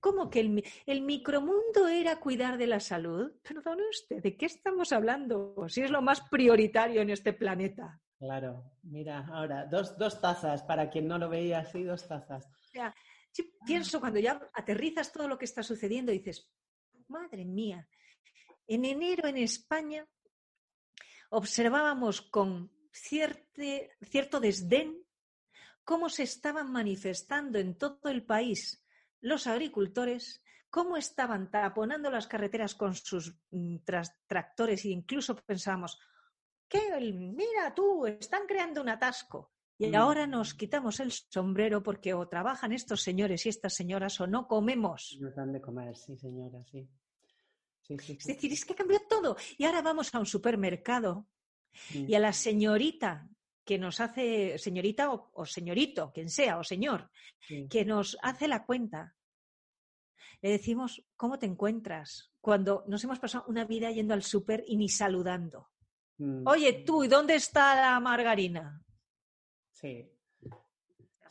cómo 0.00 0.28
que 0.28 0.40
el, 0.40 1.02
micromundo 1.02 1.86
era 1.86 2.18
cuidar 2.18 2.58
de 2.58 2.66
la 2.66 2.80
salud? 2.80 3.32
Perdone 3.40 3.88
usted, 3.88 4.20
¿de 4.20 4.36
qué 4.36 4.46
estamos 4.46 4.92
hablando? 4.92 5.54
Si 5.68 5.82
es 5.82 5.90
lo 5.90 6.02
más 6.02 6.22
prioritario 6.22 7.00
en 7.00 7.10
este 7.10 7.32
planeta. 7.32 8.00
Claro, 8.18 8.72
mira, 8.82 9.26
ahora, 9.28 9.66
dos, 9.66 9.96
dos 9.96 10.20
tazas, 10.20 10.64
para 10.64 10.90
quien 10.90 11.06
no 11.06 11.18
lo 11.18 11.28
veía 11.28 11.60
así, 11.60 11.84
dos 11.84 12.08
tazas. 12.08 12.46
O 12.46 12.68
sea, 12.72 12.92
yo 13.32 13.44
pienso 13.64 14.00
cuando 14.00 14.18
ya 14.18 14.40
aterrizas 14.52 15.12
todo 15.12 15.28
lo 15.28 15.38
que 15.38 15.44
está 15.44 15.62
sucediendo 15.62 16.10
y 16.10 16.18
dices, 16.18 16.50
madre 17.06 17.44
mía, 17.44 17.88
en 18.66 18.84
enero 18.84 19.28
en 19.28 19.36
España 19.36 20.04
observábamos 21.30 22.22
con 22.22 22.73
cierto 22.94 24.40
desdén 24.40 25.04
cómo 25.84 26.08
se 26.08 26.22
estaban 26.22 26.72
manifestando 26.72 27.58
en 27.58 27.76
todo 27.76 28.08
el 28.08 28.24
país 28.24 28.82
los 29.20 29.46
agricultores, 29.46 30.42
cómo 30.70 30.96
estaban 30.96 31.50
taponando 31.50 32.10
las 32.10 32.26
carreteras 32.26 32.74
con 32.74 32.94
sus 32.94 33.34
mm, 33.50 33.78
tractores 34.26 34.84
e 34.84 34.88
incluso 34.88 35.36
pensábamos, 35.36 35.98
que 36.68 37.00
mira 37.00 37.74
tú, 37.74 38.06
están 38.06 38.46
creando 38.46 38.80
un 38.80 38.88
atasco. 38.88 39.52
Y 39.78 39.88
mm. 39.88 39.94
ahora 39.96 40.26
nos 40.26 40.54
quitamos 40.54 41.00
el 41.00 41.10
sombrero 41.10 41.82
porque 41.82 42.14
o 42.14 42.28
trabajan 42.28 42.72
estos 42.72 43.02
señores 43.02 43.44
y 43.44 43.48
estas 43.48 43.74
señoras 43.74 44.20
o 44.20 44.26
no 44.26 44.46
comemos. 44.46 45.18
No 45.20 45.30
dan 45.30 45.52
de 45.52 45.60
comer, 45.60 45.96
sí, 45.96 46.16
señora, 46.16 46.62
sí. 46.70 46.88
es 47.88 48.24
decir, 48.24 48.52
es 48.52 48.64
que 48.64 48.74
cambió 48.74 49.00
todo. 49.08 49.36
Y 49.58 49.64
ahora 49.64 49.82
vamos 49.82 50.14
a 50.14 50.18
un 50.18 50.26
supermercado 50.26 51.26
y 51.92 52.14
a 52.14 52.20
la 52.20 52.32
señorita 52.32 53.28
que 53.64 53.78
nos 53.78 54.00
hace, 54.00 54.58
señorita 54.58 55.10
o, 55.10 55.46
señorito, 55.46 56.12
quien 56.12 56.28
sea, 56.28 56.58
o 56.58 56.64
señor, 56.64 57.10
que 57.70 57.84
nos 57.84 58.18
hace 58.22 58.46
la 58.46 58.64
cuenta, 58.64 59.14
le 60.42 60.50
decimos, 60.50 61.02
¿cómo 61.16 61.38
te 61.38 61.46
encuentras? 61.46 62.30
Cuando 62.40 62.84
nos 62.86 63.02
hemos 63.04 63.18
pasado 63.18 63.44
una 63.48 63.64
vida 63.64 63.90
yendo 63.90 64.12
al 64.12 64.22
súper 64.22 64.62
y 64.66 64.76
ni 64.76 64.90
saludando. 64.90 65.70
Mm. 66.18 66.46
Oye, 66.46 66.84
tú, 66.84 67.04
¿y 67.04 67.08
dónde 67.08 67.34
está 67.34 67.74
la 67.74 67.98
margarina? 68.00 68.82
Sí. 69.72 70.10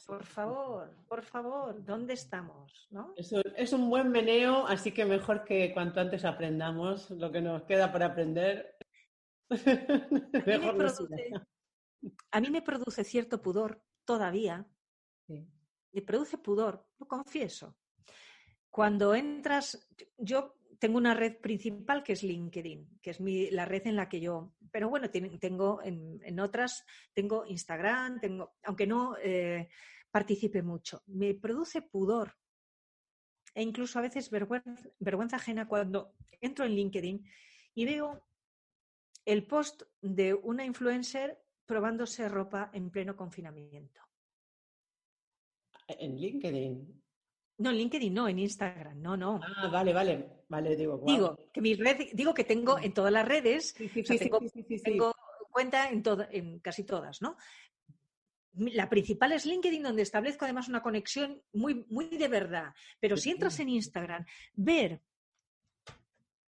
Por 0.06 0.26
favor, 0.26 0.94
por 1.08 1.24
favor, 1.24 1.86
¿dónde 1.86 2.14
estamos? 2.14 2.88
¿no? 2.92 3.14
es 3.16 3.72
un 3.72 3.90
buen 3.90 4.10
meneo, 4.10 4.68
así 4.68 4.92
que 4.92 5.06
mejor 5.06 5.46
que 5.46 5.72
cuanto 5.74 6.02
antes 6.02 6.26
aprendamos 6.26 7.10
lo 7.12 7.32
que 7.32 7.40
nos 7.40 7.64
queda 7.64 7.90
por 7.90 8.04
aprender. 8.04 8.73
A 12.32 12.42
mí, 12.42 12.50
me 12.50 12.62
produce, 12.62 13.04
cierto 13.04 13.42
pudor 13.42 13.84
todavía. 14.06 14.68
Me 15.28 16.02
produce 16.02 16.38
pudor, 16.38 16.88
lo 17.00 17.08
confieso. 17.08 17.78
Cuando 18.70 19.14
entras, 19.14 19.88
yo 20.18 20.56
tengo 20.80 20.98
una 20.98 21.14
red 21.14 21.38
principal 21.38 22.04
que 22.04 22.14
es 22.14 22.24
LinkedIn, 22.24 23.00
que 23.02 23.12
es 23.12 23.20
la 23.52 23.66
red 23.66 23.88
en 23.88 23.96
la 23.96 24.10
que 24.10 24.20
yo, 24.20 24.54
pero 24.72 24.90
bueno, 24.90 25.10
tengo 25.10 25.82
en, 25.84 26.40
otras, 26.40 26.84
tengo 27.14 27.46
Instagram, 27.46 28.20
tengo, 28.20 28.56
aunque 28.64 28.88
no 28.88 29.16
eh, 29.24 29.70
participe 30.12 30.62
mucho, 30.62 31.02
me 31.06 31.36
produce 31.36 31.84
pudor 31.84 32.36
e 33.56 33.62
incluso 33.62 34.00
a 34.00 34.02
veces 34.02 34.30
vergüenza 34.30 35.36
ajena 35.36 35.68
cuando 35.68 36.16
entro 36.42 36.66
en 36.66 36.76
LinkedIn 36.76 37.26
y 37.76 37.86
veo 37.86 38.26
el 39.26 39.46
post 39.46 39.84
de 40.02 40.34
una 40.34 40.66
influencer 40.66 41.42
probándose 41.66 42.28
ropa 42.28 42.70
en 42.74 42.90
pleno 42.90 43.16
confinamiento. 43.16 44.02
¿En 45.88 46.18
LinkedIn? 46.18 47.04
No, 47.58 47.70
en 47.70 47.78
LinkedIn 47.78 48.14
no, 48.14 48.28
en 48.28 48.40
Instagram, 48.40 49.02
no, 49.02 49.16
no. 49.16 49.40
Ah, 49.44 49.70
vale, 49.70 49.94
vale, 49.94 50.44
vale, 50.50 50.76
digo. 50.76 51.04
Digo 51.06 51.38
que 51.54 51.62
mi 51.62 51.76
red, 51.76 52.10
digo 52.14 52.34
que 52.34 52.44
tengo 52.44 52.80
en 52.80 52.94
todas 52.94 53.14
las 53.14 53.28
redes, 53.28 53.76
tengo, 54.82 55.14
cuenta 55.52 55.90
en, 55.90 56.04
en 56.32 56.60
casi 56.60 56.84
todas, 56.84 57.22
¿no? 57.22 57.38
La 58.56 58.90
principal 58.90 59.32
es 59.32 59.46
LinkedIn, 59.46 59.84
donde 59.84 60.02
establezco 60.02 60.46
además 60.46 60.68
una 60.68 60.82
conexión 60.82 61.42
muy, 61.54 61.86
muy 61.90 62.08
de 62.08 62.28
verdad. 62.28 62.74
Pero 63.00 63.18
si 63.18 63.32
entras 63.32 63.60
en 63.60 63.70
Instagram, 63.70 64.26
ver 64.54 65.02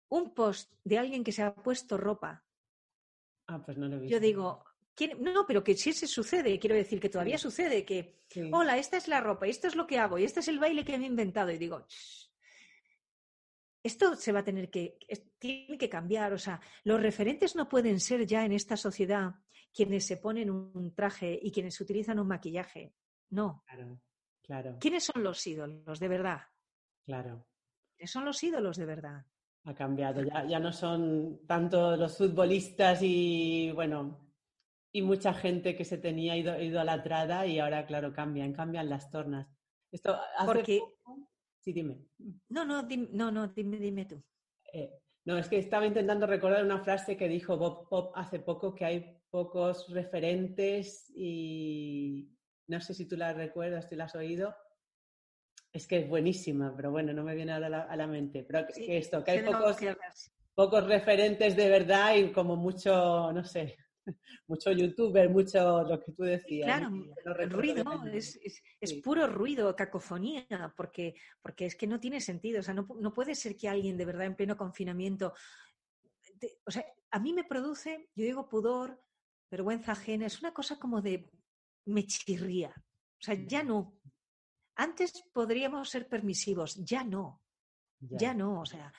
un 0.08 0.34
post 0.34 0.72
de 0.84 0.98
alguien 0.98 1.24
que 1.24 1.32
se 1.32 1.42
ha 1.42 1.54
puesto 1.54 1.96
ropa 1.96 2.43
Ah, 3.46 3.62
pues 3.62 3.76
no 3.76 3.88
lo 3.88 3.96
he 3.96 4.00
visto. 4.00 4.12
Yo 4.12 4.20
digo, 4.20 4.64
no, 5.18 5.46
pero 5.46 5.64
que 5.64 5.74
sí 5.74 5.92
se 5.92 6.06
sucede, 6.06 6.58
quiero 6.58 6.76
decir 6.76 7.00
que 7.00 7.08
todavía 7.08 7.38
sucede, 7.38 7.84
que, 7.84 8.16
hola, 8.52 8.78
esta 8.78 8.96
es 8.96 9.08
la 9.08 9.20
ropa, 9.20 9.46
esto 9.46 9.66
es 9.66 9.74
lo 9.74 9.86
que 9.86 9.98
hago, 9.98 10.18
y 10.18 10.24
este 10.24 10.40
es 10.40 10.48
el 10.48 10.58
baile 10.58 10.84
que 10.84 10.96
me 10.96 11.04
he 11.04 11.08
inventado, 11.08 11.50
y 11.50 11.58
digo, 11.58 11.86
esto 13.82 14.16
se 14.16 14.32
va 14.32 14.40
a 14.40 14.44
tener 14.44 14.70
que, 14.70 14.98
tiene 15.38 15.76
que 15.76 15.88
cambiar, 15.88 16.32
o 16.32 16.38
sea, 16.38 16.60
los 16.84 17.02
referentes 17.02 17.56
no 17.56 17.68
pueden 17.68 18.00
ser 18.00 18.26
ya 18.26 18.44
en 18.44 18.52
esta 18.52 18.76
sociedad 18.76 19.34
quienes 19.72 20.06
se 20.06 20.16
ponen 20.16 20.50
un 20.50 20.94
traje 20.94 21.38
y 21.42 21.50
quienes 21.50 21.80
utilizan 21.80 22.20
un 22.20 22.28
maquillaje, 22.28 22.94
no. 23.30 23.64
Claro, 23.66 24.00
claro. 24.42 24.78
¿Quiénes 24.80 25.04
son 25.04 25.24
los 25.24 25.44
ídolos 25.44 25.98
de 25.98 26.08
verdad? 26.08 26.42
Claro. 27.04 27.48
¿Quiénes 27.96 28.10
son 28.12 28.24
los 28.24 28.42
ídolos 28.42 28.76
de 28.76 28.86
verdad? 28.86 29.26
Ha 29.64 29.74
cambiado. 29.74 30.22
Ya, 30.22 30.46
ya 30.46 30.58
no 30.58 30.72
son 30.72 31.40
tanto 31.46 31.96
los 31.96 32.16
futbolistas 32.16 33.00
y, 33.02 33.72
bueno, 33.72 34.20
y 34.92 35.02
mucha 35.02 35.34
gente 35.34 35.74
que 35.74 35.84
se 35.84 35.98
tenía 35.98 36.36
idolatrada 36.36 37.46
y 37.46 37.58
ahora, 37.58 37.86
claro, 37.86 38.12
cambian, 38.12 38.52
cambian 38.52 38.88
las 38.88 39.10
tornas. 39.10 39.48
Esto 39.90 40.18
Porque... 40.44 40.80
Sí, 41.60 41.72
dime. 41.72 41.98
No, 42.50 42.64
no, 42.64 42.82
dime, 42.82 43.08
no, 43.12 43.30
no, 43.30 43.48
dime, 43.48 43.78
dime 43.78 44.04
tú. 44.04 44.22
Eh, 44.70 45.00
no, 45.24 45.38
es 45.38 45.48
que 45.48 45.58
estaba 45.58 45.86
intentando 45.86 46.26
recordar 46.26 46.62
una 46.62 46.84
frase 46.84 47.16
que 47.16 47.26
dijo 47.26 47.56
Bob 47.56 47.88
Pop 47.88 48.12
hace 48.14 48.38
poco, 48.38 48.74
que 48.74 48.84
hay 48.84 49.22
pocos 49.30 49.88
referentes 49.88 51.10
y 51.16 52.30
no 52.66 52.80
sé 52.80 52.92
si 52.92 53.08
tú 53.08 53.16
la 53.16 53.32
recuerdas, 53.32 53.88
si 53.88 53.96
la 53.96 54.04
has 54.04 54.14
oído, 54.14 54.54
es 55.74 55.88
que 55.88 55.98
es 55.98 56.08
buenísima, 56.08 56.72
pero 56.74 56.92
bueno, 56.92 57.12
no 57.12 57.24
me 57.24 57.34
viene 57.34 57.52
a 57.52 57.58
la, 57.58 57.82
a 57.82 57.96
la 57.96 58.06
mente. 58.06 58.44
Pero 58.44 58.64
que 58.72 58.96
esto, 58.96 59.24
que 59.24 59.32
hay 59.32 59.44
pocos, 59.44 59.76
pocos 60.54 60.86
referentes 60.86 61.56
de 61.56 61.68
verdad 61.68 62.14
y 62.14 62.30
como 62.30 62.54
mucho, 62.54 63.32
no 63.32 63.44
sé, 63.44 63.76
mucho 64.46 64.70
youtuber, 64.70 65.28
mucho 65.28 65.82
lo 65.82 65.98
que 65.98 66.12
tú 66.12 66.22
decías. 66.22 66.66
Claro, 66.66 67.40
el 67.40 67.50
ruido, 67.50 67.84
es, 68.12 68.38
es, 68.80 68.94
puro 69.02 69.26
ruido, 69.26 69.74
cacofonía, 69.74 70.46
porque, 70.76 71.16
porque 71.42 71.66
es 71.66 71.74
que 71.74 71.88
no 71.88 71.98
tiene 71.98 72.20
sentido. 72.20 72.60
O 72.60 72.62
sea, 72.62 72.72
no, 72.72 72.86
no 73.00 73.12
puede 73.12 73.34
ser 73.34 73.56
que 73.56 73.68
alguien 73.68 73.96
de 73.96 74.04
verdad 74.04 74.26
en 74.26 74.36
pleno 74.36 74.56
confinamiento. 74.56 75.34
o 76.64 76.70
sea, 76.70 76.84
a 77.10 77.18
mí 77.18 77.32
me 77.32 77.42
produce, 77.42 78.10
yo 78.14 78.24
digo 78.24 78.48
pudor, 78.48 79.02
vergüenza 79.50 79.90
ajena, 79.90 80.26
es 80.26 80.38
una 80.38 80.54
cosa 80.54 80.78
como 80.78 81.02
de 81.02 81.28
me 81.86 82.06
chirría. 82.06 82.72
O 83.20 83.24
sea, 83.24 83.34
ya 83.34 83.64
no. 83.64 83.98
Antes 84.76 85.22
podríamos 85.32 85.90
ser 85.90 86.08
permisivos, 86.08 86.84
ya 86.84 87.04
no. 87.04 87.40
Ya, 88.00 88.34
no. 88.34 88.60
O 88.60 88.66
sea, 88.66 88.92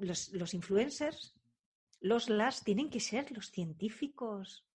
los, 0.00 0.54
influencers, 0.54 1.34
los 2.00 2.30
las, 2.30 2.62
tienen 2.62 2.88
que 2.88 3.00
ser 3.00 3.30
los 3.32 3.50
científicos. 3.50 4.66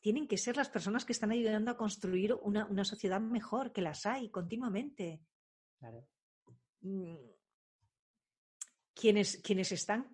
Tienen 0.00 0.26
que 0.26 0.38
ser 0.38 0.56
las 0.56 0.70
personas 0.70 1.04
que 1.04 1.12
están 1.12 1.30
ayudando 1.30 1.70
a 1.70 1.76
construir 1.76 2.34
una, 2.34 2.84
sociedad 2.84 3.20
mejor, 3.20 3.72
que 3.72 3.82
las 3.82 4.06
hay 4.06 4.30
continuamente. 4.30 5.20
Mm. 6.80 7.16
Quienes, 8.94 9.38
quienes, 9.38 9.72
están, 9.72 10.10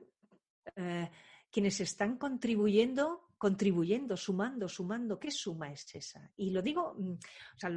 eh, 0.77 1.11
quienes 1.51 1.81
están 1.81 2.19
contribuyendo 2.19 3.26
contribuyendo, 3.39 4.17
sumando, 4.17 4.69
sumando. 4.69 5.19
¿Qué 5.19 5.31
suma 5.31 5.73
es 5.73 5.95
esa? 5.95 6.31
Y 6.37 6.51
lo 6.51 6.63
digo, 6.63 6.95
mm, 6.99 7.13
o 7.13 7.59
sea, 7.59 7.71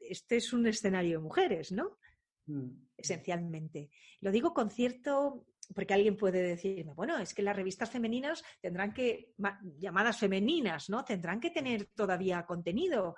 este 0.00 0.36
es 0.36 0.52
un 0.52 0.66
escenario 0.66 1.18
de 1.18 1.24
mujeres, 1.24 1.72
¿no? 1.72 1.98
Mm. 2.46 2.70
Esencialmente. 2.96 3.90
Lo 4.20 4.30
digo 4.30 4.54
con 4.54 4.70
cierto, 4.70 5.46
porque 5.74 5.94
alguien 5.94 6.16
puede 6.16 6.42
decirme, 6.42 6.92
bueno, 6.94 7.18
es 7.18 7.34
que 7.34 7.42
las 7.42 7.56
revistas 7.56 7.90
femeninas 7.90 8.42
tendrán 8.60 8.92
que, 8.92 9.34
llamadas 9.78 10.18
femeninas, 10.18 10.88
¿no? 10.90 11.04
Tendrán 11.04 11.40
que 11.40 11.50
tener 11.50 11.86
todavía 11.94 12.44
contenido. 12.46 13.16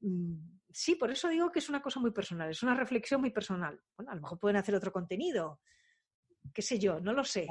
mm, 0.00 0.34
sí, 0.72 0.94
por 0.96 1.10
eso 1.10 1.28
digo 1.28 1.52
que 1.52 1.58
es 1.58 1.68
una 1.68 1.82
cosa 1.82 2.00
muy 2.00 2.12
personal, 2.12 2.50
es 2.50 2.62
una 2.62 2.74
reflexión 2.74 3.20
muy 3.20 3.30
personal. 3.30 3.80
Bueno, 3.96 4.12
a 4.12 4.14
lo 4.14 4.22
mejor 4.22 4.38
pueden 4.38 4.56
hacer 4.56 4.74
otro 4.74 4.90
contenido, 4.92 5.60
qué 6.52 6.62
sé 6.62 6.78
yo, 6.78 7.00
no 7.00 7.12
lo 7.12 7.24
sé. 7.24 7.46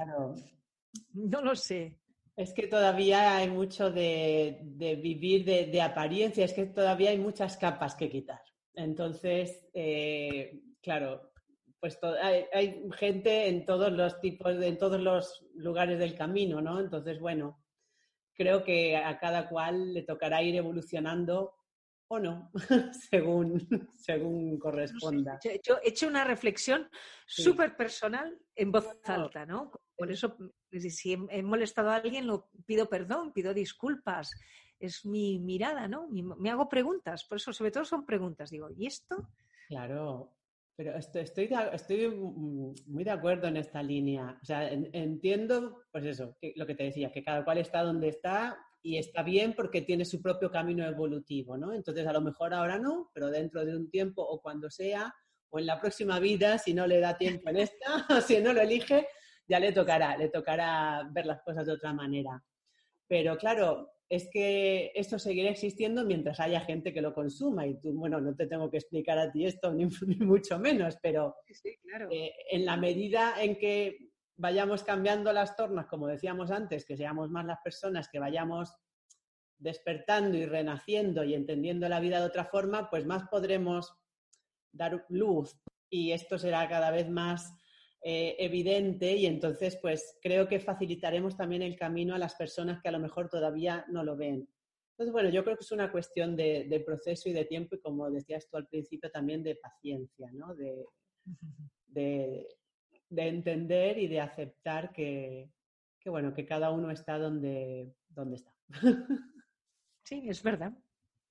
No 1.14 1.42
lo 1.42 1.56
sé. 1.56 1.98
Es 2.36 2.54
que 2.54 2.68
todavía 2.68 3.38
hay 3.38 3.50
mucho 3.50 3.92
de, 3.92 4.60
vivir 5.02 5.46
de, 5.46 5.82
apariencia, 5.82 6.46
es 6.46 6.54
que 6.54 6.66
todavía 6.66 7.10
hay 7.10 7.18
muchas 7.18 7.58
capas 7.58 7.96
que 7.96 8.10
quitar. 8.10 8.42
Entonces, 8.74 9.68
eh, 9.74 10.62
claro, 10.82 11.32
pues 11.80 12.00
hay, 12.22 12.80
gente 12.94 13.50
en 13.50 13.66
todos 13.66 13.92
los 13.92 14.20
tipos, 14.22 14.56
en 14.62 14.78
todos 14.78 15.02
los 15.02 15.46
lugares 15.56 16.00
del 16.00 16.16
camino, 16.16 16.62
¿no? 16.62 16.80
Entonces, 16.80 17.20
bueno, 17.20 17.64
creo 18.34 18.64
que 18.64 18.96
a 18.96 19.18
cada 19.20 19.50
cual 19.50 19.94
le 19.94 20.04
tocará 20.04 20.42
ir 20.42 20.56
evolucionando 20.56 21.56
o 22.08 22.20
no, 22.20 22.52
según, 23.10 23.90
según 23.96 24.60
corresponda. 24.60 25.40
Yo 25.64 25.78
he 25.82 25.90
hecho 25.90 26.08
una 26.08 26.24
reflexión 26.24 26.90
súper 27.26 27.76
personal 27.76 28.38
en 28.56 28.72
voz 28.72 29.00
alta, 29.06 29.46
¿no? 29.46 29.72
Por 29.96 30.12
eso, 30.12 30.36
si 30.80 31.18
he 31.30 31.44
molestado 31.44 31.90
a 31.90 31.96
alguien, 31.96 32.28
lo 32.28 32.50
pido 32.66 32.90
perdón, 32.90 33.34
pido 33.34 33.54
disculpas. 33.54 34.32
Es 34.80 35.06
mi 35.06 35.40
mirada, 35.40 35.88
¿no? 35.88 36.08
Me 36.10 36.50
hago 36.50 36.68
preguntas, 36.68 37.24
por 37.26 37.38
eso, 37.38 37.54
sobre 37.54 37.72
todo 37.72 37.86
son 37.86 38.06
preguntas. 38.06 38.50
Digo, 38.50 38.70
¿y 38.76 38.88
esto? 38.88 39.30
Claro, 39.68 40.34
pero 40.76 40.98
estoy, 40.98 41.50
estoy, 41.74 42.10
muy 42.10 43.04
de 43.04 43.12
acuerdo 43.12 43.48
en 43.48 43.58
esta 43.58 43.84
línea. 43.84 44.40
O 44.42 44.46
sea, 44.46 44.68
entiendo, 44.72 45.84
pues 45.92 46.06
eso, 46.06 46.36
lo 46.56 46.66
que 46.66 46.76
te 46.76 46.86
decía, 46.86 47.12
que 47.12 47.24
cada 47.24 47.44
cual 47.44 47.60
está 47.60 47.84
donde 47.84 48.08
está 48.08 48.58
y 48.82 48.98
está 48.98 49.22
bien 49.22 49.54
porque 49.54 49.82
tiene 49.82 50.06
su 50.06 50.22
propio 50.22 50.50
camino 50.50 50.84
evolutivo, 50.86 51.56
¿no? 51.58 51.74
Entonces, 51.74 52.08
a 52.08 52.14
lo 52.14 52.22
mejor 52.22 52.54
ahora 52.54 52.80
no, 52.80 53.12
pero 53.14 53.30
dentro 53.30 53.64
de 53.64 53.76
un 53.76 53.92
tiempo 53.92 54.24
o 54.24 54.42
cuando 54.42 54.72
sea, 54.72 55.14
o 55.52 55.60
en 55.60 55.68
la 55.68 55.80
próxima 55.80 56.20
vida, 56.20 56.58
si 56.58 56.74
no 56.74 56.88
le 56.88 57.00
da 57.00 57.18
tiempo 57.18 57.50
en 57.50 57.58
esta, 57.58 58.08
o 58.18 58.22
si 58.22 58.40
no 58.40 58.54
lo 58.54 58.62
elige, 58.62 59.08
ya 59.52 59.60
le 59.60 59.74
tocará, 59.74 60.18
le 60.18 60.30
tocará 60.30 61.06
ver 61.12 61.26
las 61.26 61.42
cosas 61.42 61.66
de 61.66 61.74
otra 61.74 61.92
manera. 61.92 62.42
Pero 63.06 63.38
claro, 63.38 63.92
es 64.08 64.30
que 64.32 64.94
esto 64.96 65.20
seguirá 65.20 65.50
existiendo 65.50 66.06
mientras 66.06 66.40
haya 66.40 66.62
gente 66.62 66.94
que 66.94 67.02
lo 67.02 67.14
consuma. 67.14 67.68
Y 67.68 67.78
tú, 67.78 67.92
bueno, 67.92 68.22
no 68.22 68.34
te 68.34 68.48
tengo 68.48 68.72
que 68.72 68.78
explicar 68.78 69.20
a 69.20 69.30
ti 69.30 69.46
esto, 69.46 69.74
ni, 69.74 69.86
mucho 70.20 70.58
menos, 70.58 70.98
pero 71.02 71.36
eh, 72.10 72.32
en 72.50 72.66
la 72.66 72.78
medida 72.78 73.44
en 73.44 73.58
que 73.58 73.98
vayamos 74.38 74.84
cambiando 74.84 75.34
las 75.34 75.58
tornas, 75.58 75.88
como 75.88 76.08
decíamos 76.08 76.50
antes, 76.50 76.86
que 76.86 76.96
seamos 76.96 77.30
más 77.30 77.46
las 77.46 77.60
personas 77.62 78.08
que 78.10 78.20
vayamos 78.20 78.74
despertando 79.58 80.38
y 80.38 80.46
renaciendo 80.46 81.26
y 81.26 81.34
entendiendo 81.34 81.90
la 81.90 82.00
vida 82.00 82.22
de 82.22 82.28
otra 82.28 82.46
forma, 82.46 82.90
pues 82.90 83.06
más 83.06 83.28
podremos 83.28 83.94
dar 84.72 85.06
luz 85.10 85.62
y 85.90 86.14
esto 86.14 86.40
será 86.40 86.70
cada 86.70 86.90
vez 86.90 87.10
más 87.10 87.54
eh, 88.04 88.36
evidente 88.40 89.16
y 89.16 89.28
entonces 89.28 89.78
pues 89.82 90.18
creo 90.22 90.48
que 90.48 90.60
facilitaremos 90.60 91.38
también 91.38 91.62
el 91.62 91.76
camino 91.76 92.16
a 92.16 92.20
las 92.20 92.36
personas 92.36 92.82
que 92.82 92.90
a 92.90 92.92
lo 92.92 93.00
mejor 93.00 93.30
todavía 93.30 93.86
no 93.90 94.04
lo 94.04 94.16
ven. 94.16 94.50
Entonces, 94.92 95.14
bueno, 95.14 95.30
yo 95.30 95.44
creo 95.44 95.56
que 95.56 95.64
es 95.64 95.72
una 95.72 95.92
cuestión 95.92 96.36
de, 96.36 96.84
proceso 96.86 97.30
y 97.30 97.34
de 97.34 97.46
tiempo 97.46 97.76
y 97.76 97.80
como 97.80 98.10
decías 98.12 98.48
tú 98.50 98.58
al 98.58 98.68
principio 98.68 99.10
también 99.10 99.42
de 99.42 99.56
paciencia, 99.56 100.30
¿no? 100.34 100.54
De, 100.54 100.86
de, 101.88 102.48
de 103.10 103.28
entender 103.28 103.98
y 103.98 104.08
de 104.08 104.20
aceptar 104.20 104.92
que, 104.94 105.50
bueno, 106.06 106.34
que 106.34 106.46
cada 106.46 106.72
uno 106.72 106.92
está 106.92 107.18
donde, 107.18 107.94
donde 108.10 108.38
está. 108.38 108.56
Sí, 110.04 110.28
es 110.28 110.42
verdad. 110.42 110.74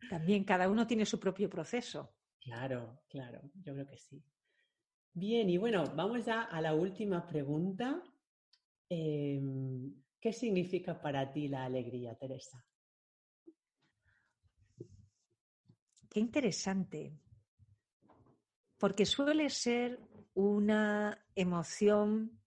También 0.08 0.44
cada 0.44 0.68
uno 0.68 0.86
tiene 0.86 1.04
su 1.04 1.18
propio 1.18 1.50
proceso. 1.50 2.14
Claro, 2.40 3.02
claro, 3.08 3.42
yo 3.62 3.74
creo 3.74 3.86
que 3.86 3.98
sí. 3.98 4.22
Bien, 5.12 5.50
y 5.50 5.58
bueno, 5.58 5.84
vamos 5.96 6.24
ya 6.24 6.42
a 6.42 6.61
la 6.61 6.74
última 6.74 7.26
pregunta. 7.26 8.02
Em, 8.88 9.92
¿Qué 10.20 10.32
significa 10.32 11.00
para 11.00 11.32
ti 11.32 11.48
la 11.48 11.64
alegría, 11.64 12.14
Teresa? 12.14 12.64
Qué 16.11 16.20
interesante, 16.20 17.12
porque 18.78 19.06
suele 19.06 19.48
ser 19.48 19.98
una 20.34 21.26
emoción 21.34 22.40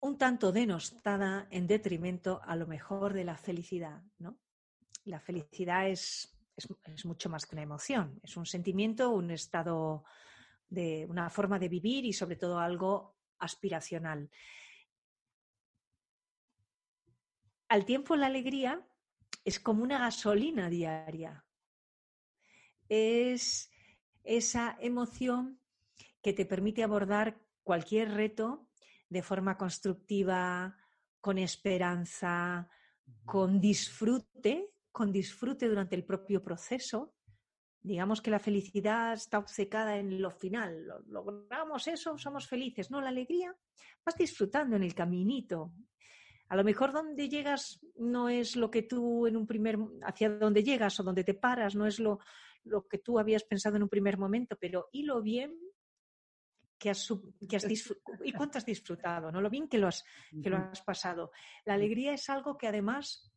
un 0.00 0.18
tanto 0.18 0.52
denostada 0.52 1.48
en 1.50 1.66
detrimento 1.66 2.40
a 2.44 2.54
lo 2.56 2.66
mejor 2.66 3.12
de 3.14 3.24
la 3.24 3.36
felicidad, 3.36 4.02
¿no? 4.18 4.38
La 5.04 5.20
felicidad 5.20 5.88
es, 5.88 6.38
es, 6.56 7.04
mucho 7.04 7.28
más 7.28 7.46
que 7.46 7.54
una 7.54 7.62
emoción, 7.62 8.20
es 8.22 8.36
un 8.36 8.46
sentimiento, 8.46 9.10
un 9.10 9.30
estado 9.30 10.04
de 10.68 11.06
una 11.08 11.30
forma 11.30 11.58
de 11.58 11.68
vivir 11.68 12.04
y 12.04 12.12
sobre 12.12 12.36
todo 12.36 12.58
algo 12.58 13.16
aspiracional. 13.38 14.30
Al 17.68 17.84
tiempo 17.84 18.16
la 18.16 18.26
alegría 18.26 18.86
es 19.44 19.60
como 19.60 19.82
una 19.82 19.98
gasolina 19.98 20.68
diaria. 20.68 21.44
Es 22.88 23.70
esa 24.24 24.76
emoción 24.80 25.60
que 26.22 26.32
te 26.32 26.46
permite 26.46 26.82
abordar 26.82 27.40
cualquier 27.62 28.12
reto 28.12 28.68
de 29.08 29.22
forma 29.22 29.56
constructiva, 29.56 30.76
con 31.20 31.38
esperanza, 31.38 32.68
con 33.24 33.60
disfrute, 33.60 34.74
con 34.90 35.12
disfrute 35.12 35.68
durante 35.68 35.96
el 35.96 36.04
propio 36.04 36.42
proceso. 36.42 37.14
Digamos 37.88 38.20
que 38.20 38.30
la 38.30 38.38
felicidad 38.38 39.14
está 39.14 39.38
obcecada 39.38 39.96
en 39.96 40.20
lo 40.20 40.30
final. 40.30 40.86
Logramos 41.06 41.88
eso, 41.88 42.18
somos 42.18 42.46
felices. 42.46 42.90
No, 42.90 43.00
la 43.00 43.08
alegría, 43.08 43.56
vas 44.04 44.14
disfrutando 44.14 44.76
en 44.76 44.82
el 44.82 44.94
caminito. 44.94 45.72
A 46.50 46.56
lo 46.56 46.64
mejor 46.64 46.92
donde 46.92 47.30
llegas 47.30 47.80
no 47.96 48.28
es 48.28 48.56
lo 48.56 48.70
que 48.70 48.82
tú 48.82 49.26
en 49.26 49.38
un 49.38 49.46
primer, 49.46 49.78
hacia 50.02 50.28
donde 50.28 50.62
llegas 50.62 51.00
o 51.00 51.02
donde 51.02 51.24
te 51.24 51.32
paras, 51.32 51.74
no 51.74 51.86
es 51.86 51.98
lo, 51.98 52.18
lo 52.64 52.86
que 52.86 52.98
tú 52.98 53.18
habías 53.18 53.44
pensado 53.44 53.76
en 53.76 53.84
un 53.84 53.88
primer 53.88 54.18
momento, 54.18 54.58
pero 54.60 54.90
y 54.92 55.04
lo 55.04 55.22
bien 55.22 55.58
que 56.78 56.90
has, 56.90 57.08
que 57.48 57.56
has 57.56 57.66
disfrutado 57.66 58.22
y 58.22 58.32
cuánto 58.32 58.58
has 58.58 58.66
disfrutado, 58.66 59.32
¿no? 59.32 59.40
Lo 59.40 59.48
bien 59.48 59.66
que 59.66 59.78
lo 59.78 59.88
has, 59.88 60.04
que 60.42 60.50
lo 60.50 60.58
has 60.58 60.82
pasado. 60.82 61.32
La 61.64 61.72
alegría 61.72 62.12
es 62.12 62.28
algo 62.28 62.58
que 62.58 62.68
además 62.68 63.32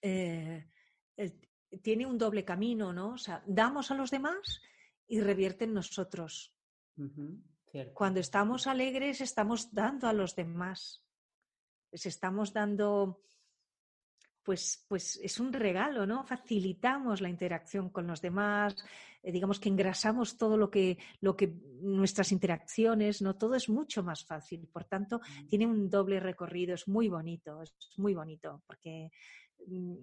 eh, 0.00 0.68
tiene 1.82 2.06
un 2.06 2.18
doble 2.18 2.44
camino, 2.44 2.92
¿no? 2.92 3.14
O 3.14 3.18
sea, 3.18 3.42
damos 3.46 3.90
a 3.90 3.94
los 3.94 4.10
demás 4.10 4.60
y 5.06 5.20
revierte 5.20 5.64
en 5.64 5.74
nosotros. 5.74 6.54
Cuando 7.92 8.20
estamos 8.20 8.66
alegres, 8.66 9.20
estamos 9.20 9.72
dando 9.74 10.08
a 10.08 10.12
los 10.12 10.36
demás. 10.36 11.04
Les 11.90 12.06
estamos 12.06 12.52
dando 12.52 13.24
pues, 14.44 14.84
pues 14.86 15.18
es 15.22 15.40
un 15.40 15.52
regalo, 15.52 16.06
¿no? 16.06 16.22
Facilitamos 16.22 17.20
la 17.20 17.30
interacción 17.30 17.88
con 17.88 18.06
los 18.06 18.20
demás, 18.20 18.76
eh, 19.22 19.32
digamos 19.32 19.58
que 19.58 19.70
engrasamos 19.70 20.36
todo 20.36 20.58
lo 20.58 20.70
que, 20.70 20.98
lo 21.20 21.34
que 21.34 21.54
nuestras 21.80 22.30
interacciones, 22.30 23.22
¿no? 23.22 23.36
Todo 23.36 23.54
es 23.54 23.70
mucho 23.70 24.02
más 24.02 24.24
fácil. 24.24 24.68
Por 24.70 24.84
tanto, 24.84 25.20
tiene 25.48 25.66
un 25.66 25.88
doble 25.88 26.20
recorrido, 26.20 26.74
es 26.74 26.86
muy 26.86 27.08
bonito, 27.08 27.62
es 27.62 27.74
muy 27.96 28.14
bonito, 28.14 28.62
porque 28.66 29.10
mm, 29.66 29.94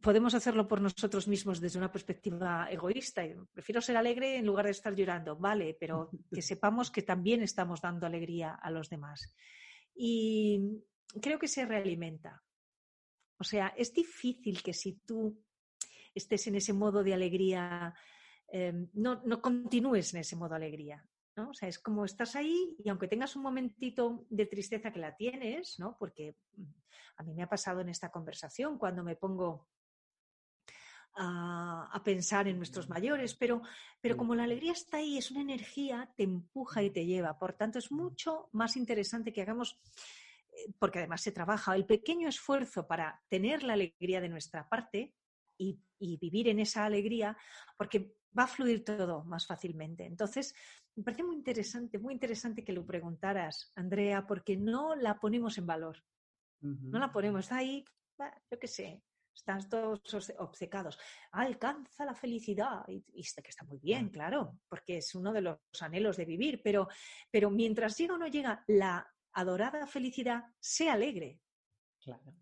podemos 0.00 0.34
hacerlo 0.34 0.66
por 0.66 0.80
nosotros 0.80 1.28
mismos 1.28 1.60
desde 1.60 1.78
una 1.78 1.92
perspectiva 1.92 2.68
egoísta. 2.70 3.22
Prefiero 3.52 3.80
ser 3.80 3.96
alegre 3.96 4.36
en 4.36 4.46
lugar 4.46 4.66
de 4.66 4.72
estar 4.72 4.94
llorando, 4.94 5.36
vale, 5.36 5.76
pero 5.78 6.10
que 6.34 6.42
sepamos 6.42 6.90
que 6.90 7.02
también 7.02 7.42
estamos 7.42 7.80
dando 7.80 8.06
alegría 8.06 8.54
a 8.54 8.70
los 8.70 8.88
demás. 8.88 9.34
Y 9.94 10.82
creo 11.20 11.38
que 11.38 11.48
se 11.48 11.66
realimenta. 11.66 12.42
O 13.38 13.44
sea, 13.44 13.68
es 13.76 13.92
difícil 13.92 14.62
que 14.62 14.72
si 14.72 15.00
tú 15.06 15.42
estés 16.14 16.46
en 16.46 16.56
ese 16.56 16.72
modo 16.72 17.02
de 17.02 17.14
alegría, 17.14 17.94
em, 18.48 18.88
no, 18.94 19.22
no, 19.24 19.40
continúes 19.40 20.12
en 20.14 20.20
ese 20.20 20.36
modo 20.36 20.50
de 20.50 20.56
alegría. 20.56 21.04
¿no? 21.36 21.50
O 21.50 21.54
sea, 21.54 21.68
es 21.68 21.78
como 21.78 22.04
estás 22.04 22.36
ahí 22.36 22.76
y 22.84 22.88
aunque 22.88 23.08
tengas 23.08 23.36
un 23.36 23.42
momentito 23.42 24.26
de 24.28 24.46
tristeza 24.46 24.92
que 24.92 24.98
la 24.98 25.16
tienes, 25.16 25.78
¿no? 25.78 25.96
Porque 25.98 26.36
mm, 26.56 26.64
a 27.16 27.22
mí 27.22 27.34
me 27.34 27.42
ha 27.42 27.48
pasado 27.48 27.80
en 27.80 27.88
esta 27.88 28.10
conversación 28.10 28.78
cuando 28.78 29.04
me 29.04 29.16
pongo 29.16 29.68
a, 31.16 32.00
pensar 32.04 32.48
en 32.48 32.56
nuestros 32.56 32.88
mayores, 32.88 33.34
pero, 33.34 33.62
pero 34.00 34.16
como 34.16 34.34
la 34.34 34.44
alegría 34.44 34.72
está 34.72 34.98
ahí, 34.98 35.18
es 35.18 35.30
una 35.30 35.42
energía, 35.42 36.12
te 36.16 36.22
empuja 36.22 36.82
y 36.82 36.90
te 36.90 37.04
lleva. 37.04 37.38
Por 37.38 37.52
tanto, 37.52 37.78
es 37.78 37.92
mucho 37.92 38.48
más 38.52 38.76
interesante 38.76 39.32
que 39.32 39.42
hagamos 39.42 39.78
porque 40.78 40.98
además 40.98 41.22
se 41.22 41.32
trabaja, 41.32 41.74
el 41.74 41.86
pequeño 41.86 42.28
esfuerzo 42.28 42.86
para 42.86 43.20
tener 43.28 43.62
la 43.62 43.74
alegría 43.74 44.20
de 44.20 44.28
nuestra 44.28 44.68
parte 44.68 45.14
y, 45.58 45.78
vivir 45.98 46.48
en 46.48 46.60
esa 46.60 46.86
alegría, 46.86 47.36
porque 47.76 48.16
va 48.36 48.44
a 48.44 48.46
fluir 48.46 48.82
todo 48.84 49.22
más 49.24 49.46
fácilmente. 49.46 50.06
Entonces, 50.06 50.54
me 50.96 51.02
parece 51.02 51.22
muy 51.22 51.36
interesante, 51.36 51.98
muy 51.98 52.14
interesante 52.14 52.64
que 52.64 52.72
lo 52.72 52.86
preguntaras, 52.86 53.70
Andrea, 53.76 54.26
porque 54.26 54.56
no 54.56 54.96
la 54.96 55.20
ponemos 55.20 55.58
en 55.58 55.66
valor. 55.66 56.02
No 56.62 56.98
la 56.98 57.12
ponemos 57.12 57.52
ahí, 57.52 57.84
yo 58.50 58.58
qué 58.58 58.66
sé. 58.66 59.02
Están 59.40 59.68
todos 59.68 60.00
obcecados. 60.38 60.98
Alcanza 61.32 62.04
la 62.04 62.14
felicidad. 62.14 62.82
Y, 62.88 63.04
y 63.12 63.22
que 63.22 63.48
está 63.48 63.64
muy 63.64 63.78
bien, 63.78 64.10
claro, 64.10 64.58
porque 64.68 64.98
es 64.98 65.14
uno 65.14 65.32
de 65.32 65.40
los 65.40 65.58
anhelos 65.80 66.16
de 66.16 66.26
vivir, 66.26 66.60
pero, 66.62 66.88
pero 67.30 67.50
mientras 67.50 67.96
llega 67.96 68.14
o 68.14 68.18
no 68.18 68.28
llega 68.28 68.62
la 68.68 69.06
adorada 69.32 69.86
felicidad, 69.86 70.44
sé 70.58 70.90
alegre. 70.90 71.40
Claro. 72.02 72.34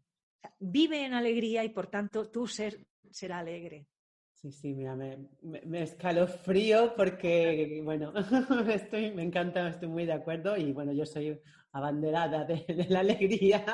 Vive 0.58 1.04
en 1.04 1.14
alegría 1.14 1.64
y 1.64 1.70
por 1.70 1.88
tanto 1.88 2.30
tu 2.30 2.46
ser 2.46 2.86
será 3.10 3.38
alegre. 3.38 3.86
Sí, 4.34 4.52
sí, 4.52 4.72
mira, 4.72 4.94
me, 4.94 5.28
me, 5.42 5.82
escalofrío 5.82 6.94
porque, 6.94 7.80
bueno, 7.82 8.12
estoy, 8.72 9.10
me 9.12 9.24
encanta, 9.24 9.68
estoy 9.68 9.88
muy 9.88 10.06
de 10.06 10.12
acuerdo 10.12 10.56
y 10.56 10.72
bueno, 10.72 10.92
yo 10.92 11.04
soy 11.04 11.40
abanderada 11.72 12.44
de, 12.44 12.64
de 12.68 12.86
la 12.88 13.00
alegría. 13.00 13.64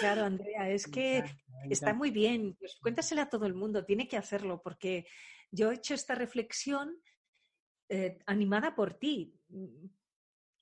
Claro, 0.00 0.24
Andrea, 0.24 0.70
es 0.70 0.86
que 0.86 1.22
está 1.70 1.94
muy 1.94 2.10
bien. 2.10 2.56
Pues 2.58 2.76
cuéntasela 2.80 3.22
a 3.22 3.28
todo 3.28 3.46
el 3.46 3.54
mundo, 3.54 3.84
tiene 3.84 4.08
que 4.08 4.16
hacerlo, 4.16 4.60
porque 4.62 5.06
yo 5.50 5.70
he 5.70 5.74
hecho 5.74 5.94
esta 5.94 6.14
reflexión 6.14 6.96
eh, 7.88 8.18
animada 8.26 8.74
por 8.74 8.94
ti. 8.94 9.34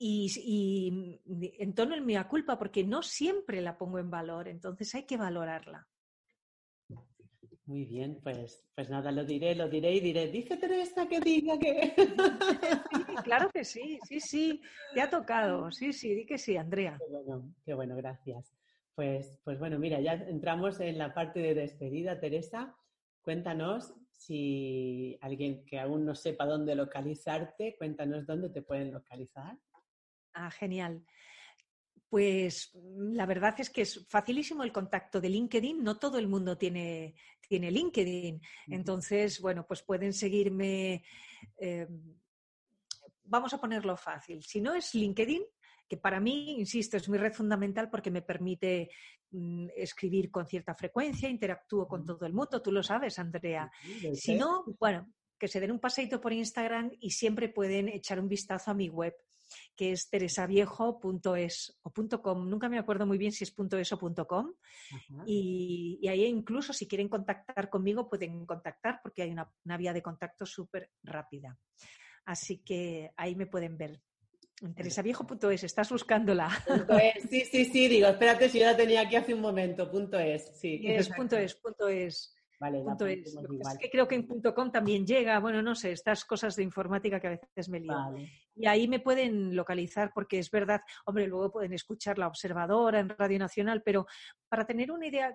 Y, 0.02 0.32
y, 0.36 1.20
en 1.58 1.74
tono 1.74 1.94
en 1.94 2.06
mi 2.06 2.16
culpa, 2.24 2.58
porque 2.58 2.84
no 2.84 3.02
siempre 3.02 3.60
la 3.60 3.76
pongo 3.76 3.98
en 3.98 4.10
valor, 4.10 4.48
entonces 4.48 4.94
hay 4.94 5.04
que 5.04 5.18
valorarla. 5.18 5.86
Muy 7.70 7.84
bien, 7.84 8.18
pues, 8.20 8.66
pues 8.74 8.90
nada, 8.90 9.12
lo 9.12 9.24
diré, 9.24 9.54
lo 9.54 9.68
diré 9.68 9.94
y 9.94 10.00
diré, 10.00 10.26
dice 10.26 10.56
Teresa 10.56 11.06
que 11.06 11.20
diga 11.20 11.56
que... 11.56 11.94
claro 13.24 13.48
que 13.48 13.64
sí, 13.64 14.00
sí, 14.08 14.18
sí, 14.18 14.60
te 14.92 15.00
ha 15.00 15.08
tocado, 15.08 15.70
sí, 15.70 15.92
sí, 15.92 16.12
di 16.12 16.26
que 16.26 16.36
sí, 16.36 16.56
Andrea. 16.56 16.98
Qué 16.98 17.12
bueno, 17.12 17.54
qué 17.64 17.74
bueno, 17.74 17.94
gracias. 17.94 18.59
Pues, 19.00 19.40
pues 19.44 19.58
bueno, 19.58 19.78
mira, 19.78 19.98
ya 19.98 20.12
entramos 20.12 20.78
en 20.78 20.98
la 20.98 21.14
parte 21.14 21.40
de 21.40 21.54
despedida, 21.54 22.20
Teresa. 22.20 22.76
Cuéntanos 23.22 23.94
si 24.10 25.16
alguien 25.22 25.64
que 25.64 25.80
aún 25.80 26.04
no 26.04 26.14
sepa 26.14 26.44
dónde 26.44 26.74
localizarte, 26.74 27.76
cuéntanos 27.78 28.26
dónde 28.26 28.50
te 28.50 28.60
pueden 28.60 28.92
localizar. 28.92 29.56
Ah, 30.34 30.50
genial. 30.50 31.02
Pues 32.10 32.72
mm, 32.74 33.14
la 33.14 33.24
verdad 33.24 33.54
es 33.56 33.70
que 33.70 33.80
es 33.80 34.06
facilísimo 34.06 34.64
el 34.64 34.70
contacto 34.70 35.18
de 35.18 35.30
LinkedIn. 35.30 35.82
No 35.82 35.96
todo 35.96 36.18
el 36.18 36.28
mundo 36.28 36.58
tiene, 36.58 37.14
tiene 37.48 37.70
LinkedIn. 37.70 38.38
Entonces, 38.66 39.40
bueno, 39.40 39.66
pues 39.66 39.82
pueden 39.82 40.12
seguirme. 40.12 41.02
Eh, 41.56 41.88
vamos 43.24 43.54
a 43.54 43.58
ponerlo 43.62 43.96
fácil. 43.96 44.42
Si 44.42 44.60
no 44.60 44.74
es 44.74 44.94
LinkedIn, 44.94 45.42
que 45.90 45.96
para 45.96 46.20
mí, 46.20 46.52
insisto, 46.60 46.96
es 46.96 47.08
mi 47.08 47.18
red 47.18 47.32
fundamental 47.32 47.90
porque 47.90 48.12
me 48.12 48.22
permite 48.22 48.90
mm, 49.32 49.70
escribir 49.76 50.30
con 50.30 50.46
cierta 50.46 50.72
frecuencia, 50.72 51.28
interactúo 51.28 51.88
con 51.88 52.06
todo 52.06 52.24
el 52.26 52.32
mundo, 52.32 52.62
tú 52.62 52.70
lo 52.70 52.80
sabes, 52.80 53.18
Andrea. 53.18 53.68
Si 54.14 54.36
no, 54.36 54.64
bueno, 54.78 55.12
que 55.36 55.48
se 55.48 55.58
den 55.58 55.72
un 55.72 55.80
paseito 55.80 56.20
por 56.20 56.32
Instagram 56.32 56.92
y 57.00 57.10
siempre 57.10 57.48
pueden 57.48 57.88
echar 57.88 58.20
un 58.20 58.28
vistazo 58.28 58.70
a 58.70 58.74
mi 58.74 58.88
web, 58.88 59.16
que 59.74 59.90
es 59.90 60.08
teresaviejo.es 60.08 61.80
o 61.82 62.22
.com. 62.22 62.48
Nunca 62.48 62.68
me 62.68 62.78
acuerdo 62.78 63.04
muy 63.04 63.18
bien 63.18 63.32
si 63.32 63.42
es 63.42 63.52
.es 63.58 63.92
o 63.92 64.26
.com. 64.28 64.54
Y, 65.26 65.98
y, 66.00 66.06
ahí 66.06 66.24
incluso 66.24 66.72
si 66.72 66.86
quieren 66.86 67.08
contactar 67.08 67.68
conmigo 67.68 68.08
pueden 68.08 68.46
contactar 68.46 69.00
porque 69.02 69.22
hay 69.22 69.32
una, 69.32 69.52
una 69.64 69.76
vía 69.76 69.92
de 69.92 70.02
contacto 70.02 70.46
súper 70.46 70.92
rápida. 71.02 71.58
Así 72.26 72.58
que 72.58 73.10
ahí 73.16 73.34
me 73.34 73.46
pueden 73.48 73.76
ver. 73.76 74.00
Teresaviejo.es, 74.74 75.64
estás 75.64 75.90
buscándola. 75.90 76.50
Sí, 77.30 77.44
sí, 77.46 77.64
sí, 77.64 77.88
digo, 77.88 78.08
espérate 78.08 78.48
si 78.48 78.58
yo 78.58 78.66
la 78.66 78.76
tenía 78.76 79.02
aquí 79.02 79.16
hace 79.16 79.32
un 79.32 79.40
momento. 79.40 79.90
Punto 79.90 80.18
es, 80.18 80.52
sí. 80.58 80.80
Es 80.84 81.08
punto 81.08 81.36
es, 81.36 81.54
punto 81.54 81.88
es. 81.88 82.34
Vale, 82.60 82.82
punto 82.82 83.06
es. 83.06 83.34
es 83.34 83.78
que 83.78 83.88
creo 83.88 84.06
que 84.06 84.16
en 84.16 84.26
punto 84.26 84.54
com 84.54 84.70
también 84.70 85.06
llega, 85.06 85.38
bueno, 85.38 85.62
no 85.62 85.74
sé, 85.74 85.92
estas 85.92 86.26
cosas 86.26 86.56
de 86.56 86.62
informática 86.62 87.18
que 87.18 87.26
a 87.26 87.30
veces 87.30 87.70
me 87.70 87.80
lío. 87.80 87.94
Y 88.54 88.66
ahí 88.66 88.86
me 88.86 89.00
pueden 89.00 89.56
localizar 89.56 90.12
porque 90.14 90.38
es 90.38 90.50
verdad, 90.50 90.82
hombre, 91.06 91.26
luego 91.26 91.50
pueden 91.50 91.72
escuchar 91.72 92.18
la 92.18 92.26
observadora 92.26 93.00
en 93.00 93.08
Radio 93.08 93.38
Nacional, 93.38 93.82
pero 93.82 94.06
para 94.46 94.66
tener 94.66 94.92
una 94.92 95.06
idea 95.06 95.34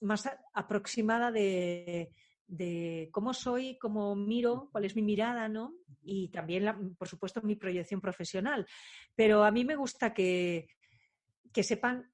más 0.00 0.26
aproximada 0.54 1.30
de, 1.30 2.10
de 2.46 3.08
cómo 3.12 3.32
soy, 3.32 3.78
cómo 3.78 4.14
miro, 4.14 4.68
cuál 4.70 4.84
es 4.84 4.96
mi 4.96 5.02
mirada, 5.02 5.48
¿no? 5.48 5.74
Y 6.02 6.28
también, 6.28 6.94
por 6.96 7.08
supuesto, 7.08 7.40
mi 7.42 7.56
proyección 7.56 8.00
profesional. 8.00 8.66
Pero 9.14 9.44
a 9.44 9.50
mí 9.50 9.64
me 9.64 9.76
gusta 9.76 10.12
que, 10.12 10.68
que 11.52 11.62
sepan, 11.62 12.12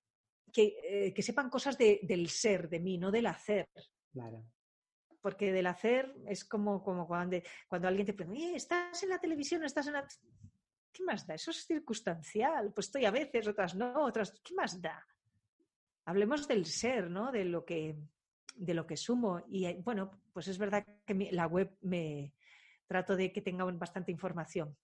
que, 0.52 0.76
eh, 0.82 1.14
que 1.14 1.22
sepan 1.22 1.50
cosas 1.50 1.76
del 1.76 2.28
ser, 2.28 2.68
de 2.68 2.80
mí, 2.80 2.98
no 2.98 3.10
del 3.10 3.26
hacer. 3.26 3.68
Claro. 4.12 4.44
Porque 5.20 5.52
del 5.52 5.66
hacer 5.66 6.14
es 6.26 6.44
como, 6.44 6.82
como 6.82 7.06
cuando, 7.06 7.38
cuando 7.68 7.88
alguien 7.88 8.06
te 8.06 8.14
pregunta, 8.14 8.56
¿estás 8.56 9.02
en 9.02 9.10
la 9.10 9.18
televisión? 9.18 9.64
¿Estás 9.64 9.86
en 9.88 9.94
la...? 9.94 10.06
¿Qué 10.92 11.04
más 11.04 11.26
da? 11.26 11.34
Eso 11.34 11.50
es 11.50 11.66
circunstancial. 11.66 12.72
Pues 12.72 12.86
estoy 12.86 13.04
a 13.04 13.10
veces, 13.10 13.46
otras 13.46 13.74
no, 13.74 14.04
otras... 14.04 14.40
¿Qué 14.42 14.54
más 14.54 14.80
da? 14.80 15.04
Hablemos 16.06 16.48
del 16.48 16.66
ser, 16.66 17.10
¿no? 17.10 17.30
De 17.30 17.44
lo 17.44 17.64
que, 17.64 17.96
de 18.56 18.74
lo 18.74 18.86
que 18.86 18.96
sumo. 18.96 19.42
Y 19.48 19.66
eh, 19.66 19.80
bueno, 19.84 20.10
pues 20.32 20.48
es 20.48 20.58
verdad 20.58 20.84
que 21.06 21.28
la 21.32 21.46
web 21.46 21.76
me 21.80 22.32
trato 22.86 23.16
de 23.16 23.32
que 23.32 23.42
tenga 23.42 23.64
bastante 23.64 24.10
información. 24.10 24.76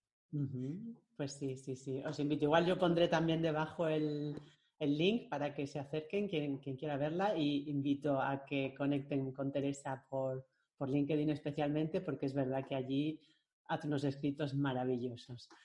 Pues 1.16 1.32
sí, 1.32 1.56
sí, 1.56 1.76
sí. 1.76 2.02
Os 2.04 2.18
invito. 2.18 2.44
Igual 2.44 2.66
yo 2.66 2.78
pondré 2.78 3.08
también 3.08 3.42
debajo 3.42 3.88
el, 3.88 4.36
el 4.78 4.98
link 4.98 5.28
para 5.28 5.54
que 5.54 5.66
se 5.66 5.78
acerquen 5.78 6.28
quien, 6.28 6.58
quien, 6.58 6.76
quiera 6.76 6.96
verla 6.96 7.36
y 7.36 7.68
invito 7.70 8.20
a 8.20 8.44
que 8.44 8.74
conecten 8.76 9.32
con 9.32 9.50
Teresa 9.50 10.04
por, 10.08 10.46
por 10.76 10.90
LinkedIn 10.90 11.30
especialmente 11.30 12.00
porque 12.00 12.26
es 12.26 12.34
verdad 12.34 12.66
que 12.66 12.74
allí 12.74 13.20
hace 13.68 13.86
unos 13.86 14.04
escritos 14.04 14.54
maravillosos. 14.54 15.48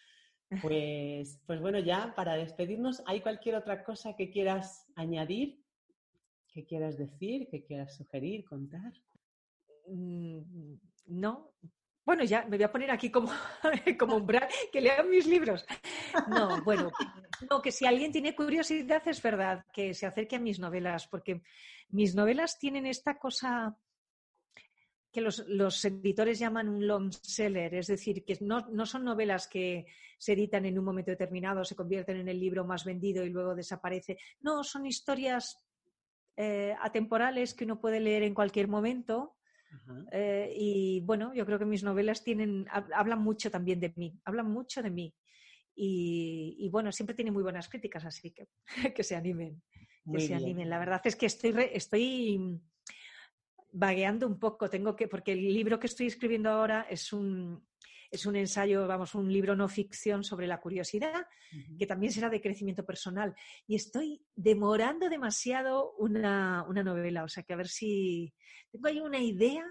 Pues, 0.61 1.39
pues 1.47 1.61
bueno, 1.61 1.79
ya 1.79 2.13
para 2.13 2.33
despedirnos, 2.33 3.01
¿hay 3.05 3.21
cualquier 3.21 3.55
otra 3.55 3.85
cosa 3.85 4.17
que 4.17 4.29
quieras 4.29 4.85
añadir 4.95 5.60
¿Qué 6.51 6.65
quieras 6.65 6.97
decir? 6.97 7.47
¿Qué 7.49 7.63
quieras 7.63 7.95
sugerir, 7.95 8.43
contar? 8.43 8.93
Mm, 9.87 10.73
no. 11.07 11.53
Bueno, 12.03 12.23
ya 12.23 12.43
me 12.45 12.57
voy 12.57 12.63
a 12.63 12.71
poner 12.71 12.91
aquí 12.91 13.09
como, 13.09 13.31
como 13.99 14.17
umbral, 14.17 14.47
que 14.71 14.81
lean 14.81 15.09
mis 15.09 15.27
libros. 15.27 15.65
No, 16.27 16.61
bueno, 16.63 16.91
no, 17.49 17.61
que 17.61 17.71
si 17.71 17.85
alguien 17.85 18.11
tiene 18.11 18.35
curiosidad 18.35 19.01
es 19.07 19.21
verdad, 19.21 19.65
que 19.71 19.93
se 19.93 20.05
acerque 20.05 20.35
a 20.35 20.39
mis 20.39 20.59
novelas, 20.59 21.07
porque 21.07 21.41
mis 21.89 22.15
novelas 22.15 22.59
tienen 22.59 22.85
esta 22.85 23.17
cosa 23.17 23.77
que 25.11 25.21
los, 25.21 25.45
los, 25.47 25.83
editores 25.85 26.39
llaman 26.39 26.69
un 26.69 26.87
long 26.87 27.11
seller, 27.11 27.75
es 27.75 27.87
decir, 27.87 28.23
que 28.25 28.37
no, 28.41 28.61
no, 28.71 28.85
son 28.85 29.03
novelas 29.03 29.47
que 29.47 29.85
se 30.17 30.33
editan 30.33 30.65
en 30.65 30.79
un 30.79 30.85
momento 30.85 31.11
determinado, 31.11 31.65
se 31.65 31.75
convierten 31.75 32.17
en 32.17 32.29
el 32.29 32.39
libro 32.39 32.65
más 32.65 32.85
vendido 32.85 33.23
y 33.23 33.29
luego 33.29 33.53
desaparece. 33.53 34.17
No, 34.39 34.63
son 34.63 34.85
historias 34.85 35.57
eh, 36.37 36.75
atemporales 36.81 37.53
que 37.53 37.65
uno 37.65 37.79
puede 37.79 37.99
leer 37.99 38.23
en 38.23 38.33
cualquier 38.33 38.67
momento. 38.67 39.35
Eh, 40.11 40.53
y 40.55 40.99
bueno, 41.01 41.33
yo 41.33 41.45
creo 41.45 41.57
que 41.57 41.65
mis 41.65 41.83
novelas 41.83 42.23
tienen, 42.23 42.67
hablan 42.93 43.21
mucho 43.21 43.49
también 43.49 43.79
de 43.79 43.93
mí, 43.95 44.19
hablan 44.25 44.51
mucho 44.51 44.81
de 44.81 44.89
mí. 44.89 45.15
Y, 45.73 46.69
bueno, 46.71 46.91
siempre 46.91 47.15
tienen 47.15 47.33
muy 47.33 47.43
buenas 47.43 47.69
críticas, 47.69 48.05
así 48.05 48.31
que 48.31 48.47
que 48.95 49.03
se 49.03 49.15
animen, 49.15 49.61
que 50.11 50.19
se 50.19 50.35
animen. 50.35 50.69
La 50.69 50.79
verdad 50.79 51.01
es 51.05 51.15
que 51.15 51.25
estoy, 51.25 51.53
estoy 51.71 52.59
vagueando 53.71 54.27
un 54.27 54.37
poco, 54.37 54.69
tengo 54.69 54.95
que, 54.95 55.07
porque 55.07 55.31
el 55.31 55.53
libro 55.53 55.79
que 55.79 55.87
estoy 55.87 56.07
escribiendo 56.07 56.49
ahora 56.49 56.85
es 56.89 57.13
un, 57.13 57.65
es 58.11 58.25
un 58.25 58.35
ensayo, 58.35 58.85
vamos, 58.87 59.15
un 59.15 59.31
libro 59.31 59.55
no 59.55 59.69
ficción 59.69 60.23
sobre 60.23 60.45
la 60.45 60.59
curiosidad, 60.59 61.25
que 61.79 61.87
también 61.87 62.11
será 62.11 62.29
de 62.29 62.41
crecimiento 62.41 62.85
personal. 62.85 63.33
Y 63.65 63.75
estoy 63.75 64.21
demorando 64.35 65.07
demasiado 65.07 65.93
una, 65.93 66.65
novela, 66.67 67.23
o 67.23 67.29
sea 67.29 67.43
que 67.43 67.53
a 67.53 67.57
ver 67.57 67.69
si 67.69 68.33
tengo 68.69 68.87
ahí 68.87 68.99
una 68.99 69.19
idea 69.19 69.65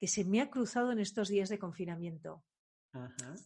que 0.00 0.08
se 0.08 0.24
me 0.24 0.40
ha 0.40 0.50
cruzado 0.50 0.90
en 0.90 0.98
estos 0.98 1.28
días 1.28 1.48
de 1.48 1.60
confinamiento. 1.60 2.44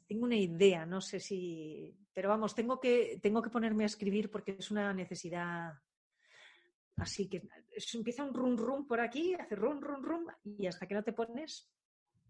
Tengo 0.06 0.24
una 0.24 0.36
idea, 0.36 0.86
no 0.86 1.02
sé 1.02 1.20
si, 1.20 1.94
pero 2.14 2.30
vamos, 2.30 2.54
tengo 2.54 2.80
que, 2.80 3.18
tengo 3.22 3.42
que 3.42 3.50
ponerme 3.50 3.84
a 3.84 3.86
escribir 3.86 4.30
porque 4.30 4.56
es 4.58 4.70
una 4.70 4.94
necesidad 4.94 5.74
así 6.96 7.28
que 7.28 7.42
empieza 7.94 8.22
un 8.22 8.32
rum 8.32 8.56
rum 8.56 8.86
por 8.86 9.00
aquí, 9.00 9.34
hace 9.34 9.56
rum 9.56 9.80
rum 9.80 10.02
rum 10.02 10.26
y 10.44 10.66
hasta 10.66 10.86
que 10.86 10.94
no 10.94 11.02
te 11.02 11.12
pones. 11.12 11.70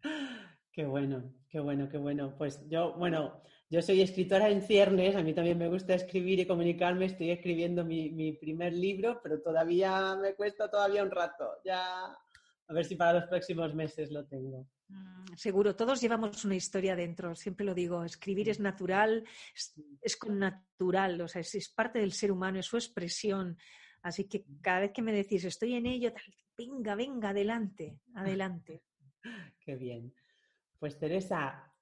Qué 0.72 0.86
bueno, 0.86 1.34
qué 1.50 1.60
bueno, 1.60 1.86
qué 1.90 1.98
bueno. 1.98 2.34
Pues 2.38 2.66
yo, 2.70 2.94
bueno, 2.94 3.42
yo 3.68 3.82
soy 3.82 4.00
escritora 4.00 4.48
en 4.48 4.62
ciernes, 4.62 5.14
a 5.14 5.22
mí 5.22 5.34
también 5.34 5.58
me 5.58 5.68
gusta 5.68 5.94
escribir 5.94 6.40
y 6.40 6.46
comunicarme, 6.46 7.04
estoy 7.04 7.30
escribiendo 7.30 7.84
mi, 7.84 8.32
primer 8.40 8.72
libro, 8.72 9.20
pero 9.22 9.42
todavía 9.42 10.16
me 10.16 10.34
cuesta 10.34 10.70
todavía 10.70 11.02
un 11.02 11.10
rato. 11.10 11.44
Ya, 11.62 12.06
a 12.06 12.72
ver 12.72 12.86
si 12.86 12.96
para 12.96 13.20
los 13.20 13.28
próximos 13.28 13.74
meses 13.74 14.10
lo 14.10 14.26
tengo. 14.26 14.66
Mm, 14.88 15.34
seguro, 15.36 15.76
todos 15.76 16.00
llevamos 16.00 16.42
una 16.46 16.54
historia 16.54 16.96
dentro, 16.96 17.34
siempre 17.34 17.66
lo 17.66 17.74
digo, 17.74 18.02
escribir 18.02 18.48
es 18.48 18.58
natural, 18.58 19.24
es, 20.00 20.16
con 20.16 20.38
natural, 20.38 21.20
o 21.20 21.28
sea, 21.28 21.42
es, 21.42 21.54
es, 21.54 21.68
parte 21.68 21.98
del 21.98 22.12
ser 22.12 22.32
humano, 22.32 22.58
es 22.58 22.66
su 22.66 22.78
expresión. 22.78 23.58
Así 24.00 24.26
que 24.26 24.46
cada 24.62 24.80
vez 24.80 24.92
que 24.92 25.02
me 25.02 25.12
decís 25.12 25.44
estoy 25.44 25.74
en 25.74 25.84
ello, 25.84 26.12
venga, 26.56 26.94
venga, 26.94 27.28
adelante, 27.28 28.00
adelante. 28.14 28.82
Qué 29.60 29.76
bien. 29.76 30.14
Pues 30.83 30.99
Teresa, 30.99 31.72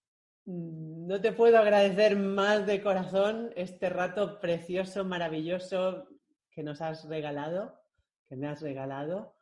mm, 0.45 1.07
no 1.07 1.23
te 1.23 1.33
puedo 1.33 1.57
agradecer 1.57 2.17
más 2.17 2.67
de 2.67 2.83
corazón 2.83 3.51
este 3.57 3.89
rato 3.89 4.39
precioso, 4.39 5.07
maravilloso 5.07 6.07
que 6.51 6.63
nos 6.63 6.83
has 6.83 7.09
regalado, 7.09 7.81
que 8.29 8.37
me 8.37 8.47
has 8.47 8.61
regalado. 8.61 9.39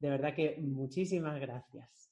De 0.00 0.10
verdad 0.10 0.34
que 0.34 0.56
muchísimas 0.60 1.40
gracias. 1.40 2.10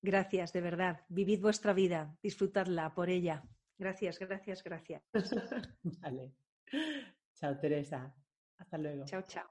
Gracias, 0.00 0.54
de 0.54 0.62
verdad. 0.62 1.02
Vivid 1.10 1.42
vuestra 1.42 1.74
vida, 1.74 2.16
disfrutadla 2.22 2.94
por 2.94 3.10
ella. 3.10 3.44
Gracias, 3.76 4.18
gracias, 4.18 4.64
gracias. 4.64 5.02
vale. 6.00 6.32
Chao, 7.34 7.58
Teresa. 7.58 8.10
Hasta 8.56 8.78
luego. 8.78 9.04
Chao, 9.04 9.20
chao. 9.20 9.50